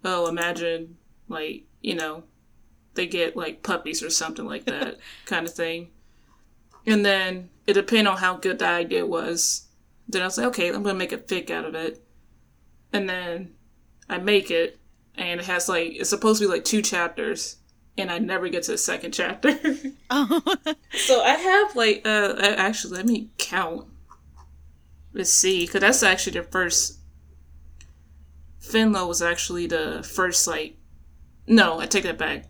oh, 0.03 0.27
imagine 0.27 0.97
like, 1.27 1.63
you 1.81 1.95
know, 1.95 2.23
they 2.95 3.07
get 3.07 3.35
like 3.37 3.63
puppies 3.63 4.03
or 4.03 4.09
something 4.09 4.45
like 4.45 4.65
that 4.65 4.97
kind 5.25 5.45
of 5.45 5.53
thing. 5.53 5.89
And 6.85 7.05
then 7.05 7.49
it 7.67 7.73
depends 7.73 8.09
on 8.09 8.17
how 8.17 8.37
good 8.37 8.59
the 8.59 8.67
idea 8.67 9.05
was. 9.05 9.67
Then 10.09 10.23
I 10.23 10.25
was 10.25 10.37
like, 10.37 10.47
okay, 10.47 10.69
I'm 10.69 10.81
gonna 10.81 10.97
make 10.97 11.11
a 11.11 11.19
fic 11.19 11.51
out 11.51 11.65
of 11.65 11.75
it. 11.75 12.03
And 12.91 13.07
then 13.07 13.53
I 14.09 14.17
make 14.17 14.49
it, 14.49 14.79
and 15.15 15.39
it 15.39 15.45
has 15.45 15.69
like 15.69 15.93
it's 15.93 16.09
supposed 16.09 16.41
to 16.41 16.47
be 16.47 16.51
like 16.51 16.65
two 16.65 16.81
chapters, 16.81 17.57
and 17.95 18.11
I 18.11 18.17
never 18.17 18.49
get 18.49 18.63
to 18.63 18.71
the 18.71 18.77
second 18.77 19.13
chapter. 19.13 19.57
Oh, 20.11 20.41
so 20.93 21.21
I 21.21 21.35
have 21.35 21.75
like 21.75 22.01
uh 22.03 22.33
uh, 22.39 22.55
actually 22.57 22.97
let 22.97 23.05
me 23.05 23.29
count. 23.37 23.85
Let's 25.13 25.31
see, 25.31 25.67
because 25.67 25.81
that's 25.81 26.01
actually 26.01 26.39
the 26.39 26.47
first. 26.47 26.97
Finlow 28.59 29.07
was 29.07 29.21
actually 29.21 29.67
the 29.67 30.01
first 30.03 30.47
like, 30.47 30.77
no, 31.45 31.79
I 31.79 31.85
take 31.85 32.03
that 32.05 32.17
back. 32.17 32.45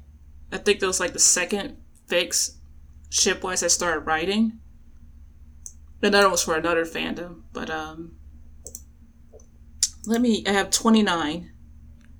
I 0.54 0.58
think 0.58 0.80
that 0.80 0.88
was 0.88 1.02
like 1.02 1.12
the 1.12 1.20
second 1.20 1.76
fics 2.08 2.56
shipwise 3.10 3.62
I 3.62 3.68
started 3.68 4.06
writing. 4.06 4.60
Another 6.02 6.30
was 6.30 6.44
for 6.44 6.56
another 6.56 6.86
fandom, 6.86 7.42
but 7.52 7.70
um, 7.70 8.14
let 10.06 10.22
me. 10.22 10.44
I 10.48 10.52
have 10.52 10.70
twenty 10.72 11.04
nine. 11.04 11.52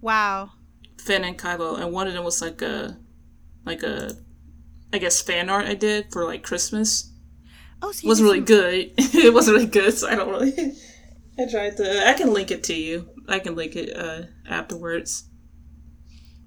wow. 0.02 0.52
Finn 0.98 1.24
and 1.24 1.38
Kylo, 1.38 1.80
and 1.80 1.94
one 1.94 2.08
of 2.08 2.14
them 2.14 2.26
was 2.26 2.42
like 2.42 2.62
a, 2.62 2.98
like 3.66 3.84
a, 3.84 4.12
I 4.92 4.98
guess 4.98 5.22
fan 5.22 5.50
art 5.50 5.66
I 5.66 5.74
did 5.74 6.12
for 6.12 6.26
like 6.26 6.44
Christmas. 6.44 7.14
Oh, 7.82 7.94
so 7.94 8.06
It 8.06 8.10
wasn't 8.10 8.26
really 8.28 8.42
good. 8.42 8.92
it 8.98 9.34
wasn't 9.34 9.56
really 9.56 9.70
good, 9.70 9.94
so 9.94 10.10
I 10.10 10.16
don't 10.16 10.30
really. 10.30 10.74
I 11.40 11.50
tried 11.50 11.78
to. 11.78 12.08
I 12.08 12.14
can 12.14 12.34
link 12.34 12.52
it 12.52 12.64
to 12.66 12.74
you. 12.74 13.10
I 13.30 13.40
can 13.40 13.56
link 13.56 13.78
it 13.78 13.96
uh, 13.96 14.24
afterwards. 14.48 15.30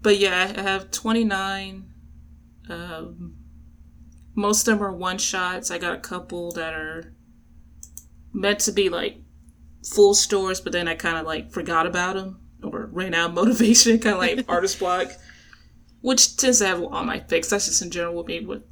But 0.02 0.18
yeah, 0.18 0.52
I 0.54 0.60
have 0.60 0.90
twenty 0.90 1.24
nine. 1.24 1.88
Um, 2.68 3.36
most 4.34 4.68
of 4.68 4.78
them 4.78 4.84
are 4.86 4.92
one 4.94 5.16
shots. 5.18 5.70
I 5.70 5.78
got 5.78 5.94
a 5.94 6.00
couple 6.00 6.52
that 6.52 6.74
are 6.74 7.14
meant 8.32 8.60
to 8.60 8.72
be 8.72 8.88
like 8.88 9.18
full 9.84 10.14
stores, 10.14 10.60
but 10.60 10.72
then 10.72 10.88
I 10.88 10.94
kind 10.94 11.18
of 11.18 11.26
like 11.26 11.52
forgot 11.52 11.86
about 11.86 12.14
them 12.16 12.40
or 12.62 12.88
ran 12.92 13.14
out 13.14 13.30
of 13.30 13.34
motivation, 13.46 13.98
kind 13.98 14.14
of 14.14 14.20
like 14.20 14.48
artist 14.48 14.78
block, 14.78 15.08
which 16.00 16.36
tends 16.36 16.58
to 16.58 16.66
have 16.66 16.82
all 16.82 17.04
my 17.04 17.20
fics. 17.20 17.50
That's 17.50 17.66
just 17.66 17.82
in 17.82 17.90
general 17.90 18.14
with 18.14 18.26
me 18.26 18.40
with 18.44 18.62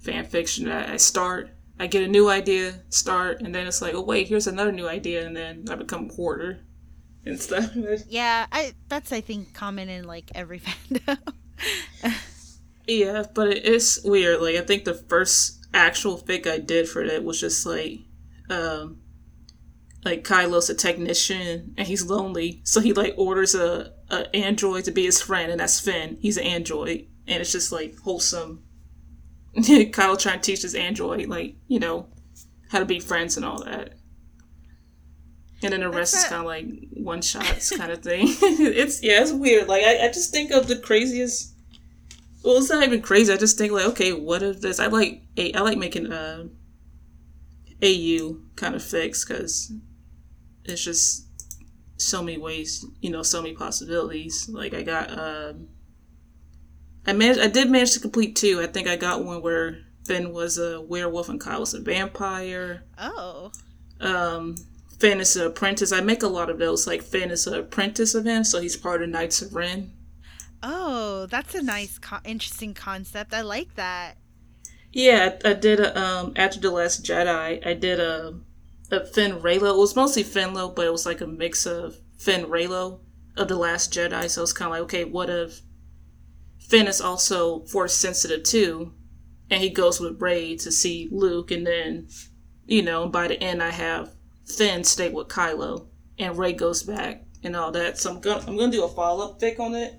fan 0.00 0.24
fiction. 0.24 0.70
I, 0.70 0.94
I 0.94 0.96
start, 0.96 1.50
I 1.78 1.86
get 1.86 2.04
a 2.04 2.08
new 2.08 2.28
idea, 2.28 2.80
start, 2.88 3.40
and 3.42 3.54
then 3.54 3.66
it's 3.66 3.82
like, 3.82 3.94
oh 3.94 4.02
wait, 4.02 4.28
here's 4.28 4.46
another 4.46 4.72
new 4.72 4.88
idea, 4.88 5.26
and 5.26 5.36
then 5.36 5.64
I 5.70 5.74
become 5.74 6.08
a 6.10 6.12
hoarder 6.12 6.60
and 7.24 7.40
stuff. 7.40 7.70
Yeah, 8.08 8.46
I 8.50 8.72
that's 8.88 9.12
I 9.12 9.20
think 9.20 9.54
common 9.54 9.88
in 9.88 10.04
like 10.04 10.30
every 10.34 10.60
fandom. 10.60 11.18
Yeah, 12.86 13.24
but 13.34 13.48
it 13.48 13.64
is 13.64 14.00
weird. 14.04 14.40
Like 14.40 14.56
I 14.56 14.62
think 14.62 14.84
the 14.84 14.94
first 14.94 15.66
actual 15.72 16.18
fic 16.18 16.46
I 16.46 16.58
did 16.58 16.88
for 16.88 17.02
it 17.02 17.22
was 17.22 17.40
just 17.40 17.64
like, 17.64 18.00
um, 18.48 18.99
like 20.04 20.24
Kylo's 20.24 20.70
a 20.70 20.74
technician 20.74 21.74
and 21.76 21.86
he's 21.86 22.04
lonely, 22.04 22.60
so 22.64 22.80
he 22.80 22.92
like 22.92 23.14
orders 23.16 23.54
a, 23.54 23.92
a 24.10 24.34
android 24.34 24.84
to 24.84 24.90
be 24.90 25.04
his 25.04 25.20
friend, 25.20 25.50
and 25.50 25.60
that's 25.60 25.80
Finn. 25.80 26.18
He's 26.20 26.36
an 26.36 26.44
android, 26.44 27.06
and 27.26 27.40
it's 27.40 27.52
just 27.52 27.72
like 27.72 27.98
wholesome. 27.98 28.64
Kylo 29.56 30.18
trying 30.18 30.40
to 30.40 30.42
teach 30.42 30.62
his 30.62 30.74
android 30.74 31.26
like 31.26 31.56
you 31.66 31.80
know 31.80 32.08
how 32.70 32.78
to 32.78 32.84
be 32.84 33.00
friends 33.00 33.36
and 33.36 33.44
all 33.44 33.62
that. 33.64 33.94
And 35.62 35.74
then 35.74 35.80
the 35.80 35.90
rest 35.90 36.14
is 36.14 36.24
kind 36.24 36.40
of 36.40 36.46
like 36.46 36.66
one 36.94 37.20
shots 37.20 37.76
kind 37.76 37.92
of 37.92 38.02
thing. 38.02 38.28
it's 38.40 39.02
yeah, 39.02 39.20
it's 39.20 39.32
weird. 39.32 39.68
Like 39.68 39.84
I, 39.84 40.06
I 40.06 40.08
just 40.08 40.30
think 40.30 40.50
of 40.52 40.68
the 40.68 40.76
craziest 40.76 41.54
well, 42.42 42.56
it's 42.56 42.70
not 42.70 42.82
even 42.82 43.02
crazy. 43.02 43.32
I 43.32 43.36
just 43.36 43.58
think 43.58 43.72
like, 43.72 43.86
okay, 43.86 44.12
what 44.12 44.42
if 44.42 44.60
this? 44.60 44.80
I 44.80 44.86
like 44.86 45.22
a 45.36 45.52
I 45.52 45.60
like 45.60 45.78
making 45.78 46.10
uh, 46.10 46.46
a 47.82 48.18
AU 48.18 48.38
kind 48.56 48.74
of 48.74 48.82
fics 48.82 49.26
because 49.26 49.72
it's 50.70 50.84
just 50.84 51.26
so 51.96 52.22
many 52.22 52.38
ways, 52.38 52.84
you 53.00 53.10
know, 53.10 53.22
so 53.22 53.42
many 53.42 53.54
possibilities. 53.54 54.48
Like 54.48 54.74
I 54.74 54.82
got, 54.82 55.10
um, 55.18 55.68
I 57.06 57.12
managed, 57.12 57.40
I 57.40 57.48
did 57.48 57.70
manage 57.70 57.92
to 57.94 58.00
complete 58.00 58.36
two. 58.36 58.60
I 58.62 58.66
think 58.66 58.88
I 58.88 58.96
got 58.96 59.24
one 59.24 59.42
where 59.42 59.78
Finn 60.06 60.32
was 60.32 60.58
a 60.58 60.80
werewolf 60.80 61.28
and 61.28 61.40
Kyle 61.40 61.60
was 61.60 61.74
a 61.74 61.80
vampire. 61.80 62.84
oh. 62.98 63.52
Um, 64.00 64.56
Finn 64.98 65.20
is 65.20 65.36
an 65.36 65.46
apprentice. 65.46 65.92
I 65.92 66.00
make 66.00 66.22
a 66.22 66.28
lot 66.28 66.50
of 66.50 66.58
those. 66.58 66.86
Like 66.86 67.02
Finn 67.02 67.30
is 67.30 67.46
an 67.46 67.54
apprentice 67.54 68.14
of 68.14 68.24
him, 68.26 68.44
so 68.44 68.60
he's 68.60 68.76
part 68.76 69.02
of 69.02 69.08
Knights 69.08 69.40
of 69.42 69.54
Ren. 69.54 69.92
Oh, 70.62 71.26
that's 71.26 71.54
a 71.54 71.62
nice, 71.62 71.98
co- 71.98 72.18
interesting 72.24 72.74
concept. 72.74 73.32
I 73.32 73.40
like 73.40 73.74
that. 73.76 74.18
Yeah, 74.92 75.36
I, 75.44 75.50
I 75.50 75.52
did 75.54 75.80
a 75.80 75.98
um 75.98 76.32
after 76.36 76.60
the 76.60 76.70
Last 76.70 77.04
Jedi. 77.04 77.66
I 77.66 77.74
did 77.74 77.98
a 78.00 78.34
a 78.90 79.04
Finn 79.06 79.40
Reylo. 79.40 79.70
It 79.70 79.78
was 79.78 79.96
mostly 79.96 80.24
Finlo, 80.24 80.74
but 80.74 80.86
it 80.86 80.92
was 80.92 81.06
like 81.06 81.20
a 81.20 81.26
mix 81.26 81.66
of 81.66 81.96
Finn 82.18 82.46
Reylo 82.46 83.00
of 83.36 83.48
the 83.48 83.56
Last 83.56 83.92
Jedi. 83.92 84.28
So 84.28 84.42
it's 84.42 84.52
kind 84.52 84.68
of 84.68 84.72
like, 84.72 84.82
okay, 84.82 85.04
what 85.04 85.30
if 85.30 85.60
Finn 86.58 86.86
is 86.86 87.00
also 87.00 87.60
force 87.64 87.94
sensitive 87.94 88.44
too, 88.44 88.92
and 89.50 89.62
he 89.62 89.70
goes 89.70 90.00
with 90.00 90.20
Rey 90.20 90.56
to 90.56 90.70
see 90.70 91.08
Luke, 91.10 91.50
and 91.50 91.66
then 91.66 92.08
you 92.66 92.82
know 92.82 93.08
by 93.08 93.26
the 93.28 93.42
end 93.42 93.62
I 93.62 93.70
have 93.70 94.14
Finn 94.44 94.84
stay 94.84 95.08
with 95.08 95.28
Kylo, 95.28 95.88
and 96.18 96.38
Rey 96.38 96.52
goes 96.52 96.82
back 96.82 97.24
and 97.42 97.56
all 97.56 97.72
that. 97.72 97.98
So 97.98 98.10
I'm 98.10 98.20
gonna 98.20 98.44
I'm 98.46 98.56
gonna 98.56 98.70
do 98.70 98.84
a 98.84 98.88
follow 98.88 99.30
up 99.30 99.40
fic 99.40 99.58
on 99.58 99.74
it 99.74 99.94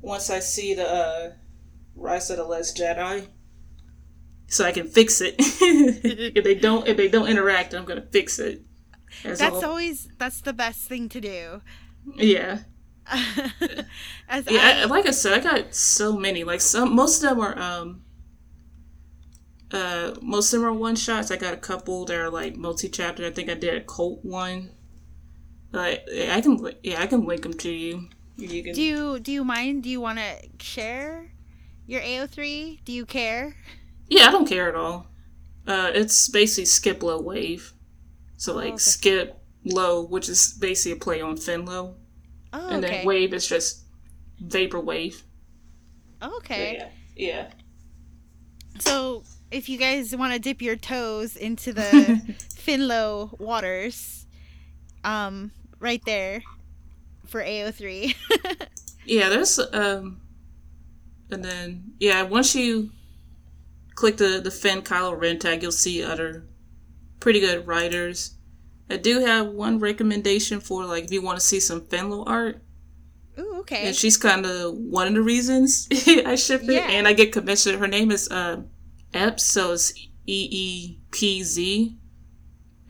once 0.00 0.30
I 0.30 0.40
see 0.40 0.74
the 0.74 0.88
uh, 0.88 1.32
Rise 1.94 2.30
of 2.30 2.36
the 2.36 2.44
Last 2.44 2.76
Jedi 2.76 3.26
so 4.52 4.64
I 4.64 4.72
can 4.72 4.86
fix 4.86 5.20
it. 5.20 5.36
if 5.38 6.44
they 6.44 6.54
don't, 6.54 6.86
if 6.86 6.96
they 6.96 7.08
don't 7.08 7.28
interact, 7.28 7.74
I'm 7.74 7.84
gonna 7.84 8.06
fix 8.10 8.38
it. 8.38 8.62
That's 9.24 9.40
always 9.62 10.08
that's 10.18 10.40
the 10.40 10.52
best 10.52 10.88
thing 10.88 11.08
to 11.10 11.20
do. 11.20 11.62
yeah, 12.16 12.60
As 14.28 14.50
yeah. 14.50 14.60
I, 14.60 14.82
I, 14.82 14.84
like 14.84 15.06
I 15.06 15.10
said, 15.10 15.32
I 15.32 15.40
got 15.40 15.74
so 15.74 16.16
many. 16.16 16.44
Like 16.44 16.60
some, 16.60 16.94
most 16.94 17.22
of 17.22 17.30
them 17.30 17.40
are 17.40 17.58
um. 17.58 18.02
Uh, 19.70 20.14
most 20.20 20.52
of 20.52 20.60
them 20.60 20.68
are 20.68 20.72
one 20.74 20.96
shots. 20.96 21.30
I 21.30 21.36
got 21.36 21.54
a 21.54 21.56
couple 21.56 22.04
that 22.04 22.16
are 22.16 22.30
like 22.30 22.56
multi 22.56 22.88
chapter. 22.88 23.24
I 23.24 23.30
think 23.30 23.48
I 23.48 23.54
did 23.54 23.74
a 23.74 23.80
cult 23.80 24.22
one. 24.22 24.70
Like 25.72 26.06
I 26.30 26.42
can, 26.42 26.72
yeah, 26.82 27.00
I 27.00 27.06
can 27.06 27.24
link 27.24 27.42
them 27.42 27.54
to 27.54 27.70
you. 27.70 28.08
You 28.36 28.62
can. 28.62 28.74
do 28.74 28.82
you 28.82 29.18
do 29.18 29.32
you 29.32 29.44
mind? 29.44 29.82
Do 29.82 29.88
you 29.88 30.00
want 30.00 30.18
to 30.18 30.34
share 30.60 31.32
your 31.86 32.02
AO3? 32.02 32.84
Do 32.84 32.92
you 32.92 33.06
care? 33.06 33.56
Yeah, 34.08 34.28
I 34.28 34.30
don't 34.30 34.48
care 34.48 34.68
at 34.68 34.74
all. 34.74 35.06
Uh, 35.66 35.90
it's 35.94 36.28
basically 36.28 36.66
skip 36.66 37.02
low 37.02 37.20
wave. 37.20 37.72
So 38.36 38.54
like 38.54 38.74
okay. 38.74 38.76
skip 38.78 39.38
low, 39.64 40.02
which 40.04 40.28
is 40.28 40.52
basically 40.54 40.92
a 40.92 40.96
play 41.00 41.20
on 41.20 41.36
Finlow, 41.36 41.94
Oh, 42.52 42.68
and 42.68 42.84
okay. 42.84 42.98
then 42.98 43.06
wave 43.06 43.32
is 43.32 43.46
just 43.46 43.82
vapor 44.40 44.80
wave. 44.80 45.22
Oh, 46.20 46.36
okay. 46.38 46.76
Yeah, 46.78 46.88
yeah. 47.16 47.50
So 48.80 49.22
if 49.50 49.68
you 49.68 49.78
guys 49.78 50.14
want 50.16 50.32
to 50.32 50.38
dip 50.38 50.60
your 50.60 50.76
toes 50.76 51.36
into 51.36 51.72
the 51.72 51.82
Finlow 52.54 53.38
waters, 53.38 54.26
um, 55.04 55.52
right 55.78 56.02
there 56.04 56.42
for 57.26 57.42
AO3. 57.42 58.14
Yeah, 59.04 59.28
there's 59.30 59.58
um, 59.58 60.20
and 61.30 61.44
then 61.44 61.94
yeah, 61.98 62.22
once 62.22 62.54
you 62.54 62.90
click 63.94 64.16
the 64.16 64.40
the 64.42 64.50
Finn 64.50 64.82
Kylo 64.82 65.18
Ren 65.20 65.38
tag, 65.38 65.62
you'll 65.62 65.72
see 65.72 66.02
other 66.02 66.44
pretty 67.20 67.40
good 67.40 67.66
writers. 67.66 68.36
I 68.90 68.96
do 68.96 69.20
have 69.20 69.46
one 69.48 69.78
recommendation 69.78 70.60
for 70.60 70.84
like 70.84 71.04
if 71.04 71.12
you 71.12 71.22
want 71.22 71.38
to 71.38 71.44
see 71.44 71.60
some 71.60 71.82
Finlow 71.82 72.24
art. 72.26 72.62
Ooh, 73.38 73.56
okay. 73.60 73.86
And 73.86 73.96
she's 73.96 74.18
kind 74.18 74.44
of 74.44 74.74
one 74.74 75.08
of 75.08 75.14
the 75.14 75.22
reasons 75.22 75.88
I 76.06 76.34
ship 76.34 76.62
it, 76.64 76.72
Yeah. 76.74 76.88
and 76.90 77.08
I 77.08 77.12
get 77.14 77.32
commissioned. 77.32 77.78
Her 77.78 77.88
name 77.88 78.10
is 78.10 78.28
uh, 78.30 78.62
Epps, 79.14 79.44
so 79.44 79.72
it's 79.72 79.96
E 79.98 80.08
E 80.50 80.98
P 81.10 81.42
Z. 81.42 81.96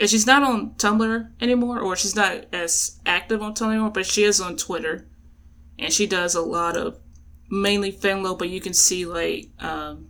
And 0.01 0.11
she's 0.11 0.27
not 0.27 0.43
on 0.43 0.71
Tumblr 0.75 1.31
anymore, 1.41 1.79
or 1.79 1.95
she's 1.95 2.17
not 2.17 2.47
as 2.53 2.99
active 3.07 3.41
on 3.41 3.55
Tumblr 3.55 3.71
anymore, 3.71 3.91
but 3.91 4.07
she 4.07 4.25
is 4.25 4.41
on 4.41 4.57
Twitter, 4.57 5.07
and 5.79 5.93
she 5.93 6.07
does 6.09 6.35
a 6.35 6.41
lot 6.41 6.77
of 6.77 6.99
mainly 7.49 7.93
Finlow, 7.93 8.37
but 8.37 8.49
you 8.49 8.61
can 8.61 8.73
see 8.75 9.07
like 9.07 9.51
um, 9.61 10.09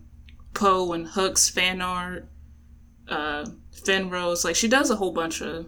Poe 0.53 0.93
and 0.93 1.07
Hux's 1.07 1.49
fan 1.49 1.81
art, 1.81 2.27
uh, 3.07 3.45
Fenrose. 3.73 4.43
Like 4.45 4.55
she 4.55 4.67
does 4.67 4.89
a 4.89 4.95
whole 4.95 5.11
bunch 5.11 5.41
of 5.41 5.67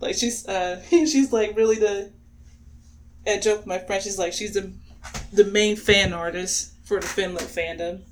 like 0.00 0.14
she's 0.16 0.46
uh 0.46 0.82
she's 0.90 1.32
like 1.32 1.56
really 1.56 1.76
the 1.76 2.12
I 3.26 3.38
joke 3.38 3.58
with 3.58 3.66
my 3.66 3.78
friend. 3.78 4.02
She's 4.02 4.18
like 4.18 4.32
she's 4.32 4.54
the 4.54 4.72
the 5.32 5.44
main 5.44 5.76
fan 5.76 6.12
artist 6.12 6.72
for 6.84 7.00
the 7.00 7.06
Finland 7.06 7.48
fandom, 7.48 8.02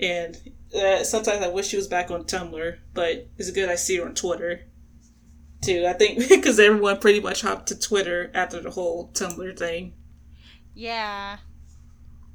and 0.00 0.36
uh, 0.74 1.02
sometimes 1.04 1.42
I 1.42 1.48
wish 1.48 1.66
she 1.66 1.76
was 1.76 1.88
back 1.88 2.10
on 2.10 2.24
Tumblr, 2.24 2.78
but 2.94 3.28
it's 3.36 3.50
good 3.50 3.68
I 3.68 3.74
see 3.74 3.96
her 3.98 4.06
on 4.06 4.14
Twitter. 4.14 4.60
too. 5.62 5.84
I 5.88 5.92
think 5.92 6.18
because 6.28 6.58
everyone 6.60 6.98
pretty 6.98 7.20
much 7.20 7.42
hopped 7.42 7.68
to 7.68 7.78
Twitter 7.78 8.30
after 8.34 8.60
the 8.60 8.70
whole 8.70 9.10
Tumblr 9.12 9.58
thing. 9.58 9.94
Yeah. 10.74 11.38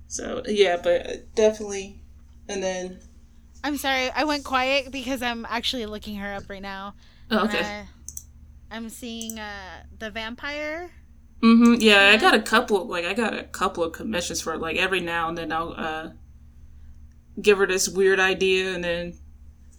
So 0.07 0.43
yeah, 0.47 0.77
but 0.81 1.33
definitely. 1.35 2.01
And 2.49 2.63
then 2.63 2.99
I'm 3.63 3.77
sorry, 3.77 4.09
I 4.11 4.23
went 4.23 4.43
quiet 4.43 4.91
because 4.91 5.21
I'm 5.21 5.45
actually 5.49 5.85
looking 5.85 6.15
her 6.17 6.33
up 6.35 6.49
right 6.49 6.61
now. 6.61 6.95
oh, 7.31 7.45
okay. 7.45 7.59
I- 7.63 7.87
I'm 8.69 8.89
seeing 8.89 9.39
uh 9.39 9.83
the 9.97 10.09
vampire. 10.11 10.91
Mm-hmm. 11.41 11.75
Yeah, 11.79 12.11
I 12.13 12.17
got 12.17 12.33
a 12.33 12.41
couple. 12.41 12.85
Like 12.87 13.05
I 13.05 13.13
got 13.13 13.33
a 13.33 13.43
couple 13.43 13.83
of 13.83 13.93
commissions 13.93 14.41
for 14.41 14.53
it. 14.55 14.59
Like 14.59 14.75
every 14.77 14.99
now 14.99 15.29
and 15.29 15.37
then 15.37 15.51
I'll 15.53 15.73
uh 15.77 16.09
give 17.41 17.59
her 17.59 17.67
this 17.67 17.87
weird 17.87 18.19
idea, 18.19 18.73
and 18.73 18.83
then 18.83 19.13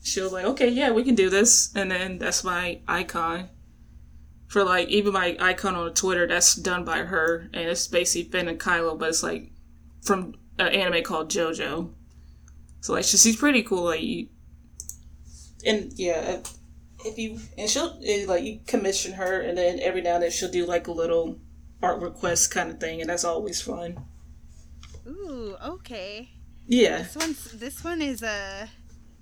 she'll 0.02 0.28
be 0.28 0.34
like, 0.36 0.44
okay, 0.46 0.68
yeah, 0.68 0.90
we 0.90 1.04
can 1.04 1.14
do 1.14 1.28
this, 1.28 1.70
and 1.74 1.90
then 1.90 2.18
that's 2.18 2.44
my 2.44 2.80
icon. 2.88 3.50
For 4.46 4.64
like 4.64 4.88
even 4.88 5.12
my 5.12 5.36
icon 5.38 5.74
on 5.74 5.92
Twitter, 5.92 6.26
that's 6.26 6.54
done 6.54 6.84
by 6.84 7.00
her, 7.00 7.50
and 7.52 7.68
it's 7.68 7.86
basically 7.88 8.30
Finn 8.30 8.48
and 8.48 8.58
Kylo, 8.58 8.98
but 8.98 9.10
it's 9.10 9.22
like 9.22 9.50
from 10.00 10.34
an 10.58 10.68
anime 10.68 11.02
called 11.04 11.30
JoJo. 11.30 11.92
So 12.80 12.92
like 12.94 13.04
she, 13.04 13.16
she's 13.16 13.36
pretty 13.36 13.62
cool. 13.62 13.84
Like 13.84 14.02
you, 14.02 14.28
and 15.66 15.92
yeah, 15.96 16.40
if 17.04 17.18
you 17.18 17.38
and 17.56 17.68
she'll 17.68 17.98
eh, 18.04 18.24
like 18.26 18.44
you 18.44 18.60
commission 18.66 19.12
her, 19.14 19.40
and 19.40 19.56
then 19.58 19.80
every 19.80 20.02
now 20.02 20.14
and 20.14 20.22
then 20.24 20.30
she'll 20.30 20.50
do 20.50 20.66
like 20.66 20.86
a 20.86 20.92
little 20.92 21.38
art 21.82 22.00
request 22.00 22.50
kind 22.50 22.70
of 22.70 22.80
thing, 22.80 23.00
and 23.00 23.10
that's 23.10 23.24
always 23.24 23.60
fun. 23.60 24.04
Ooh, 25.06 25.56
okay. 25.64 26.30
Yeah, 26.66 26.98
This 26.98 27.16
one's 27.16 27.52
this 27.52 27.82
one 27.82 28.02
is 28.02 28.22
uh 28.22 28.66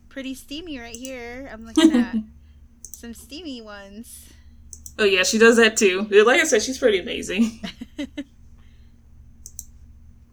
pretty 0.08 0.34
steamy 0.34 0.78
right 0.78 0.96
here. 0.96 1.48
I'm 1.52 1.64
looking 1.64 1.92
at 1.92 2.16
some 2.90 3.14
steamy 3.14 3.62
ones. 3.62 4.28
oh 4.98 5.04
yeah, 5.04 5.22
she 5.22 5.38
does 5.38 5.56
that 5.56 5.76
too. 5.76 6.02
Like 6.24 6.40
I 6.40 6.44
said, 6.44 6.62
she's 6.62 6.78
pretty 6.78 6.98
amazing. 6.98 7.60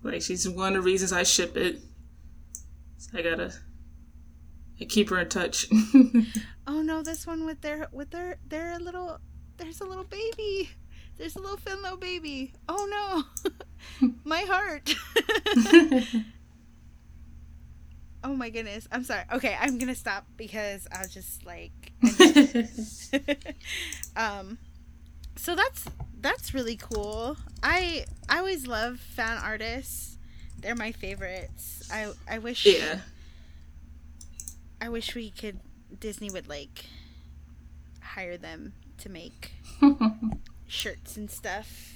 like 0.04 0.22
she's 0.22 0.48
one 0.50 0.76
of 0.76 0.84
the 0.84 0.86
reasons 0.86 1.14
I 1.14 1.24
ship 1.24 1.56
it. 1.58 1.82
I 3.14 3.22
gotta 3.22 3.54
I 4.82 4.86
keep 4.86 5.10
her 5.10 5.20
in 5.20 5.30
touch. 5.30 5.68
Oh 6.66 6.82
no, 6.82 7.04
this 7.04 7.28
one 7.28 7.46
with 7.46 7.60
their 7.62 7.90
with 7.92 8.12
their 8.12 8.38
their 8.48 8.80
little 8.80 9.20
there's 9.58 9.82
a 9.82 9.86
little 9.86 10.06
baby. 10.06 10.70
There's 11.18 11.36
a 11.36 11.40
little 11.40 11.58
Finlow 11.58 12.00
baby. 12.00 12.54
Oh 12.70 12.88
no. 12.90 13.52
My 14.24 14.42
heart. 14.48 14.96
oh 18.24 18.34
my 18.34 18.50
goodness. 18.50 18.88
I'm 18.92 19.04
sorry. 19.04 19.24
Okay, 19.34 19.58
I'm 19.60 19.78
to 19.78 19.96
stop 19.96 20.26
because 20.38 20.88
I 20.92 21.02
was 21.02 21.14
just 21.14 21.46
like 21.46 21.92
um 24.16 24.58
so 25.36 25.56
that's 25.56 25.86
that's 26.22 26.54
really 26.54 26.78
cool. 26.78 27.36
I 27.62 28.06
I 28.30 28.38
always 28.38 28.68
love 28.68 29.00
fan 29.02 29.38
artists. 29.38 30.13
They're 30.64 30.76
my 30.76 30.94
favorites. 30.94 31.90
I 31.92 32.12
I 32.30 32.40
wish 32.40 32.66
yeah. 32.66 33.00
I 34.82 34.90
wish 34.90 35.14
we 35.14 35.30
could 35.30 35.60
Disney 36.00 36.30
would 36.32 36.48
like 36.48 36.86
hire 38.02 38.38
them 38.38 38.74
to 39.00 39.10
make 39.10 39.52
shirts 40.68 41.18
and 41.18 41.30
stuff. 41.30 41.94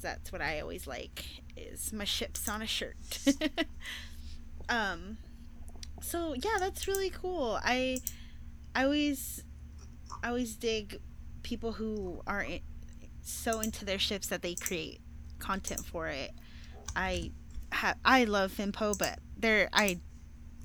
That's 0.00 0.30
what 0.30 0.40
I 0.40 0.60
always 0.60 0.86
like 0.86 1.24
is 1.56 1.92
my 1.92 2.04
ships 2.04 2.48
on 2.48 2.62
a 2.62 2.66
shirt. 2.66 3.18
um 4.68 5.18
so 6.00 6.34
yeah, 6.34 6.58
that's 6.60 6.86
really 6.86 7.10
cool. 7.10 7.58
I 7.64 7.98
I 8.74 8.84
always 8.84 9.42
I 10.22 10.28
always 10.28 10.54
dig 10.54 11.00
people 11.42 11.72
who 11.72 12.22
are 12.26 12.42
in, 12.42 12.60
so 13.22 13.60
into 13.60 13.84
their 13.84 13.98
ships 13.98 14.28
that 14.28 14.42
they 14.42 14.54
create 14.54 15.00
content 15.40 15.84
for 15.84 16.06
it. 16.06 16.32
I 16.96 17.30
ha- 17.72 17.94
I 18.04 18.24
love 18.24 18.52
Finpo, 18.52 18.98
but 18.98 19.18
there 19.38 19.68
I 19.72 20.00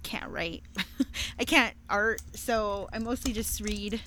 can't 0.04 0.32
write. 0.32 0.64
I 1.40 1.46
can't 1.46 1.76
art, 1.90 2.22
so 2.34 2.90
I 2.94 3.00
mostly 3.00 3.34
just 3.34 3.60
read. 3.62 4.02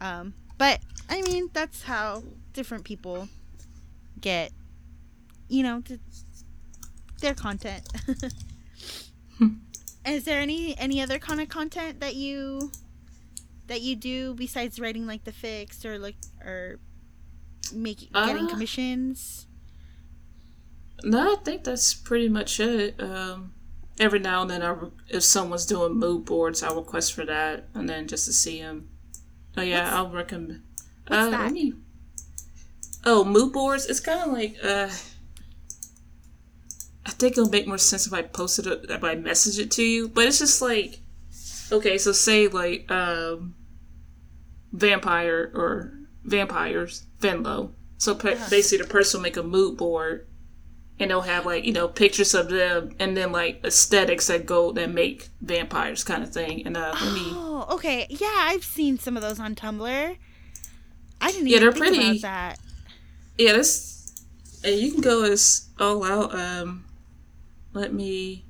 Um, 0.00 0.32
but 0.58 0.80
I 1.10 1.22
mean, 1.22 1.50
that's 1.52 1.82
how 1.82 2.22
different 2.52 2.84
people 2.84 3.28
get, 4.20 4.52
you 5.48 5.62
know, 5.62 5.80
to 5.82 5.98
their 7.20 7.34
content. 7.34 7.86
Is 10.06 10.24
there 10.24 10.40
any 10.40 10.78
any 10.78 11.02
other 11.02 11.18
kind 11.18 11.40
of 11.40 11.48
content 11.48 12.00
that 12.00 12.14
you 12.14 12.70
that 13.66 13.80
you 13.80 13.96
do 13.96 14.34
besides 14.34 14.78
writing 14.78 15.06
like 15.06 15.24
the 15.24 15.32
fics 15.32 15.84
or 15.84 15.98
like 15.98 16.14
or 16.44 16.78
making 17.74 18.08
getting 18.12 18.46
Uh, 18.46 18.50
commissions? 18.50 19.45
No, 21.02 21.32
I 21.32 21.36
think 21.44 21.64
that's 21.64 21.94
pretty 21.94 22.28
much 22.28 22.58
it. 22.60 23.00
Um, 23.00 23.52
every 24.00 24.18
now 24.18 24.42
and 24.42 24.50
then, 24.50 24.62
I 24.62 24.68
re- 24.70 24.90
if 25.08 25.22
someone's 25.22 25.66
doing 25.66 25.94
mood 25.94 26.24
boards, 26.24 26.62
I'll 26.62 26.76
request 26.76 27.12
for 27.14 27.24
that, 27.26 27.68
and 27.74 27.88
then 27.88 28.08
just 28.08 28.26
to 28.26 28.32
see 28.32 28.60
them. 28.60 28.88
Oh 29.56 29.62
yeah, 29.62 29.84
What's- 29.84 29.92
I'll 29.94 30.10
recommend. 30.10 30.62
what's 31.06 31.26
uh, 31.26 31.30
that? 31.30 31.72
Oh, 33.04 33.24
mood 33.24 33.52
boards. 33.52 33.86
It's 33.86 34.00
kind 34.00 34.20
of 34.20 34.32
like. 34.32 34.56
Uh, 34.62 34.88
I 37.04 37.10
think 37.10 37.32
it'll 37.32 37.48
make 37.48 37.68
more 37.68 37.78
sense 37.78 38.06
if 38.06 38.12
I 38.12 38.22
posted 38.22 38.66
it, 38.66 38.86
if 38.90 39.04
I 39.04 39.14
message 39.14 39.58
it 39.60 39.70
to 39.72 39.82
you. 39.82 40.08
But 40.08 40.26
it's 40.26 40.40
just 40.40 40.60
like, 40.60 40.98
okay, 41.70 41.98
so 41.98 42.10
say 42.12 42.48
like 42.48 42.90
um, 42.90 43.54
vampire 44.72 45.52
or 45.54 45.92
vampires, 46.24 47.04
Finlow. 47.20 47.72
So 47.98 48.14
pe- 48.14 48.36
basically, 48.50 48.84
the 48.84 48.90
person 48.90 49.18
will 49.18 49.22
make 49.22 49.36
a 49.36 49.42
mood 49.42 49.76
board 49.76 50.26
and 50.98 51.10
they'll 51.10 51.20
have 51.22 51.44
like 51.46 51.64
you 51.64 51.72
know 51.72 51.88
pictures 51.88 52.34
of 52.34 52.48
them 52.48 52.94
and 52.98 53.16
then 53.16 53.30
like 53.32 53.60
aesthetics 53.64 54.26
that 54.28 54.46
go 54.46 54.72
that 54.72 54.90
make 54.90 55.28
vampires 55.40 56.02
kind 56.04 56.22
of 56.22 56.32
thing 56.32 56.64
and 56.66 56.76
uh 56.76 56.94
let 57.00 57.12
me 57.12 57.22
Oh, 57.58 57.66
okay. 57.70 58.06
Yeah, 58.10 58.34
I've 58.48 58.64
seen 58.64 58.98
some 58.98 59.16
of 59.16 59.22
those 59.22 59.40
on 59.40 59.54
Tumblr. 59.54 60.16
I 61.20 61.32
didn't 61.32 61.46
Yeah, 61.48 61.56
even 61.56 61.60
they're 61.70 61.72
pretty. 61.90 62.18
that. 62.18 62.58
yeah 63.38 63.52
that's 63.52 64.22
and 64.64 64.74
you 64.78 64.92
can 64.92 65.00
go 65.00 65.22
as 65.24 65.68
all 65.80 66.04
out 66.04 66.34
um 66.34 66.84
let 67.72 67.92
me 67.92 68.44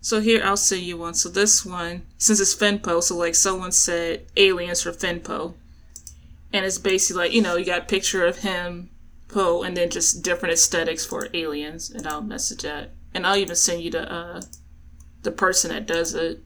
so 0.00 0.20
here 0.20 0.40
i'll 0.44 0.56
send 0.56 0.82
you 0.82 0.96
one 0.96 1.14
so 1.14 1.28
this 1.28 1.64
one 1.66 2.02
since 2.18 2.38
it's 2.40 2.54
finpo 2.54 3.02
so 3.02 3.16
like 3.16 3.34
someone 3.34 3.72
said 3.72 4.24
aliens 4.36 4.82
for 4.82 4.92
finpo 4.92 5.54
and 6.52 6.64
it's 6.64 6.78
basically 6.78 7.24
like 7.24 7.32
you 7.32 7.42
know 7.42 7.56
you 7.56 7.64
got 7.64 7.82
a 7.82 7.84
picture 7.84 8.24
of 8.24 8.38
him 8.38 8.88
poe 9.28 9.62
and 9.62 9.76
then 9.76 9.90
just 9.90 10.22
different 10.22 10.52
aesthetics 10.52 11.04
for 11.04 11.28
aliens 11.34 11.90
and 11.90 12.06
i'll 12.06 12.22
message 12.22 12.62
that 12.62 12.92
and 13.14 13.26
i'll 13.26 13.36
even 13.36 13.56
send 13.56 13.82
you 13.82 13.90
the 13.90 14.12
uh 14.12 14.40
the 15.22 15.32
person 15.32 15.70
that 15.70 15.86
does 15.86 16.14
it 16.14 16.42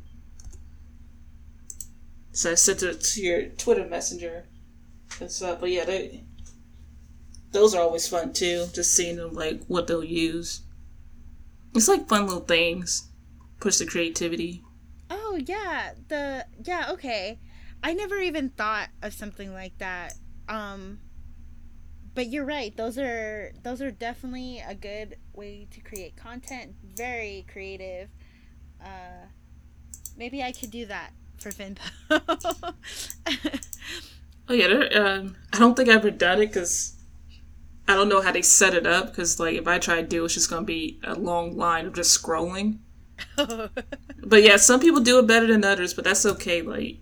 so 2.33 2.53
i 2.53 2.55
sent 2.55 2.83
it 2.83 3.01
to 3.01 3.21
your 3.21 3.43
twitter 3.51 3.87
messenger 3.87 4.45
and 5.21 5.31
stuff 5.31 5.61
but 5.61 5.71
yeah 5.71 5.85
they 5.85 6.25
those 7.53 7.75
are 7.75 7.83
always 7.83 8.07
fun 8.07 8.33
too. 8.33 8.67
Just 8.73 8.95
seeing 8.95 9.17
them 9.17 9.35
like 9.35 9.65
what 9.67 9.87
they'll 9.87 10.05
use. 10.05 10.63
It's 11.75 11.89
like 11.89 12.09
fun 12.09 12.27
little 12.27 12.41
things. 12.41 13.09
Push 13.61 13.79
the 13.79 13.87
creativity. 13.87 14.63
Oh 15.11 15.39
yeah, 15.45 15.93
the 16.09 16.47
yeah 16.65 16.91
okay. 16.91 17.39
I 17.83 17.95
never 17.95 18.19
even 18.19 18.51
thought 18.51 18.89
of 19.03 19.13
something 19.15 19.53
like 19.53 19.77
that. 19.79 20.15
Um, 20.49 21.01
but 22.15 22.29
you're 22.29 22.45
right. 22.45 22.77
Those 22.77 22.99
are 22.99 23.53
those 23.63 23.81
are 23.83 23.91
definitely 23.91 24.63
a 24.67 24.75
good 24.75 25.17
way 25.35 25.67
to 25.71 25.81
create 25.81 26.17
content. 26.17 26.75
Very 26.85 27.47
creative. 27.53 28.11
Uh, 28.83 29.27
maybe 30.17 30.43
I 30.43 30.53
could 30.53 30.71
do 30.71 30.87
that 30.87 31.13
for 31.39 31.51
Finpo. 31.51 31.81
Oh 34.49 34.53
yeah, 34.53 34.67
um, 35.01 35.37
I 35.53 35.61
don't 35.61 35.77
think 35.77 35.89
I've 35.89 35.99
ever 35.99 36.11
done 36.11 36.43
it 36.43 36.47
because 36.49 36.97
I 37.87 37.95
don't 37.95 38.09
know 38.09 38.21
how 38.21 38.33
they 38.33 38.43
set 38.43 38.75
it 38.75 38.85
up. 38.85 39.07
Because 39.07 39.39
like 39.39 39.55
if 39.55 39.69
I 39.69 39.79
try 39.79 40.03
to 40.03 40.07
do, 40.07 40.23
it, 40.23 40.25
it's 40.25 40.35
just 40.35 40.51
gonna 40.51 40.67
be 40.67 40.99
a 41.05 41.15
long 41.15 41.57
line 41.57 41.87
of 41.87 41.95
just 41.95 42.21
scrolling. 42.21 42.79
But 44.23 44.43
yeah, 44.43 44.57
some 44.57 44.81
people 44.81 45.01
do 45.01 45.19
it 45.19 45.27
better 45.27 45.47
than 45.47 45.65
others, 45.65 45.95
but 45.95 46.05
that's 46.05 46.27
okay. 46.27 46.63
Like 46.63 46.99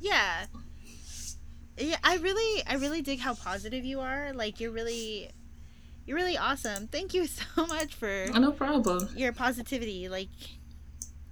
yeah. 0.00 0.46
Yeah, 1.78 1.96
I 2.02 2.16
really 2.16 2.62
I 2.66 2.74
really 2.76 3.02
dig 3.02 3.20
how 3.20 3.34
positive 3.34 3.84
you 3.84 4.00
are. 4.00 4.32
Like 4.32 4.60
you're 4.60 4.70
really 4.70 5.30
you're 6.06 6.16
really 6.16 6.38
awesome. 6.38 6.86
Thank 6.86 7.14
you 7.14 7.26
so 7.26 7.66
much 7.66 7.94
for 7.94 8.26
oh, 8.32 8.38
no 8.38 8.52
problem. 8.52 9.08
your 9.16 9.32
positivity. 9.32 10.08
Like, 10.08 10.28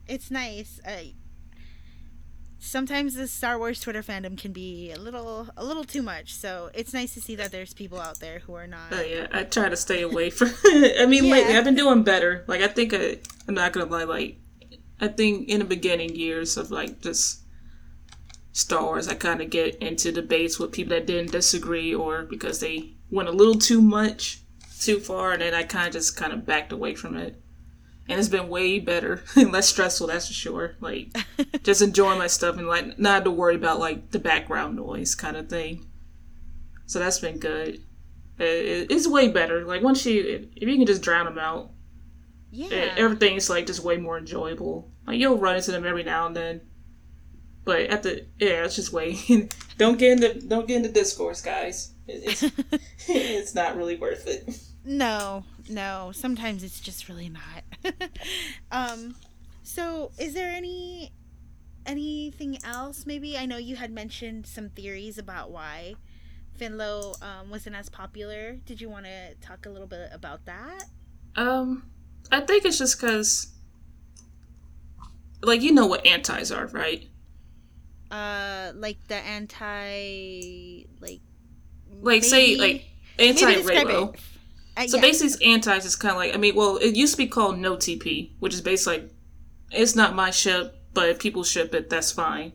it's 0.07 0.31
nice. 0.31 0.81
Uh, 0.87 1.05
sometimes 2.59 3.15
the 3.15 3.29
Star 3.29 3.59
Wars 3.59 3.81
Twitter 3.81 4.03
fandom 4.03 4.37
can 4.37 4.53
be 4.53 4.91
a 4.91 4.99
little, 4.99 5.49
a 5.57 5.65
little 5.65 5.85
too 5.85 6.03
much. 6.03 6.35
So 6.35 6.71
it's 6.75 6.93
nice 6.93 7.15
to 7.15 7.21
see 7.21 7.37
that 7.37 7.53
there's 7.53 7.73
people 7.73 8.01
out 8.01 8.19
there 8.19 8.41
who 8.41 8.55
are 8.55 8.67
not. 8.67 8.93
Oh 8.93 9.01
yeah, 9.01 9.29
I 9.33 9.45
try 9.45 9.69
to 9.69 9.77
stay 9.77 10.03
away 10.03 10.31
from. 10.31 10.51
I 10.65 11.07
mean, 11.09 11.31
lately 11.31 11.57
I've 11.57 11.65
been 11.65 11.77
doing 11.77 12.03
better. 12.03 12.45
Like 12.49 12.61
I 12.61 12.69
think 12.69 12.93
I, 12.93 13.19
I'm 13.47 13.55
not 13.55 13.73
gonna 13.73 13.87
lie. 13.87 14.05
Like 14.05 14.39
I 15.01 15.09
think 15.09 15.49
in 15.49 15.61
the 15.61 15.65
beginning 15.65 16.17
years 16.17 16.57
of 16.57 16.71
like 16.71 17.01
just 17.01 17.44
Star 18.57 18.85
Wars, 18.85 19.09
I 19.09 19.15
kind 19.15 19.43
of 19.43 19.51
get 19.51 19.75
into 19.83 20.13
debates 20.13 20.59
with 20.61 20.71
people 20.73 20.95
that 20.95 21.07
didn't 21.07 21.33
disagree 21.33 21.93
or 21.95 22.23
because 22.23 22.61
they 22.61 22.95
went 23.11 23.29
a 23.29 23.33
little 23.33 23.57
too 23.57 23.83
much, 23.83 24.43
too 24.81 25.01
far, 25.01 25.33
and 25.33 25.43
then 25.43 25.53
I 25.55 25.65
kind 25.65 25.89
of 25.89 25.93
just 25.93 26.17
kind 26.17 26.33
of 26.33 26.47
backed 26.47 26.71
away 26.73 26.95
from 26.95 27.17
it. 27.17 27.41
And 28.09 28.19
it's 28.19 28.29
been 28.29 28.49
way 28.49 28.79
better 28.79 29.25
and 29.37 29.51
less 29.51 29.69
stressful, 29.69 30.07
that's 30.07 30.29
for 30.29 30.33
sure. 30.35 30.77
Like, 30.81 31.09
just 31.65 31.83
enjoying 31.83 32.19
my 32.19 32.29
stuff 32.29 32.57
and 32.57 32.69
like 32.69 32.97
not 32.99 33.15
have 33.15 33.25
to 33.25 33.31
worry 33.33 33.57
about 33.57 33.81
like 33.81 34.13
the 34.13 34.19
background 34.21 34.77
noise 34.77 35.15
kind 35.17 35.37
of 35.37 35.49
thing. 35.51 35.87
So 36.87 37.01
that's 37.01 37.19
been 37.19 37.39
good. 37.39 37.81
It- 38.39 38.45
it- 38.45 38.91
It's 38.93 39.09
way 39.09 39.29
better. 39.29 39.65
Like 39.65 39.83
once 39.83 40.07
you, 40.07 40.47
if 40.55 40.69
you 40.69 40.77
can 40.77 40.87
just 40.87 41.03
drown 41.03 41.25
them 41.25 41.39
out, 41.39 41.71
Yeah. 42.53 42.95
everything's 42.97 43.51
like 43.51 43.67
just 43.67 43.83
way 43.83 43.97
more 43.97 44.17
enjoyable. 44.19 44.93
Like 45.09 45.19
you'll 45.19 45.39
run 45.39 45.57
into 45.57 45.73
them 45.73 45.85
every 45.85 46.05
now 46.05 46.27
and 46.29 46.37
then, 46.37 46.61
but 47.65 47.83
at 47.83 48.03
the 48.03 48.27
yeah, 48.39 48.65
it's 48.65 48.77
just 48.77 48.93
waiting. 48.93 49.51
don't 49.79 49.99
get 49.99 50.12
into 50.23 50.47
don't 50.47 50.69
get 50.69 50.79
into 50.79 50.93
discourse, 50.93 51.41
guys. 51.41 51.93
It's 52.07 52.43
it's 53.09 53.55
not 53.55 53.77
really 53.77 53.97
worth 53.97 54.27
it. 54.27 54.59
No, 54.85 55.45
no. 55.69 56.12
Sometimes 56.15 56.62
it's 56.62 56.81
just 56.81 57.09
really 57.09 57.31
not. 57.31 57.95
um, 58.71 59.15
so 59.62 60.12
is 60.19 60.35
there 60.35 60.51
any 60.51 61.12
anything 61.87 62.59
else? 62.65 63.07
Maybe 63.07 63.39
I 63.39 63.47
know 63.47 63.57
you 63.57 63.77
had 63.77 63.91
mentioned 63.91 64.47
some 64.47 64.69
theories 64.69 65.19
about 65.19 65.51
why 65.51 65.95
Finlow 66.59 67.21
um, 67.23 67.51
wasn't 67.51 67.77
as 67.77 67.89
popular. 67.89 68.57
Did 68.67 68.81
you 68.81 68.89
want 68.89 69.07
to 69.07 69.35
talk 69.41 69.67
a 69.67 69.71
little 69.71 69.89
bit 69.89 70.11
about 70.12 70.45
that? 70.47 70.85
Um, 71.37 71.85
I 72.31 72.41
think 72.41 72.65
it's 72.65 72.79
just 72.79 73.01
because, 73.01 73.49
like, 75.43 75.62
you 75.62 75.73
know 75.73 75.87
what 75.87 76.07
antis 76.07 76.53
are, 76.53 76.67
right? 76.67 77.09
Uh, 78.15 78.73
like 78.77 78.99
the 79.09 79.17
anti, 79.17 80.85
like, 81.01 81.21
Like, 82.01 82.25
say 82.25 82.57
like 82.57 82.85
anti 83.19 83.51
it. 83.53 84.17
Uh, 84.77 84.87
So 84.87 84.97
yeah. 84.97 85.03
basically, 85.03 85.47
anti 85.47 85.77
is 85.77 85.97
kind 85.97 86.12
of 86.12 86.19
like 86.19 86.35
I 86.35 86.39
mean, 86.39 86.55
well, 86.55 86.77
it 86.77 86.95
used 86.97 87.15
to 87.15 87.19
be 87.19 87.27
called 87.27 87.59
no 87.59 87.77
TP, 87.77 88.33
which 88.41 88.55
is 88.55 88.61
basically 88.61 88.99
like 88.99 89.11
it's 89.71 89.97
not 89.97 90.15
my 90.15 90.31
ship, 90.31 90.77
but 90.93 91.09
if 91.09 91.19
people 91.19 91.43
ship 91.45 91.75
it, 91.75 91.91
that's 91.91 92.12
fine. 92.12 92.53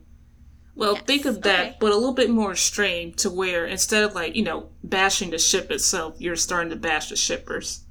Well, 0.75 0.93
Yes, 0.93 1.03
think 1.05 1.25
of 1.25 1.41
that, 1.41 1.65
okay. 1.67 1.77
but 1.79 1.91
a 1.91 1.95
little 1.95 2.13
bit 2.13 2.29
more 2.29 2.51
extreme 2.51 3.13
to 3.15 3.29
where 3.29 3.65
instead 3.65 4.03
of 4.03 4.15
like 4.15 4.35
you 4.35 4.43
know 4.43 4.69
bashing 4.83 5.31
the 5.31 5.37
ship 5.37 5.71
itself, 5.71 6.15
you're 6.19 6.37
starting 6.37 6.69
to 6.69 6.77
bash 6.77 7.09
the 7.09 7.15
shippers 7.17 7.85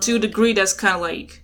to 0.00 0.16
a 0.16 0.18
degree 0.18 0.52
that's 0.52 0.72
kind 0.72 0.96
of 0.96 1.00
like 1.00 1.42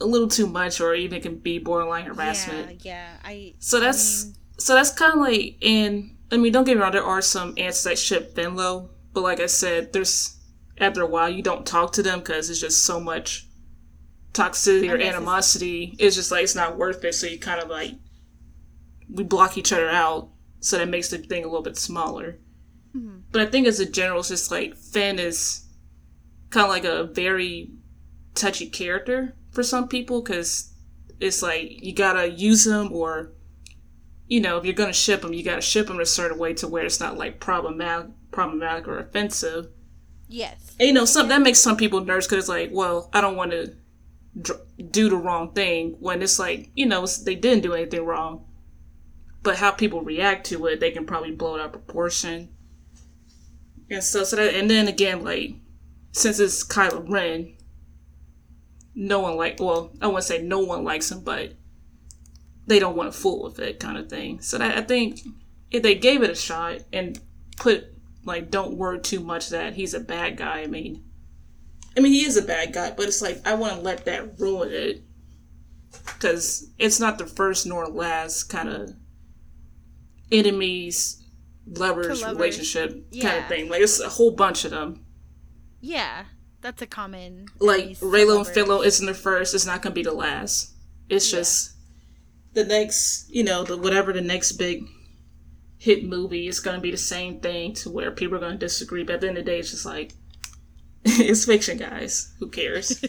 a 0.00 0.04
little 0.06 0.28
too 0.28 0.46
much, 0.46 0.80
or 0.80 0.94
even 0.94 1.20
can 1.20 1.38
be 1.38 1.58
borderline 1.58 2.06
harassment. 2.06 2.84
Yeah, 2.84 2.92
yeah. 2.92 3.16
I. 3.24 3.54
So 3.58 3.78
I 3.78 3.80
that's 3.80 4.26
mean, 4.26 4.34
so 4.58 4.74
that's 4.74 4.92
kind 4.92 5.14
of 5.14 5.20
like 5.20 5.56
and 5.62 6.16
I 6.30 6.36
mean 6.36 6.52
don't 6.52 6.64
get 6.64 6.76
me 6.76 6.82
wrong 6.82 6.92
there 6.92 7.04
are 7.04 7.22
some 7.22 7.54
ants 7.56 7.84
that 7.84 7.98
ship 7.98 8.34
Finlow 8.34 8.90
but 9.12 9.22
like 9.22 9.40
I 9.40 9.46
said 9.46 9.92
there's 9.92 10.36
after 10.80 11.02
a 11.02 11.06
while 11.06 11.28
you 11.28 11.42
don't 11.42 11.66
talk 11.66 11.92
to 11.92 12.02
them 12.02 12.20
because 12.20 12.50
it's 12.50 12.60
just 12.60 12.84
so 12.84 13.00
much 13.00 13.48
toxicity 14.32 14.90
or 14.92 15.00
animosity. 15.00 15.94
It's 15.98 16.16
just 16.16 16.30
like 16.30 16.44
it's 16.44 16.54
not 16.54 16.76
worth 16.76 17.04
it 17.04 17.14
so 17.14 17.26
you 17.26 17.38
kind 17.38 17.60
of 17.60 17.68
like 17.68 17.92
we 19.10 19.24
block 19.24 19.56
each 19.58 19.72
other 19.72 19.88
out 19.88 20.30
so 20.60 20.78
that 20.78 20.88
makes 20.88 21.08
the 21.08 21.18
thing 21.18 21.44
a 21.44 21.46
little 21.46 21.62
bit 21.62 21.76
smaller. 21.76 22.38
But 23.30 23.42
I 23.42 23.46
think 23.46 23.66
as 23.66 23.80
a 23.80 23.90
general 23.90 24.20
it's 24.20 24.28
just 24.28 24.50
like 24.50 24.76
Finn 24.76 25.18
is 25.18 25.66
kind 26.50 26.64
of 26.64 26.70
like 26.70 26.84
a 26.84 27.04
very 27.04 27.70
touchy 28.34 28.68
character 28.68 29.34
for 29.52 29.62
some 29.62 29.88
people 29.88 30.22
because 30.22 30.72
it's 31.20 31.42
like 31.42 31.82
you 31.82 31.94
gotta 31.94 32.30
use 32.30 32.66
him 32.66 32.92
or 32.92 33.32
you 34.28 34.40
know 34.40 34.56
if 34.58 34.64
you're 34.64 34.74
gonna 34.74 34.92
ship 34.92 35.22
them, 35.22 35.32
you 35.32 35.42
gotta 35.42 35.60
ship 35.60 35.88
them 35.88 35.96
in 35.96 36.02
a 36.02 36.06
certain 36.06 36.38
way 36.38 36.54
to 36.54 36.68
where 36.68 36.84
it's 36.84 37.00
not 37.00 37.18
like 37.18 37.40
problematic 37.40 38.10
problematic 38.30 38.86
or 38.86 38.98
offensive. 38.98 39.68
Yes. 40.30 40.76
and 40.78 40.86
you 40.88 40.92
know 40.92 41.06
some 41.06 41.28
that 41.28 41.40
makes 41.40 41.58
some 41.58 41.76
people 41.78 42.04
nervous 42.04 42.26
because 42.26 42.44
it's 42.44 42.48
like 42.50 42.68
well 42.70 43.08
i 43.14 43.22
don't 43.22 43.34
want 43.36 43.50
to 43.50 43.74
dr- 44.38 44.60
do 44.90 45.08
the 45.08 45.16
wrong 45.16 45.52
thing 45.54 45.96
when 46.00 46.20
it's 46.20 46.38
like 46.38 46.70
you 46.74 46.84
know 46.84 47.06
they 47.06 47.34
didn't 47.34 47.62
do 47.62 47.72
anything 47.74 48.04
wrong. 48.04 48.44
But 49.42 49.56
how 49.56 49.70
people 49.70 50.02
react 50.02 50.46
to 50.48 50.66
it 50.66 50.80
they 50.80 50.90
can 50.90 51.06
probably 51.06 51.30
blow 51.32 51.56
it 51.56 51.60
out 51.60 51.66
of 51.66 51.72
proportion. 51.72 52.50
And 53.90 54.04
so 54.04 54.22
so 54.24 54.36
that 54.36 54.54
and 54.54 54.68
then 54.70 54.86
again 54.86 55.24
like 55.24 55.54
since 56.12 56.38
it's 56.38 56.62
Kylo 56.62 57.08
Ren 57.08 57.56
no 58.94 59.20
one 59.20 59.36
like 59.36 59.58
well 59.60 59.92
I 60.02 60.08
wouldn't 60.08 60.24
say 60.24 60.42
no 60.42 60.58
one 60.58 60.84
likes 60.84 61.10
him 61.10 61.20
but 61.24 61.54
they 62.68 62.78
don't 62.78 62.96
want 62.96 63.12
to 63.12 63.18
fool 63.18 63.42
with 63.42 63.58
it 63.58 63.80
kind 63.80 63.96
of 63.98 64.08
thing 64.08 64.40
so 64.40 64.58
that 64.58 64.78
I 64.78 64.82
think 64.82 65.20
if 65.70 65.82
they 65.82 65.94
gave 65.94 66.22
it 66.22 66.30
a 66.30 66.34
shot 66.34 66.80
and 66.92 67.18
put 67.56 67.86
like 68.24 68.50
don't 68.50 68.76
worry 68.76 69.00
too 69.00 69.20
much 69.20 69.48
that 69.50 69.74
he's 69.74 69.94
a 69.94 70.00
bad 70.00 70.36
guy 70.36 70.60
I 70.60 70.66
mean 70.66 71.02
I 71.96 72.00
mean 72.00 72.12
he 72.12 72.24
is 72.24 72.36
a 72.36 72.42
bad 72.42 72.72
guy 72.72 72.92
but 72.96 73.06
it's 73.06 73.22
like 73.22 73.44
I 73.46 73.54
want 73.54 73.74
to 73.74 73.80
let 73.80 74.04
that 74.04 74.38
ruin 74.38 74.70
it 74.72 75.02
because 76.04 76.70
it's 76.78 77.00
not 77.00 77.18
the 77.18 77.26
first 77.26 77.66
nor 77.66 77.86
last 77.86 78.44
kind 78.44 78.68
of 78.68 78.94
enemies 80.30 81.22
lovers, 81.66 82.24
relationship 82.24 83.10
kind 83.20 83.38
of 83.38 83.48
thing 83.48 83.68
like 83.68 83.80
it's 83.80 84.00
a 84.00 84.08
whole 84.08 84.30
bunch 84.30 84.64
of 84.64 84.70
them 84.70 85.04
Yeah, 85.80 86.24
that's 86.60 86.82
a 86.82 86.86
common. 86.86 87.46
like 87.60 87.98
Reylo 88.00 88.44
and. 88.44 88.46
Finlow 88.46 88.84
isn't 88.84 89.06
the 89.06 89.14
first. 89.14 89.54
It's 89.54 89.66
not 89.66 89.80
gonna 89.80 89.94
be 89.94 90.02
the 90.02 90.12
last. 90.12 90.74
It's 91.08 91.30
just 91.30 91.76
the 92.58 92.64
next, 92.64 93.30
you 93.30 93.44
know, 93.44 93.62
the 93.62 93.76
whatever 93.76 94.12
the 94.12 94.20
next 94.20 94.52
big 94.52 94.88
hit 95.78 96.04
movie 96.04 96.48
is 96.48 96.60
gonna 96.60 96.80
be 96.80 96.90
the 96.90 96.96
same 96.96 97.40
thing 97.40 97.72
to 97.72 97.90
where 97.90 98.10
people 98.10 98.36
are 98.36 98.40
gonna 98.40 98.56
disagree. 98.56 99.04
But 99.04 99.16
at 99.16 99.20
the 99.20 99.28
end 99.28 99.38
of 99.38 99.44
the 99.44 99.50
day, 99.50 99.60
it's 99.60 99.70
just 99.70 99.86
like 99.86 100.12
it's 101.04 101.44
fiction, 101.44 101.78
guys. 101.78 102.32
Who 102.38 102.48
cares? 102.48 102.98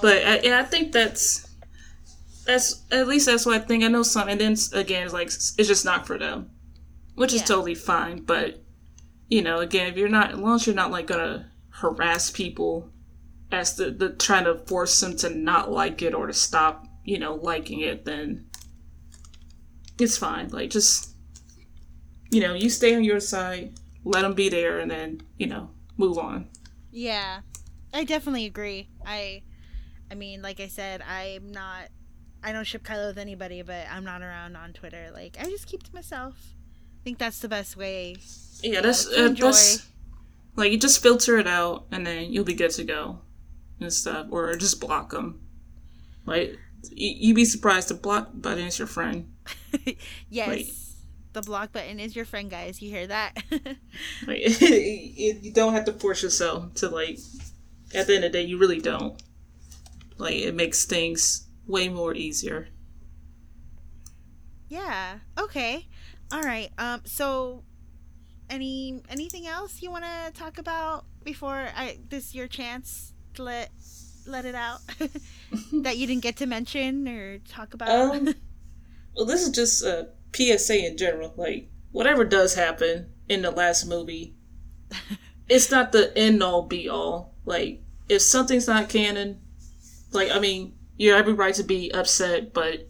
but 0.00 0.24
I, 0.24 0.40
yeah, 0.40 0.60
I 0.60 0.64
think 0.64 0.92
that's 0.92 1.48
that's 2.46 2.82
at 2.90 3.08
least 3.08 3.26
that's 3.26 3.44
what 3.44 3.60
I 3.60 3.64
think. 3.64 3.84
I 3.84 3.88
know 3.88 4.02
some, 4.02 4.28
and 4.28 4.40
then 4.40 4.56
again, 4.72 5.04
it's 5.04 5.12
like 5.12 5.26
it's 5.26 5.56
just 5.56 5.84
not 5.84 6.06
for 6.06 6.18
them, 6.18 6.50
which 7.16 7.34
is 7.34 7.42
totally 7.42 7.74
fine. 7.74 8.22
But 8.22 8.62
you 9.28 9.42
know, 9.42 9.58
again, 9.58 9.88
if 9.88 9.96
you're 9.96 10.08
not, 10.08 10.32
as 10.32 10.38
long 10.38 10.54
as 10.54 10.66
you're 10.66 10.76
not 10.76 10.92
like 10.92 11.08
gonna 11.08 11.50
harass 11.70 12.30
people 12.30 12.92
as 13.50 13.74
the, 13.74 13.90
the 13.90 14.10
trying 14.10 14.44
to 14.44 14.58
force 14.66 15.00
them 15.00 15.16
to 15.16 15.30
not 15.30 15.72
like 15.72 16.02
it 16.02 16.14
or 16.14 16.28
to 16.28 16.32
stop, 16.32 16.86
you 17.04 17.18
know, 17.18 17.34
liking 17.34 17.80
it, 17.80 18.04
then 18.04 18.46
it's 19.98 20.16
fine. 20.16 20.48
Like, 20.48 20.70
just, 20.70 21.14
you 22.30 22.40
know, 22.40 22.54
you 22.54 22.70
stay 22.70 22.94
on 22.94 23.04
your 23.04 23.20
side, 23.20 23.78
let 24.04 24.22
them 24.22 24.34
be 24.34 24.48
there, 24.48 24.78
and 24.78 24.90
then, 24.90 25.20
you 25.36 25.46
know, 25.46 25.70
move 25.96 26.18
on. 26.18 26.48
Yeah, 26.90 27.40
I 27.92 28.04
definitely 28.04 28.46
agree. 28.46 28.88
I, 29.04 29.42
I 30.10 30.14
mean, 30.14 30.42
like 30.42 30.60
I 30.60 30.68
said, 30.68 31.02
I'm 31.02 31.52
not. 31.52 31.88
I 32.42 32.52
don't 32.52 32.64
ship 32.64 32.82
Kylo 32.82 33.08
with 33.08 33.18
anybody, 33.18 33.60
but 33.60 33.86
I'm 33.90 34.02
not 34.02 34.22
around 34.22 34.56
on 34.56 34.72
Twitter. 34.72 35.10
Like 35.12 35.36
I 35.38 35.44
just 35.44 35.66
keep 35.66 35.82
to 35.82 35.94
myself. 35.94 36.54
I 37.00 37.04
think 37.04 37.18
that's 37.18 37.38
the 37.40 37.48
best 37.48 37.76
way. 37.76 38.16
Yeah, 38.62 38.80
that's, 38.80 39.04
to 39.06 39.26
uh, 39.26 39.28
that's, 39.28 39.86
like, 40.56 40.72
you 40.72 40.78
just 40.78 41.02
filter 41.02 41.38
it 41.38 41.46
out, 41.46 41.86
and 41.90 42.06
then 42.06 42.32
you'll 42.32 42.44
be 42.44 42.54
good 42.54 42.70
to 42.72 42.84
go 42.84 43.20
and 43.80 43.92
stuff, 43.92 44.26
or 44.30 44.54
just 44.56 44.80
block 44.80 45.10
them. 45.10 45.40
Like, 46.26 46.58
you'd 46.90 47.36
be 47.36 47.44
surprised 47.44 47.88
the 47.88 47.94
block 47.94 48.30
button 48.34 48.64
is 48.66 48.78
your 48.78 48.88
friend. 48.88 49.32
yes, 50.30 50.96
the 51.32 51.42
block 51.42 51.72
button 51.72 52.00
is 52.00 52.14
your 52.16 52.24
friend, 52.24 52.50
guys. 52.50 52.80
You 52.82 52.90
hear 52.90 53.06
that? 53.06 53.36
Like, 54.26 54.40
it, 54.42 55.42
you 55.42 55.52
don't 55.52 55.72
have 55.74 55.84
to 55.86 55.92
force 55.92 56.22
yourself 56.22 56.74
to 56.74 56.88
like. 56.88 57.18
At 57.94 58.06
the 58.06 58.14
end 58.16 58.24
of 58.24 58.32
the 58.32 58.38
day, 58.38 58.44
you 58.44 58.58
really 58.58 58.80
don't. 58.80 59.20
Like 60.18 60.34
it 60.36 60.54
makes 60.54 60.84
things 60.84 61.46
way 61.66 61.88
more 61.88 62.14
easier. 62.14 62.68
yeah. 64.68 65.18
Okay. 65.38 65.88
All 66.32 66.42
right. 66.42 66.70
Um. 66.78 67.02
So, 67.04 67.64
any 68.48 69.02
anything 69.08 69.46
else 69.46 69.82
you 69.82 69.90
want 69.90 70.04
to 70.04 70.32
talk 70.32 70.58
about 70.58 71.04
before 71.24 71.68
I 71.76 71.98
this 72.08 72.34
your 72.34 72.48
chance 72.48 73.12
to 73.34 73.42
let 73.42 73.70
let 74.26 74.44
it 74.44 74.54
out 74.54 74.80
that 75.72 75.96
you 75.96 76.06
didn't 76.06 76.22
get 76.22 76.36
to 76.36 76.46
mention 76.46 77.08
or 77.08 77.38
talk 77.38 77.74
about? 77.74 77.88
Um, 77.88 78.34
well, 79.16 79.26
this 79.26 79.42
is 79.42 79.50
just 79.50 79.82
a 79.84 80.08
PSA 80.34 80.86
in 80.86 80.96
general. 80.96 81.32
Like 81.36 81.68
whatever 81.92 82.24
does 82.24 82.54
happen 82.54 83.12
in 83.28 83.42
the 83.42 83.50
last 83.50 83.86
movie, 83.86 84.34
it's 85.48 85.70
not 85.70 85.92
the 85.92 86.16
end 86.16 86.42
all 86.42 86.62
be 86.62 86.88
all. 86.88 87.34
Like 87.44 87.82
if 88.08 88.22
something's 88.22 88.66
not 88.66 88.88
canon, 88.88 89.40
like 90.12 90.30
I 90.30 90.38
mean, 90.38 90.74
you 90.96 91.12
have 91.12 91.20
every 91.20 91.32
right 91.32 91.54
to 91.54 91.62
be 91.62 91.90
upset, 91.92 92.52
but 92.52 92.88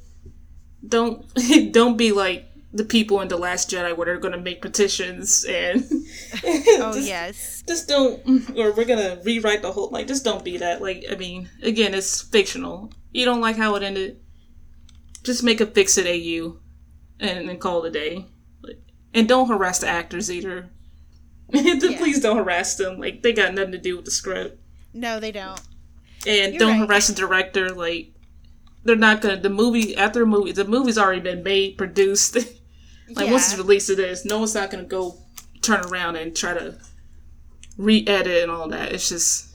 don't 0.87 1.27
don't 1.73 1.97
be 1.97 2.13
like 2.13 2.50
the 2.73 2.85
people 2.85 3.21
in 3.21 3.29
the 3.29 3.37
Last 3.37 3.71
Jedi 3.71 3.97
where 3.97 4.07
they're 4.07 4.19
going 4.19 4.35
to 4.35 4.41
make 4.41 4.63
petitions 4.63 5.45
and 5.45 5.85
oh 6.45 6.93
just, 6.95 7.09
yes. 7.09 7.65
just 7.67 7.89
don't 7.89 8.21
or 8.57 8.73
we're 8.73 8.85
gonna 8.85 9.19
rewrite 9.25 9.63
the 9.63 9.73
whole 9.73 9.91
like 9.91 10.07
just 10.07 10.25
don't 10.25 10.45
be 10.45 10.57
that 10.57 10.81
like 10.81 11.05
i 11.11 11.17
mean 11.17 11.51
again 11.65 11.95
it's 11.95 12.23
fictional 12.23 12.93
you 13.11 13.25
don't 13.25 13.41
like 13.41 13.57
how 13.57 13.75
it 13.75 13.83
ended 13.83 14.21
just 15.23 15.43
make 15.43 15.61
a 15.61 15.67
fix 15.67 15.99
it 15.99 16.07
au 16.07 16.59
and, 17.19 17.51
and 17.51 17.61
call 17.61 17.85
it 17.85 17.89
a 17.89 17.91
day. 17.91 18.27
And 19.13 19.29
don't 19.29 19.49
harass 19.49 19.81
the 19.81 19.89
actors 19.89 20.31
either. 20.31 20.71
Please 21.53 22.21
don't 22.21 22.37
harass 22.37 22.77
them. 22.77 22.99
Like 22.99 23.23
they 23.23 23.33
got 23.33 23.55
nothing 23.55 23.73
to 23.73 23.79
do 23.79 23.97
with 23.97 24.05
the 24.05 24.11
script. 24.11 24.61
No, 24.93 25.21
they 25.21 25.33
don't. 25.33 25.61
And 26.27 26.53
You're 26.53 26.61
don't 26.61 26.81
right. 26.81 26.89
harass 26.89 27.09
the 27.09 27.15
director. 27.15 27.71
Like 27.71 28.13
they're 28.85 28.97
not 28.97 29.21
gonna. 29.21 29.37
The 29.37 29.51
movie 29.51 29.97
after 29.97 30.21
the 30.21 30.27
movie, 30.27 30.53
the 30.53 30.65
movie's 30.65 30.99
already 30.99 31.21
been 31.21 31.43
made, 31.43 31.77
produced. 31.77 32.39
like 33.17 33.31
once 33.31 33.51
it's 33.53 33.59
released, 33.59 33.91
it 33.91 33.99
is. 33.99 34.25
No 34.25 34.39
one's 34.39 34.55
not 34.55 34.71
gonna 34.71 34.85
go 34.85 35.17
turn 35.63 35.81
around 35.87 36.17
and 36.17 36.35
try 36.37 36.55
to 36.55 36.79
re-edit 37.77 38.43
and 38.43 38.51
all 38.51 38.69
that. 38.69 38.93
It's 38.93 39.09
just 39.09 39.55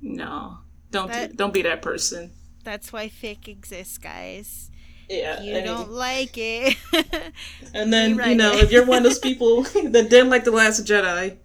no. 0.00 0.58
Don't 0.90 1.08
do, 1.08 1.12
That- 1.12 1.36
don't 1.36 1.54
be 1.54 1.62
that 1.62 1.82
person. 1.82 2.32
That's 2.64 2.92
why 2.92 3.08
fic 3.08 3.48
exists, 3.48 3.98
guys. 3.98 4.70
Yeah, 5.08 5.42
You 5.42 5.56
I 5.58 5.60
don't 5.62 5.90
like 5.90 6.36
it. 6.38 6.76
And 7.74 7.92
then 7.92 8.10
you 8.16 8.34
know, 8.36 8.52
it. 8.52 8.64
if 8.64 8.70
you're 8.72 8.84
one 8.86 8.98
of 8.98 9.04
those 9.04 9.18
people 9.28 9.62
that 9.62 10.06
didn't 10.10 10.30
like 10.30 10.44
the 10.44 10.50
Last 10.52 10.84
Jedi, 10.86 11.36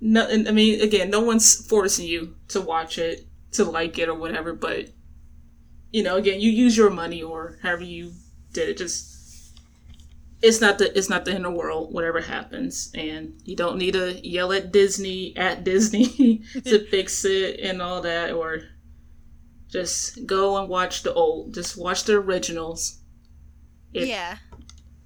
no, 0.00 0.26
I 0.28 0.50
mean, 0.50 0.80
again, 0.80 1.10
no 1.10 1.20
one's 1.20 1.64
forcing 1.68 2.06
you 2.06 2.34
to 2.48 2.60
watch 2.60 2.98
it, 2.98 3.26
to 3.52 3.64
like 3.64 3.98
it 3.98 4.08
or 4.08 4.14
whatever. 4.14 4.52
But 4.52 4.88
you 5.92 6.02
know, 6.02 6.16
again, 6.16 6.40
you 6.40 6.50
use 6.50 6.76
your 6.76 6.90
money 6.90 7.22
or 7.22 7.58
however 7.62 7.84
you 7.84 8.12
did 8.52 8.68
it. 8.70 8.78
Just 8.78 9.21
it's 10.42 10.60
not 10.60 10.78
the 10.78 10.96
it's 10.96 11.08
not 11.08 11.24
the 11.24 11.32
end 11.32 11.46
of 11.46 11.52
the 11.52 11.58
world. 11.58 11.94
Whatever 11.94 12.20
happens, 12.20 12.90
and 12.94 13.40
you 13.44 13.54
don't 13.56 13.78
need 13.78 13.92
to 13.92 14.14
yell 14.26 14.52
at 14.52 14.72
Disney 14.72 15.36
at 15.36 15.64
Disney 15.64 16.42
to 16.64 16.84
fix 16.86 17.24
it 17.24 17.60
and 17.60 17.80
all 17.80 18.02
that, 18.02 18.32
or 18.32 18.62
just 19.68 20.26
go 20.26 20.58
and 20.58 20.68
watch 20.68 21.02
the 21.04 21.14
old. 21.14 21.54
Just 21.54 21.78
watch 21.78 22.04
the 22.04 22.14
originals. 22.14 22.98
If- 23.92 24.08
yeah. 24.08 24.38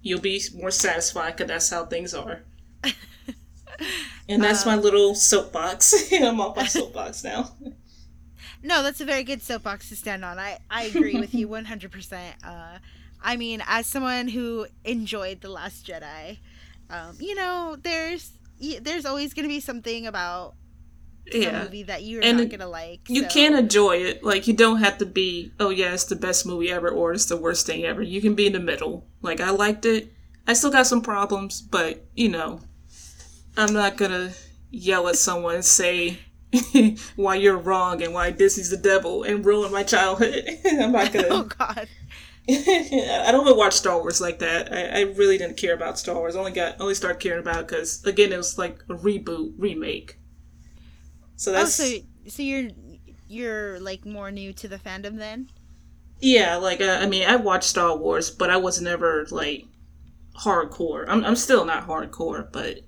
you'll 0.01 0.21
be 0.21 0.41
more 0.55 0.71
satisfied 0.71 1.37
because 1.37 1.49
that's 1.49 1.71
how 1.71 1.87
things 1.87 2.15
are. 2.15 2.43
and 4.29 4.43
that's 4.43 4.65
my 4.65 4.77
little 4.77 5.15
soapbox. 5.15 6.13
I'm 6.13 6.41
off 6.41 6.57
my 6.57 6.67
soapbox 6.67 7.25
now. 7.25 7.53
No, 8.63 8.83
that's 8.83 9.01
a 9.01 9.05
very 9.05 9.25
good 9.25 9.43
soapbox 9.43 9.89
to 9.91 9.97
stand 9.97 10.25
on. 10.25 10.39
I, 10.39 10.59
I 10.71 10.85
agree 10.85 11.19
with 11.19 11.35
you 11.35 11.49
100%. 11.49 12.33
Uh, 12.45 12.79
I 13.23 13.37
mean, 13.37 13.63
as 13.67 13.87
someone 13.87 14.29
who 14.29 14.67
enjoyed 14.85 15.41
The 15.41 15.49
Last 15.49 15.87
Jedi, 15.87 16.39
um, 16.91 17.17
you 17.21 17.35
know, 17.35 17.77
there's 17.81 18.33
there's 18.81 19.05
always 19.05 19.35
going 19.35 19.45
to 19.45 19.49
be 19.55 19.61
something 19.61 20.07
about 20.07 20.55
the 21.31 21.41
Yeah. 21.41 21.63
movie 21.65 21.83
that 21.83 22.05
you're 22.05 22.23
And 22.23 22.39
not 22.39 22.49
going 22.49 22.61
to 22.61 22.67
like. 22.69 23.01
You 23.09 23.23
so- 23.25 23.29
can 23.29 23.55
enjoy 23.55 23.97
it. 23.99 24.23
Like, 24.25 24.47
you 24.47 24.55
don't 24.55 24.79
have 24.79 24.97
to 24.99 25.07
be, 25.07 25.53
oh, 25.61 25.71
yeah, 25.71 25.93
it's 25.93 26.05
the 26.05 26.17
best 26.17 26.47
movie 26.47 26.71
ever 26.71 26.89
or 26.89 27.13
it's 27.13 27.27
the 27.27 27.37
worst 27.37 27.67
thing 27.67 27.85
ever. 27.85 28.01
You 28.01 28.21
can 28.23 28.35
be 28.35 28.47
in 28.47 28.53
the 28.55 28.61
middle. 28.61 29.07
Like, 29.23 29.41
I 29.41 29.51
liked 29.51 29.85
it. 29.85 30.13
I 30.47 30.53
still 30.55 30.71
got 30.71 30.87
some 30.87 31.03
problems, 31.03 31.61
but, 31.61 32.07
you 32.15 32.29
know, 32.29 32.61
I'm 33.57 33.73
not 33.75 33.97
gonna 33.97 34.33
yell 34.71 35.09
at 35.09 35.17
someone 35.17 35.57
and 35.57 35.65
say 35.65 36.21
why 37.17 37.35
you're 37.35 37.59
wrong 37.59 38.03
and 38.03 38.15
why 38.15 38.31
Disney's 38.31 38.71
the 38.71 38.77
devil 38.77 39.23
and 39.25 39.45
ruin 39.45 39.73
my 39.73 39.83
childhood. 39.83 40.45
I'm 40.65 40.93
not 40.93 41.13
gonna. 41.13 41.27
Oh, 41.31 41.43
God. 41.43 41.89
I 42.51 43.29
don't 43.33 43.47
even 43.47 43.57
watch 43.59 43.75
Star 43.75 43.99
Wars 43.99 44.21
like 44.21 44.39
that. 44.41 44.73
I, 44.73 45.01
I 45.01 45.03
really 45.03 45.37
didn't 45.39 45.57
care 45.57 45.75
about 45.75 45.99
Star 45.99 46.15
Wars. 46.17 46.37
I 46.37 46.39
only 46.39 46.53
got 46.53 46.81
only 46.81 46.95
started 46.95 47.21
caring 47.21 47.41
about 47.41 47.61
it 47.63 47.69
because 47.69 48.05
again 48.05 48.33
it 48.33 48.37
was 48.37 48.57
like 48.59 48.81
a 48.89 48.95
reboot 48.95 49.55
remake. 49.59 50.19
So 51.37 51.53
Oh, 51.55 51.69
that's 51.69 51.71
so, 51.71 51.99
so 52.29 52.43
you're 52.43 52.71
you're 53.27 53.81
like 53.81 54.05
more 54.07 54.31
new 54.31 54.53
to 54.55 54.69
the 54.69 54.79
fandom 54.79 55.17
then? 55.19 55.51
yeah. 56.21 56.57
Like 56.57 56.81
uh, 56.81 56.99
I 57.01 57.07
mean, 57.07 57.29
I 57.29 57.37
watched 57.37 57.65
Star 57.69 57.97
Wars, 57.97 58.31
but 58.31 58.51
I 58.51 58.57
was 58.57 58.81
never 58.81 59.27
like 59.31 59.67
hardcore. 60.39 61.07
I'm 61.09 61.25
I'm 61.25 61.37
still 61.37 61.65
not 61.65 61.87
hardcore, 61.89 62.51
but 62.53 62.81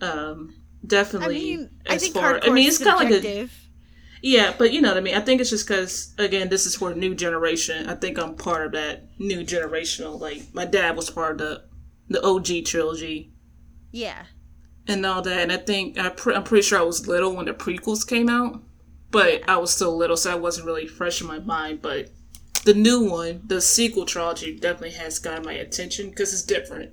um 0.00 0.54
I 1.20 1.28
definitely 1.28 1.28
mean, 1.28 1.70
I 1.88 1.96
as 1.96 1.98
think 1.98 2.16
far. 2.16 2.40
hardcore 2.40 2.48
I 2.48 2.50
mean, 2.50 2.68
is 2.68 2.78
it's 2.78 2.78
kind 2.78 3.00
of 3.00 3.10
like 3.10 3.10
a. 3.10 3.28
Yeah, 4.22 4.54
but 4.58 4.72
you 4.72 4.80
know 4.80 4.88
what 4.88 4.96
I 4.96 5.00
mean. 5.00 5.14
I 5.14 5.20
think 5.20 5.40
it's 5.40 5.50
just 5.50 5.66
because 5.68 6.12
again, 6.18 6.48
this 6.48 6.66
is 6.66 6.74
for 6.76 6.90
a 6.90 6.94
new 6.94 7.14
generation. 7.14 7.88
I 7.88 7.94
think 7.94 8.18
I'm 8.18 8.34
part 8.34 8.66
of 8.66 8.72
that 8.72 9.08
new 9.18 9.40
generational. 9.42 10.18
Like 10.20 10.42
my 10.52 10.64
dad 10.64 10.96
was 10.96 11.10
part 11.10 11.32
of 11.32 11.38
the 11.38 11.64
the 12.08 12.24
OG 12.26 12.64
trilogy 12.64 13.32
Yeah. 13.92 14.24
and 14.86 15.04
all 15.04 15.20
that, 15.22 15.40
and 15.42 15.52
I 15.52 15.58
think 15.58 15.98
I 15.98 16.08
pre- 16.08 16.34
I'm 16.34 16.42
pretty 16.44 16.62
sure 16.66 16.78
I 16.78 16.82
was 16.82 17.06
little 17.06 17.36
when 17.36 17.46
the 17.46 17.52
prequels 17.52 18.06
came 18.06 18.28
out, 18.30 18.62
but 19.10 19.46
I 19.48 19.56
was 19.58 19.70
still 19.74 19.96
little, 19.96 20.16
so 20.16 20.32
I 20.32 20.36
wasn't 20.36 20.66
really 20.66 20.86
fresh 20.86 21.20
in 21.20 21.26
my 21.26 21.38
mind. 21.38 21.82
But 21.82 22.08
the 22.64 22.72
new 22.74 23.08
one, 23.10 23.42
the 23.46 23.60
sequel 23.60 24.06
trilogy, 24.06 24.58
definitely 24.58 24.96
has 24.96 25.18
got 25.18 25.44
my 25.44 25.52
attention 25.52 26.08
because 26.10 26.32
it's 26.32 26.42
different. 26.42 26.92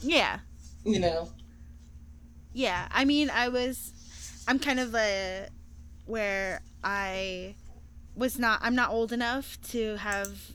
Yeah. 0.00 0.40
You 0.84 1.00
know. 1.00 1.30
Yeah, 2.52 2.88
I 2.90 3.04
mean, 3.06 3.30
I 3.30 3.48
was, 3.48 3.92
I'm 4.46 4.58
kind 4.58 4.78
of 4.78 4.94
a, 4.94 5.48
where 6.12 6.60
I 6.84 7.54
was 8.14 8.38
not, 8.38 8.60
I'm 8.62 8.74
not 8.74 8.90
old 8.90 9.12
enough 9.12 9.58
to 9.70 9.96
have 9.96 10.52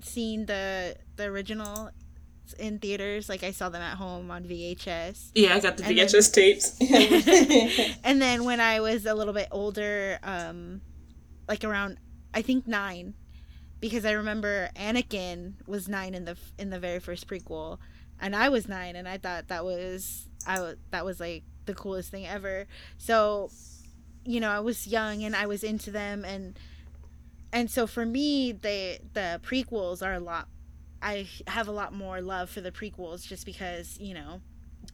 seen 0.00 0.46
the 0.46 0.96
the 1.16 1.24
original 1.24 1.90
in 2.58 2.78
theaters. 2.78 3.28
Like 3.28 3.42
I 3.42 3.50
saw 3.52 3.68
them 3.68 3.82
at 3.82 3.96
home 3.98 4.30
on 4.30 4.44
VHS. 4.44 5.30
Yeah, 5.34 5.54
I 5.54 5.60
got 5.60 5.76
the 5.76 5.84
And 5.84 5.98
then- 5.98 6.06
VHS 6.08 6.32
tapes. 6.32 6.76
and 8.04 8.20
then 8.20 8.44
when 8.44 8.60
I 8.60 8.80
was 8.80 9.04
a 9.06 9.14
little 9.14 9.34
bit 9.34 9.48
older, 9.50 10.18
um, 10.22 10.80
like 11.48 11.64
around, 11.64 11.98
I 12.32 12.40
think 12.40 12.66
nine, 12.66 13.12
because 13.80 14.06
I 14.06 14.12
remember 14.12 14.70
Anakin 14.74 15.54
was 15.66 15.86
nine 15.86 16.14
in 16.14 16.24
the 16.24 16.36
in 16.58 16.70
the 16.70 16.78
very 16.80 16.98
first 17.00 17.28
prequel, 17.28 17.78
and 18.18 18.34
I 18.34 18.48
was 18.48 18.68
nine, 18.68 18.96
and 18.96 19.06
I 19.06 19.18
thought 19.18 19.48
that 19.48 19.64
was 19.66 20.28
I 20.46 20.74
that 20.92 21.04
was 21.04 21.20
like 21.20 21.44
the 21.66 21.74
coolest 21.74 22.10
thing 22.10 22.26
ever. 22.26 22.66
So, 22.98 23.50
you 24.24 24.40
know, 24.40 24.50
I 24.50 24.60
was 24.60 24.86
young 24.86 25.22
and 25.24 25.34
I 25.36 25.46
was 25.46 25.62
into 25.64 25.90
them, 25.90 26.24
and 26.24 26.58
and 27.52 27.70
so 27.70 27.86
for 27.86 28.04
me, 28.06 28.52
the 28.52 28.98
the 29.12 29.40
prequels 29.42 30.02
are 30.04 30.14
a 30.14 30.20
lot. 30.20 30.48
I 31.02 31.28
have 31.46 31.68
a 31.68 31.72
lot 31.72 31.92
more 31.92 32.20
love 32.20 32.50
for 32.50 32.60
the 32.60 32.72
prequels 32.72 33.26
just 33.26 33.44
because 33.44 33.98
you 34.00 34.14
know 34.14 34.40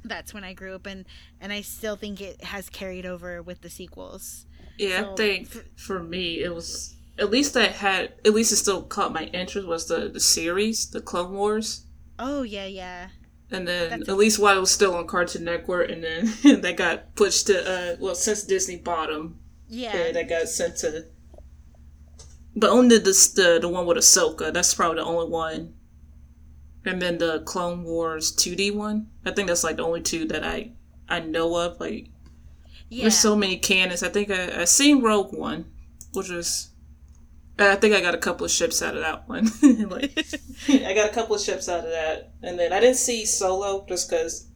that's 0.05 0.33
when 0.35 0.45
I 0.45 0.53
grew 0.55 0.75
up 0.75 0.87
and 0.87 1.05
and 1.41 1.53
I 1.53 1.61
still 1.63 1.97
think 1.97 2.21
it 2.21 2.43
has 2.45 2.69
carried 2.69 3.07
over 3.07 3.43
with 3.43 3.61
the 3.63 3.71
sequels. 3.71 4.47
Yeah, 4.79 5.03
So, 5.03 5.13
I 5.13 5.17
think 5.17 5.49
for 5.77 6.03
me 6.03 6.41
it 6.43 6.55
was 6.55 6.97
at 7.19 7.31
least 7.31 7.55
that 7.55 7.73
had 7.73 8.15
at 8.25 8.33
least 8.33 8.53
it 8.53 8.57
still 8.57 8.83
caught 8.83 9.13
my 9.13 9.25
interest 9.27 9.67
was 9.69 9.87
the 9.89 10.09
the 10.09 10.21
series, 10.21 10.91
the 10.91 11.01
Clone 11.01 11.33
Wars, 11.33 11.87
Oh 12.19 12.43
yeah, 12.43 12.67
yeah. 12.67 13.09
And 13.51 13.67
then 13.67 13.91
That's- 13.91 14.09
at 14.09 14.17
least 14.17 14.39
while 14.39 14.57
it 14.57 14.61
was 14.61 14.71
still 14.71 14.95
on 14.95 15.07
Cartoon 15.07 15.45
Network, 15.45 15.91
and 15.91 16.03
then 16.05 16.25
that 16.63 16.77
got 16.77 17.15
pushed 17.17 17.47
to 17.49 17.57
uh 17.69 17.97
well 18.01 18.15
since 18.15 18.45
Disney 18.45 18.77
bought 18.77 19.09
them, 19.11 19.39
Yeah. 19.69 19.97
yeah, 19.97 20.13
that 20.13 20.29
got 20.29 20.49
sent 20.49 20.77
to. 20.79 21.07
But 22.57 22.71
only 22.71 22.99
the 22.99 23.11
the 23.37 23.59
the 23.61 23.69
one 23.69 23.87
with 23.87 23.97
Ahsoka. 23.97 24.53
That's 24.53 24.75
probably 24.75 24.97
the 24.97 25.05
only 25.05 25.29
one. 25.31 25.75
And 26.85 27.01
then 27.01 27.19
the 27.19 27.41
Clone 27.41 27.85
Wars 27.85 28.35
2D 28.35 28.75
one. 28.75 29.09
I 29.25 29.31
think 29.33 29.49
that's 29.49 29.65
like 29.65 29.77
the 29.77 29.85
only 29.85 30.01
two 30.01 30.27
that 30.29 30.43
I 30.45 30.73
I 31.09 31.21
know 31.21 31.55
of. 31.57 31.79
Like 31.79 32.09
yeah. 32.89 33.03
There's 33.03 33.19
so 33.19 33.37
many 33.37 33.57
canons. 33.57 34.03
I 34.03 34.09
think 34.09 34.31
I, 34.31 34.63
I 34.63 34.65
seen 34.65 35.01
Rogue 35.03 35.33
One, 35.33 35.67
which 36.13 36.29
was. 36.29 36.71
I 37.63 37.77
think 37.77 37.95
I 37.95 38.01
got 38.01 38.15
a 38.15 38.19
couple 38.19 38.45
of 38.45 38.51
ships 38.51 38.83
out 38.83 38.97
of 38.97 39.03
that 39.03 39.29
one. 39.29 39.47
like, 39.89 40.19
I 40.69 40.95
got 40.95 41.11
a 41.11 41.13
couple 41.13 41.35
of 41.37 41.43
ships 41.43 41.69
out 41.69 41.85
of 41.85 41.91
that, 41.91 42.33
and 42.43 42.59
then 42.59 42.73
I 42.73 42.81
didn't 42.81 42.97
see 42.97 43.25
Solo 43.25 43.85
just 43.89 44.09
because 44.09 44.49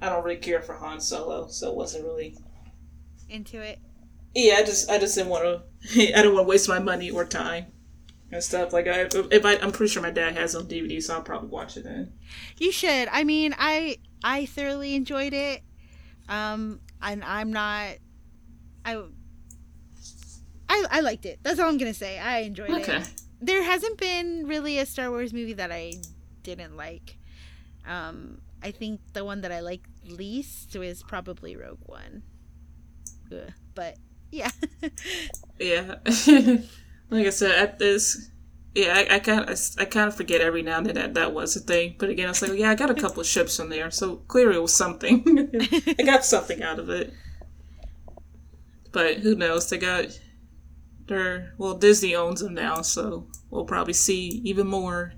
I 0.00 0.08
don't 0.08 0.24
really 0.24 0.38
care 0.38 0.62
for 0.62 0.74
Han 0.74 1.00
Solo, 1.00 1.48
so 1.48 1.70
it 1.70 1.76
wasn't 1.76 2.04
really. 2.04 2.36
into 3.28 3.60
it. 3.60 3.78
Yeah, 4.34 4.56
I 4.58 4.62
just 4.62 4.90
I 4.90 4.98
just 4.98 5.14
didn't 5.14 5.30
want 5.30 5.44
to. 5.44 5.62
I 6.02 6.22
didn't 6.22 6.34
want 6.34 6.46
to 6.46 6.48
waste 6.48 6.68
my 6.68 6.78
money 6.78 7.10
or 7.10 7.24
time 7.24 7.66
and 8.30 8.42
stuff. 8.42 8.72
Like 8.72 8.86
I, 8.86 9.08
if 9.12 9.44
I, 9.44 9.56
I'm 9.56 9.72
pretty 9.72 9.92
sure 9.92 10.02
my 10.02 10.10
dad 10.10 10.36
has 10.36 10.54
it 10.54 10.58
on 10.58 10.66
DVD, 10.66 11.02
so 11.02 11.14
I'll 11.14 11.22
probably 11.22 11.48
watch 11.48 11.76
it 11.76 11.84
then. 11.84 12.12
You 12.58 12.70
should. 12.72 13.08
I 13.10 13.24
mean, 13.24 13.54
I 13.58 13.98
I 14.22 14.46
thoroughly 14.46 14.94
enjoyed 14.94 15.32
it. 15.32 15.62
Um 16.28 16.80
and 17.00 17.24
I'm 17.24 17.52
not 17.52 17.94
I 18.84 19.02
I, 20.68 20.84
I 20.90 21.00
liked 21.00 21.26
it. 21.26 21.38
That's 21.42 21.58
all 21.60 21.68
I'm 21.68 21.78
gonna 21.78 21.94
say. 21.94 22.18
I 22.18 22.40
enjoyed 22.40 22.70
Okay. 22.70 22.98
it. 22.98 23.10
There 23.40 23.62
hasn't 23.62 23.98
been 23.98 24.46
really 24.46 24.78
a 24.78 24.86
Star 24.86 25.10
Wars 25.10 25.32
movie 25.32 25.52
that 25.54 25.70
I 25.72 25.94
didn't 26.42 26.76
like. 26.76 27.16
Um, 27.86 28.40
I 28.62 28.70
think 28.72 29.00
the 29.12 29.24
one 29.24 29.40
that 29.42 29.52
I 29.52 29.60
like 29.60 29.82
least 30.04 30.76
was 30.76 31.02
probably 31.02 31.56
Rogue 31.56 31.78
One. 31.86 32.22
Ugh, 33.32 33.52
but 33.74 33.96
yeah, 34.30 34.50
Yeah, 35.58 35.96
like 37.10 37.26
I 37.26 37.30
said, 37.30 37.52
at 37.52 37.78
this, 37.78 38.30
yeah, 38.74 39.06
I, 39.10 39.18
kind 39.18 39.48
of, 39.48 39.60
I 39.78 39.84
kind 39.86 40.08
of 40.08 40.16
forget 40.16 40.40
every 40.40 40.62
now 40.62 40.78
and 40.78 40.86
then 40.86 40.94
that 40.96 41.14
that 41.14 41.32
was 41.32 41.56
a 41.56 41.60
thing. 41.60 41.96
But 41.98 42.10
again, 42.10 42.26
I 42.26 42.30
was 42.30 42.42
like, 42.42 42.52
yeah, 42.58 42.70
I 42.70 42.74
got 42.74 42.90
a 42.90 42.94
couple 42.94 43.20
of 43.20 43.26
ships 43.26 43.58
on 43.58 43.68
there, 43.70 43.90
so 43.90 44.16
clearly 44.28 44.56
it 44.56 44.62
was 44.62 44.74
something. 44.74 45.24
I 45.98 46.02
got 46.04 46.24
something 46.24 46.62
out 46.62 46.78
of 46.78 46.90
it. 46.90 47.12
But 48.92 49.18
who 49.18 49.34
knows? 49.34 49.68
They 49.68 49.78
got 49.78 50.18
their 51.08 51.54
well, 51.58 51.74
Disney 51.74 52.14
owns 52.14 52.40
them 52.40 52.54
now, 52.54 52.82
so 52.82 53.26
we'll 53.50 53.64
probably 53.64 53.92
see 53.92 54.40
even 54.44 54.66
more 54.66 55.12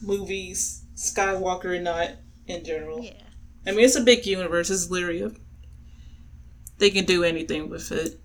movies, 0.00 0.84
Skywalker 0.94 1.74
and 1.74 1.84
not 1.84 2.10
in 2.46 2.64
general. 2.64 3.02
Yeah. 3.02 3.22
I 3.66 3.72
mean, 3.72 3.84
it's 3.84 3.96
a 3.96 4.00
big 4.00 4.24
universe. 4.26 4.70
It's 4.70 4.90
literally 4.90 5.36
they 6.78 6.90
can 6.90 7.04
do 7.04 7.24
anything 7.24 7.68
with 7.68 7.92
it. 7.92 8.20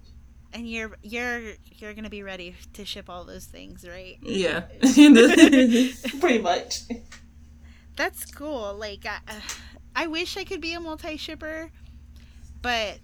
And 0.53 0.69
you're 0.69 0.91
you're 1.01 1.53
you're 1.71 1.93
gonna 1.93 2.09
be 2.09 2.23
ready 2.23 2.55
to 2.73 2.85
ship 2.85 3.09
all 3.09 3.25
those 3.25 3.45
things, 3.45 3.85
right? 3.87 4.17
Yeah, 4.21 4.61
pretty 6.19 6.39
much. 6.39 6.81
That's 7.95 8.25
cool. 8.31 8.75
Like, 8.75 9.05
I, 9.05 9.19
I 9.95 10.07
wish 10.07 10.37
I 10.37 10.43
could 10.43 10.61
be 10.61 10.73
a 10.73 10.79
multi 10.79 11.17
shipper, 11.17 11.71
but 12.61 12.99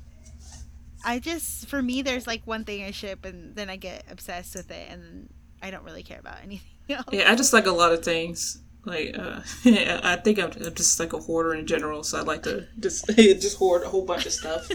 I 1.03 1.19
just 1.19 1.67
for 1.67 1.81
me, 1.81 2.01
there's 2.01 2.27
like 2.27 2.41
one 2.45 2.65
thing 2.65 2.83
I 2.83 2.91
ship, 2.91 3.25
and 3.25 3.55
then 3.55 3.69
I 3.69 3.75
get 3.75 4.05
obsessed 4.09 4.55
with 4.55 4.71
it, 4.71 4.87
and 4.91 5.29
I 5.61 5.71
don't 5.71 5.83
really 5.83 6.03
care 6.03 6.19
about 6.19 6.37
anything 6.43 6.69
else. 6.89 7.05
Yeah, 7.11 7.31
I 7.31 7.35
just 7.35 7.53
like 7.53 7.67
a 7.67 7.71
lot 7.71 7.91
of 7.93 8.03
things. 8.03 8.61
Like, 8.85 9.17
uh, 9.17 9.41
I 9.65 10.17
think 10.23 10.39
I'm 10.39 10.51
I'm 10.51 10.75
just 10.75 10.99
like 10.99 11.13
a 11.13 11.19
hoarder 11.19 11.53
in 11.53 11.67
general, 11.67 12.03
so 12.03 12.17
I 12.17 12.21
like 12.21 12.43
to 12.43 12.67
just 12.79 13.07
just 13.15 13.57
hoard 13.57 13.83
a 13.83 13.89
whole 13.89 14.05
bunch 14.05 14.25
of 14.25 14.33
stuff. 14.33 14.69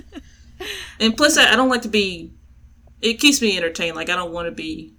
and 1.01 1.17
plus, 1.17 1.37
I, 1.37 1.53
I 1.53 1.57
don't 1.57 1.69
like 1.69 1.83
to 1.83 1.89
be. 1.89 2.33
It 3.01 3.15
keeps 3.15 3.43
me 3.43 3.57
entertained. 3.57 3.97
Like, 3.97 4.09
I 4.09 4.17
don't 4.17 4.33
want 4.33 4.47
to 4.47 4.53
be, 4.53 4.95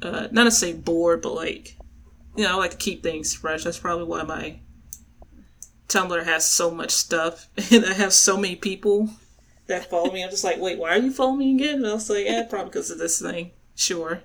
uh, 0.00 0.28
not 0.30 0.44
to 0.44 0.50
say 0.50 0.72
bored, 0.72 1.20
but 1.20 1.34
like, 1.34 1.76
you 2.36 2.44
know, 2.44 2.52
I 2.52 2.54
like 2.54 2.70
to 2.70 2.76
keep 2.78 3.02
things 3.02 3.34
fresh. 3.34 3.64
That's 3.64 3.78
probably 3.78 4.04
why 4.04 4.22
my 4.22 4.60
Tumblr 5.88 6.24
has 6.24 6.44
so 6.44 6.70
much 6.70 6.90
stuff, 6.90 7.48
and 7.70 7.84
I 7.84 7.92
have 7.94 8.12
so 8.12 8.36
many 8.36 8.56
people 8.56 9.10
that 9.68 9.88
follow 9.88 10.12
me. 10.12 10.22
I'm 10.22 10.30
just 10.30 10.44
like, 10.44 10.58
wait, 10.58 10.78
why 10.78 10.90
are 10.90 10.98
you 10.98 11.12
following 11.12 11.38
me 11.38 11.54
again? 11.54 11.76
And 11.76 11.86
I 11.86 11.94
was 11.94 12.10
like, 12.10 12.26
yeah, 12.26 12.44
probably 12.48 12.70
because 12.70 12.90
of 12.90 12.98
this 12.98 13.20
thing. 13.20 13.52
Sure 13.74 14.22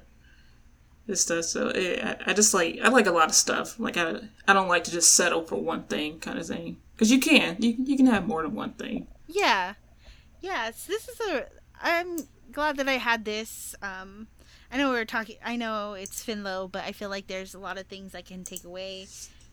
this 1.06 1.22
stuff. 1.22 1.46
So 1.46 1.68
it, 1.70 2.04
I, 2.04 2.18
I 2.28 2.34
just 2.34 2.54
like 2.54 2.80
I 2.84 2.90
like 2.90 3.08
a 3.08 3.12
lot 3.12 3.30
of 3.30 3.36
stuff. 3.36 3.80
Like 3.80 3.98
I 3.98 4.16
I 4.48 4.54
don't 4.54 4.68
like 4.68 4.84
to 4.86 4.92
just 4.92 5.16
settle 5.16 5.44
for 5.44 5.56
one 5.56 5.84
thing 5.84 6.20
kind 6.20 6.40
of 6.40 6.48
thing 6.48 6.78
because 6.94 7.12
you 7.12 7.20
can 7.20 7.58
you 7.60 7.76
you 7.78 7.98
can 7.98 8.08
have 8.08 8.28
more 8.28 8.42
than 8.44 8.56
one 8.56 8.74
thing. 8.74 9.08
Yeah, 9.28 9.74
yeah. 10.42 10.72
So 10.72 10.92
this 10.92 11.08
is 11.08 11.20
a. 11.22 11.46
I'm 11.82 12.20
glad 12.52 12.78
that 12.78 12.88
I 12.88 12.94
had 12.94 13.26
this. 13.26 13.76
Um, 13.82 14.28
I 14.72 14.78
know 14.78 14.90
we 14.90 14.96
were 14.96 15.06
talking. 15.06 15.38
I 15.44 15.56
know 15.56 15.94
it's 15.94 16.26
Finlow, 16.26 16.72
but 16.72 16.84
I 16.84 16.92
feel 16.92 17.10
like 17.10 17.28
there's 17.28 17.54
a 17.54 17.60
lot 17.60 17.78
of 17.78 17.88
things 17.88 18.16
I 18.16 18.22
can 18.22 18.44
take 18.44 18.64
away, 18.64 19.08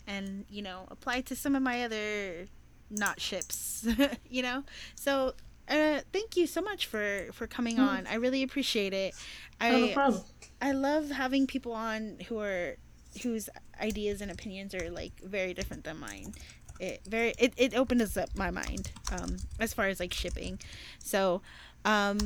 and 0.06 0.44
you 0.48 0.62
know, 0.62 0.86
apply 0.90 1.22
to 1.22 1.36
some 1.36 1.56
of 1.56 1.62
my 1.62 1.84
other 1.84 2.46
not 2.90 3.20
ships. 3.20 3.86
you 4.28 4.42
know, 4.42 4.64
so. 4.94 5.34
Uh, 5.70 6.00
thank 6.12 6.36
you 6.36 6.46
so 6.48 6.60
much 6.60 6.86
for 6.86 7.28
for 7.32 7.46
coming 7.46 7.76
Mm. 7.76 7.88
on. 7.88 8.06
I 8.08 8.14
really 8.14 8.42
appreciate 8.42 8.92
it. 8.92 9.14
I 9.60 9.70
Oh, 9.70 9.78
no 9.78 9.88
problem. 9.94 10.24
I 10.60 10.72
love 10.72 11.10
having 11.10 11.46
people 11.46 11.72
on 11.72 12.18
who 12.28 12.40
are 12.40 12.76
whose 13.22 13.48
ideas 13.80 14.20
and 14.20 14.30
opinions 14.30 14.74
are 14.74 14.90
like 14.90 15.12
very 15.22 15.54
different 15.54 15.84
than 15.84 15.98
mine. 15.98 16.34
It 16.80 17.02
very 17.06 17.34
it, 17.38 17.54
it 17.56 17.74
opens 17.74 18.16
up 18.16 18.30
my 18.36 18.50
mind 18.50 18.90
um 19.12 19.36
as 19.60 19.72
far 19.72 19.86
as 19.86 20.00
like 20.00 20.12
shipping. 20.12 20.58
So, 20.98 21.40
um 21.84 22.18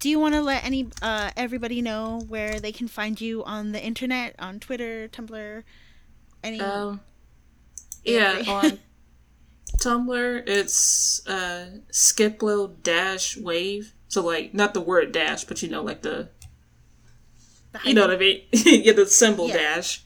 do 0.00 0.08
you 0.08 0.18
want 0.20 0.34
to 0.34 0.42
let 0.42 0.64
any 0.64 0.88
uh 1.02 1.30
everybody 1.36 1.82
know 1.82 2.20
where 2.28 2.60
they 2.60 2.72
can 2.72 2.86
find 2.88 3.20
you 3.20 3.42
on 3.44 3.72
the 3.72 3.82
internet, 3.84 4.36
on 4.38 4.60
Twitter, 4.60 5.08
Tumblr, 5.08 5.64
any 6.44 6.60
Um, 6.60 7.00
yeah, 8.04 8.42
Yeah. 8.46 8.52
on 8.62 8.78
Tumblr 9.78 10.42
it's 10.46 11.26
uh 11.26 11.78
Skiplo 11.92 12.74
dash 12.82 13.36
wave. 13.36 13.94
So 14.08 14.24
like 14.24 14.54
not 14.54 14.74
the 14.74 14.80
word 14.80 15.12
dash, 15.12 15.44
but 15.44 15.62
you 15.62 15.68
know 15.68 15.82
like 15.82 16.02
the 16.02 16.30
the 17.72 17.80
you 17.84 17.94
know 17.94 18.02
what 18.02 18.10
I 18.14 18.16
mean? 18.16 18.42
yeah, 18.52 18.92
the 18.92 19.06
symbol 19.06 19.48
Yeah. 19.48 19.56
dash. 19.56 20.02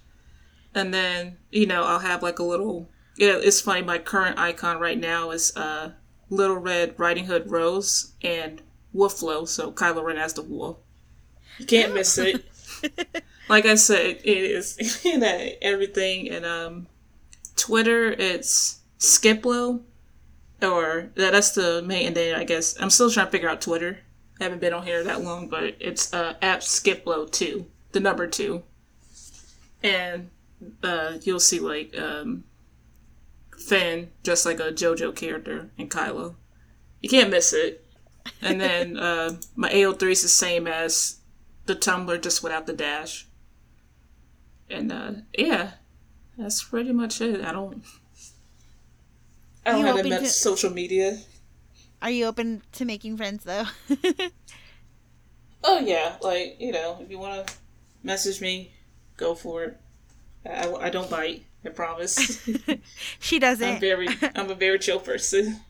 And 0.74 0.92
then, 0.92 1.36
you 1.50 1.66
know, 1.66 1.84
I'll 1.84 1.98
have 1.98 2.22
like 2.22 2.38
a 2.38 2.42
little 2.44 2.88
yeah, 3.16 3.38
it's 3.40 3.60
funny, 3.60 3.82
my 3.82 3.98
current 3.98 4.38
icon 4.38 4.78
right 4.78 4.98
now 4.98 5.30
is 5.30 5.56
uh 5.56 5.92
Little 6.30 6.56
Red 6.56 6.94
Riding 6.98 7.26
Hood 7.26 7.50
Rose 7.50 8.12
and 8.22 8.62
Wooflo, 8.94 9.46
so 9.46 9.70
Kylo 9.72 10.02
Ren 10.02 10.16
as 10.16 10.32
the 10.34 10.42
wolf. 10.42 10.78
You 11.58 11.66
can't 11.66 11.94
miss 11.94 12.16
it. 12.18 12.44
like 13.48 13.66
I 13.66 13.74
said, 13.76 14.20
it 14.24 14.26
is 14.26 15.04
you 15.04 15.18
know, 15.18 15.48
everything 15.62 16.30
and 16.30 16.44
um 16.44 16.86
Twitter 17.56 18.10
it's 18.10 18.80
Skiplo 19.02 19.80
or 20.62 21.10
that, 21.16 21.32
that's 21.32 21.50
the 21.50 21.82
main 21.82 22.06
and 22.06 22.16
then 22.16 22.36
I 22.36 22.44
guess 22.44 22.80
I'm 22.80 22.88
still 22.88 23.10
trying 23.10 23.26
to 23.26 23.32
figure 23.32 23.48
out 23.48 23.60
Twitter. 23.60 23.98
I 24.40 24.44
haven't 24.44 24.60
been 24.60 24.72
on 24.72 24.86
here 24.86 25.02
that 25.02 25.24
long, 25.24 25.48
but 25.48 25.74
it's 25.80 26.14
uh 26.14 26.34
at 26.40 26.60
Skiplo 26.60 27.28
two, 27.30 27.66
the 27.90 27.98
number 27.98 28.28
two. 28.28 28.62
And 29.82 30.30
uh 30.84 31.14
you'll 31.22 31.40
see 31.40 31.58
like 31.58 31.98
um 31.98 32.44
Finn 33.58 34.12
just 34.22 34.46
like 34.46 34.60
a 34.60 34.70
JoJo 34.70 35.16
character 35.16 35.70
and 35.76 35.90
Kylo. 35.90 36.36
You 37.00 37.08
can't 37.08 37.30
miss 37.30 37.52
it. 37.52 37.84
And 38.40 38.60
then 38.60 38.96
uh 39.08 39.32
my 39.56 39.68
AO3 39.68 40.12
is 40.12 40.22
the 40.22 40.28
same 40.28 40.68
as 40.68 41.18
the 41.66 41.74
Tumblr 41.74 42.22
just 42.22 42.44
without 42.44 42.68
the 42.68 42.72
dash. 42.72 43.26
And 44.70 44.92
uh 44.92 45.12
yeah. 45.36 45.72
That's 46.38 46.62
pretty 46.62 46.92
much 46.92 47.20
it. 47.20 47.44
I 47.44 47.50
don't 47.50 47.84
I 49.64 49.72
don't 49.72 49.80
You 49.80 49.86
have 49.86 50.08
that 50.10 50.20
to- 50.20 50.26
social 50.28 50.70
media. 50.70 51.18
Are 52.00 52.10
you 52.10 52.26
open 52.26 52.62
to 52.72 52.84
making 52.84 53.16
friends 53.16 53.44
though? 53.44 53.64
Oh 55.64 55.78
yeah, 55.78 56.16
like 56.20 56.56
you 56.58 56.72
know, 56.72 56.98
if 57.00 57.10
you 57.10 57.18
want 57.18 57.46
to 57.46 57.54
message 58.02 58.40
me, 58.40 58.72
go 59.16 59.34
for 59.34 59.62
it. 59.64 59.80
I, 60.44 60.72
I 60.74 60.90
don't 60.90 61.08
bite. 61.08 61.44
I 61.64 61.68
promise. 61.68 62.48
she 63.20 63.38
doesn't. 63.38 63.74
I'm 63.74 63.80
very, 63.80 64.08
I'm 64.34 64.50
a 64.50 64.56
very 64.56 64.80
chill 64.80 64.98
person. 64.98 65.60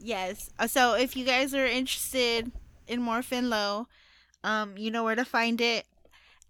Yes. 0.00 0.50
Uh, 0.58 0.66
So 0.66 0.94
if 0.94 1.16
you 1.16 1.24
guys 1.24 1.54
are 1.54 1.64
interested 1.66 2.50
in 2.88 3.00
more 3.00 3.20
Finlow, 3.20 3.86
um, 4.42 4.76
you 4.76 4.90
know 4.90 5.04
where 5.04 5.14
to 5.14 5.24
find 5.24 5.60
it. 5.60 5.86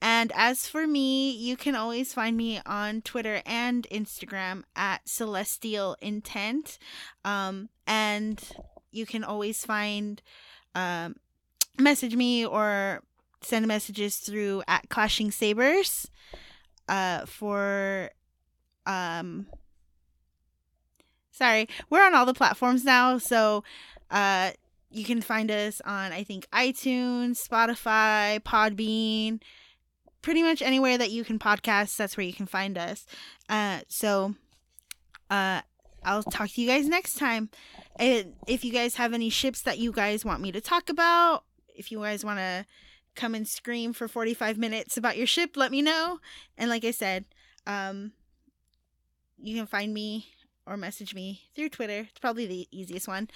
And 0.01 0.31
as 0.35 0.69
for 0.69 0.87
me, 0.87 1.31
you 1.31 1.57
can 1.57 1.75
always 1.75 2.13
find 2.13 2.37
me 2.37 2.61
on 2.67 3.03
Twitter 3.03 3.43
and 3.47 3.87
Instagram 3.91 4.63
at 4.75 5.09
Celestial 5.09 5.97
Intent. 6.01 6.79
Um, 7.25 7.71
and 7.87 8.43
you 8.93 9.07
can 9.07 9.25
always 9.25 9.65
find, 9.65 10.23
um, 10.75 11.17
message 11.79 12.15
me 12.15 12.45
or 12.45 13.03
send 13.43 13.67
messages 13.67 14.17
through 14.17 14.63
at 14.69 14.89
Clashing 14.89 15.31
Sabers, 15.31 16.11
uh, 16.89 17.27
for, 17.27 18.11
um, 18.87 19.47
sorry 21.37 21.69
we're 21.91 22.05
on 22.05 22.15
all 22.15 22.25
the 22.25 22.33
platforms 22.33 22.83
now 22.83 23.19
so 23.19 23.63
uh 24.11 24.51
you 24.91 25.05
can 25.05 25.21
find 25.21 25.51
us 25.51 25.83
on 25.85 26.11
i 26.13 26.23
think 26.23 26.49
itunes 26.51 27.47
spotify 27.47 28.41
podbean 28.41 29.41
pretty 30.27 30.43
much 30.43 30.61
anywhere 30.61 30.99
that 30.99 31.13
you 31.13 31.23
can 31.23 31.39
podcast 31.39 31.97
that's 31.97 32.17
where 32.17 32.27
you 32.27 32.33
can 32.33 32.47
find 32.47 32.77
us 32.77 33.07
uh 33.49 33.79
so 33.87 34.35
uh 35.31 35.61
i'll 36.03 36.25
talk 36.25 36.49
to 36.49 36.61
you 36.61 36.67
guys 36.67 36.89
next 36.89 37.15
time 37.15 37.49
and 38.01 38.35
if 38.49 38.65
you 38.65 38.73
guys 38.73 38.97
have 38.97 39.13
any 39.13 39.31
ships 39.31 39.63
that 39.63 39.79
you 39.79 39.93
guys 39.93 40.25
want 40.25 40.41
me 40.41 40.51
to 40.51 40.61
talk 40.61 40.89
about 40.89 41.45
if 41.77 41.93
you 41.93 42.01
guys 42.01 42.25
want 42.25 42.41
to 42.41 42.67
come 43.15 43.37
and 43.37 43.47
scream 43.47 43.93
for 43.93 44.09
45 44.09 44.59
minutes 44.59 44.97
about 44.97 45.17
your 45.17 45.29
ship 45.29 45.57
let 45.57 45.71
me 45.71 45.81
know 45.81 46.19
and 46.59 46.69
like 46.71 46.85
i 46.85 46.91
said 46.91 47.25
um 47.69 48.11
you 49.39 49.57
can 49.57 49.69
find 49.69 49.95
me 49.95 50.27
or 50.67 50.77
message 50.77 51.15
me 51.15 51.43
through 51.55 51.69
Twitter. 51.69 52.09
It's 52.11 52.19
probably 52.19 52.47
the 52.47 52.67
easiest 52.73 53.07
one. 53.07 53.29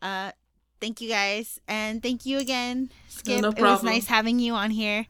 Uh, 0.00 0.32
thank 0.80 1.02
you 1.02 1.10
guys, 1.10 1.60
and 1.68 2.02
thank 2.02 2.24
you 2.24 2.38
again, 2.38 2.90
Skip. 3.08 3.42
no 3.42 3.50
it 3.50 3.60
was 3.60 3.82
nice 3.82 4.06
having 4.06 4.38
you 4.38 4.54
on 4.54 4.70
here. 4.70 5.06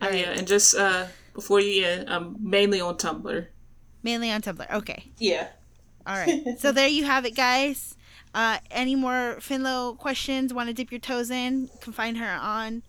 Oh 0.00 0.06
All 0.06 0.10
right. 0.10 0.20
yeah, 0.20 0.30
and 0.30 0.46
just 0.46 0.76
uh 0.76 1.06
before 1.34 1.60
you 1.60 1.84
end, 1.84 2.10
I'm 2.10 2.36
mainly 2.40 2.80
on 2.80 2.96
Tumblr. 2.96 3.46
Mainly 4.02 4.30
on 4.30 4.42
Tumblr. 4.42 4.70
Okay. 4.72 5.04
Yeah. 5.18 5.48
All 6.06 6.16
right. 6.16 6.42
so 6.58 6.72
there 6.72 6.88
you 6.88 7.04
have 7.04 7.24
it, 7.24 7.36
guys. 7.36 7.96
Uh, 8.34 8.58
any 8.70 8.94
more 8.94 9.36
Finlow 9.38 9.96
questions? 9.96 10.52
Want 10.52 10.68
to 10.68 10.74
dip 10.74 10.90
your 10.90 11.00
toes 11.00 11.30
in? 11.30 11.62
You 11.62 11.78
can 11.80 11.92
find 11.92 12.18
her 12.18 12.30
on 12.40 12.82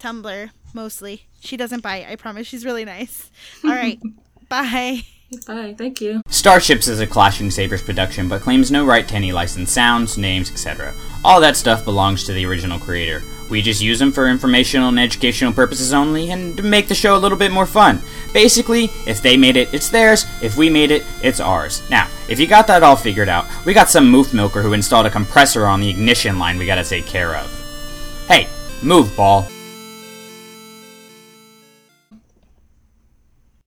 Tumblr 0.00 0.50
mostly. 0.74 1.26
She 1.40 1.56
doesn't 1.56 1.82
bite. 1.82 2.06
I 2.08 2.16
promise. 2.16 2.46
She's 2.46 2.64
really 2.64 2.84
nice. 2.84 3.30
All 3.64 3.70
right. 3.70 4.00
Bye. 4.48 5.02
Bye. 5.46 5.74
Thank 5.76 6.00
you. 6.00 6.20
Starships 6.28 6.88
is 6.88 7.00
a 7.00 7.06
Clashing 7.06 7.50
Sabers 7.50 7.82
production, 7.82 8.28
but 8.28 8.42
claims 8.42 8.70
no 8.70 8.84
right 8.84 9.06
to 9.08 9.14
any 9.14 9.32
licensed 9.32 9.72
sounds, 9.72 10.18
names, 10.18 10.50
etc. 10.50 10.94
All 11.24 11.40
that 11.40 11.56
stuff 11.56 11.84
belongs 11.84 12.24
to 12.24 12.32
the 12.32 12.44
original 12.44 12.78
creator. 12.78 13.22
We 13.50 13.62
just 13.62 13.82
use 13.82 13.98
them 13.98 14.12
for 14.12 14.28
informational 14.28 14.88
and 14.88 14.98
educational 14.98 15.52
purposes 15.52 15.92
only, 15.92 16.30
and 16.30 16.56
to 16.56 16.62
make 16.62 16.88
the 16.88 16.94
show 16.94 17.16
a 17.16 17.18
little 17.18 17.38
bit 17.38 17.52
more 17.52 17.66
fun. 17.66 18.00
Basically, 18.32 18.84
if 19.06 19.20
they 19.20 19.36
made 19.36 19.56
it, 19.56 19.72
it's 19.74 19.90
theirs. 19.90 20.26
If 20.42 20.56
we 20.56 20.70
made 20.70 20.90
it, 20.90 21.04
it's 21.22 21.40
ours. 21.40 21.82
Now, 21.90 22.08
if 22.28 22.38
you 22.38 22.46
got 22.46 22.66
that 22.68 22.82
all 22.82 22.96
figured 22.96 23.28
out, 23.28 23.46
we 23.64 23.74
got 23.74 23.90
some 23.90 24.10
moof 24.10 24.32
milker 24.32 24.62
who 24.62 24.72
installed 24.72 25.06
a 25.06 25.10
compressor 25.10 25.66
on 25.66 25.80
the 25.80 25.90
ignition 25.90 26.38
line 26.38 26.58
we 26.58 26.66
gotta 26.66 26.84
take 26.84 27.06
care 27.06 27.36
of. 27.36 28.24
Hey, 28.26 28.48
move, 28.82 29.14
ball. 29.16 29.48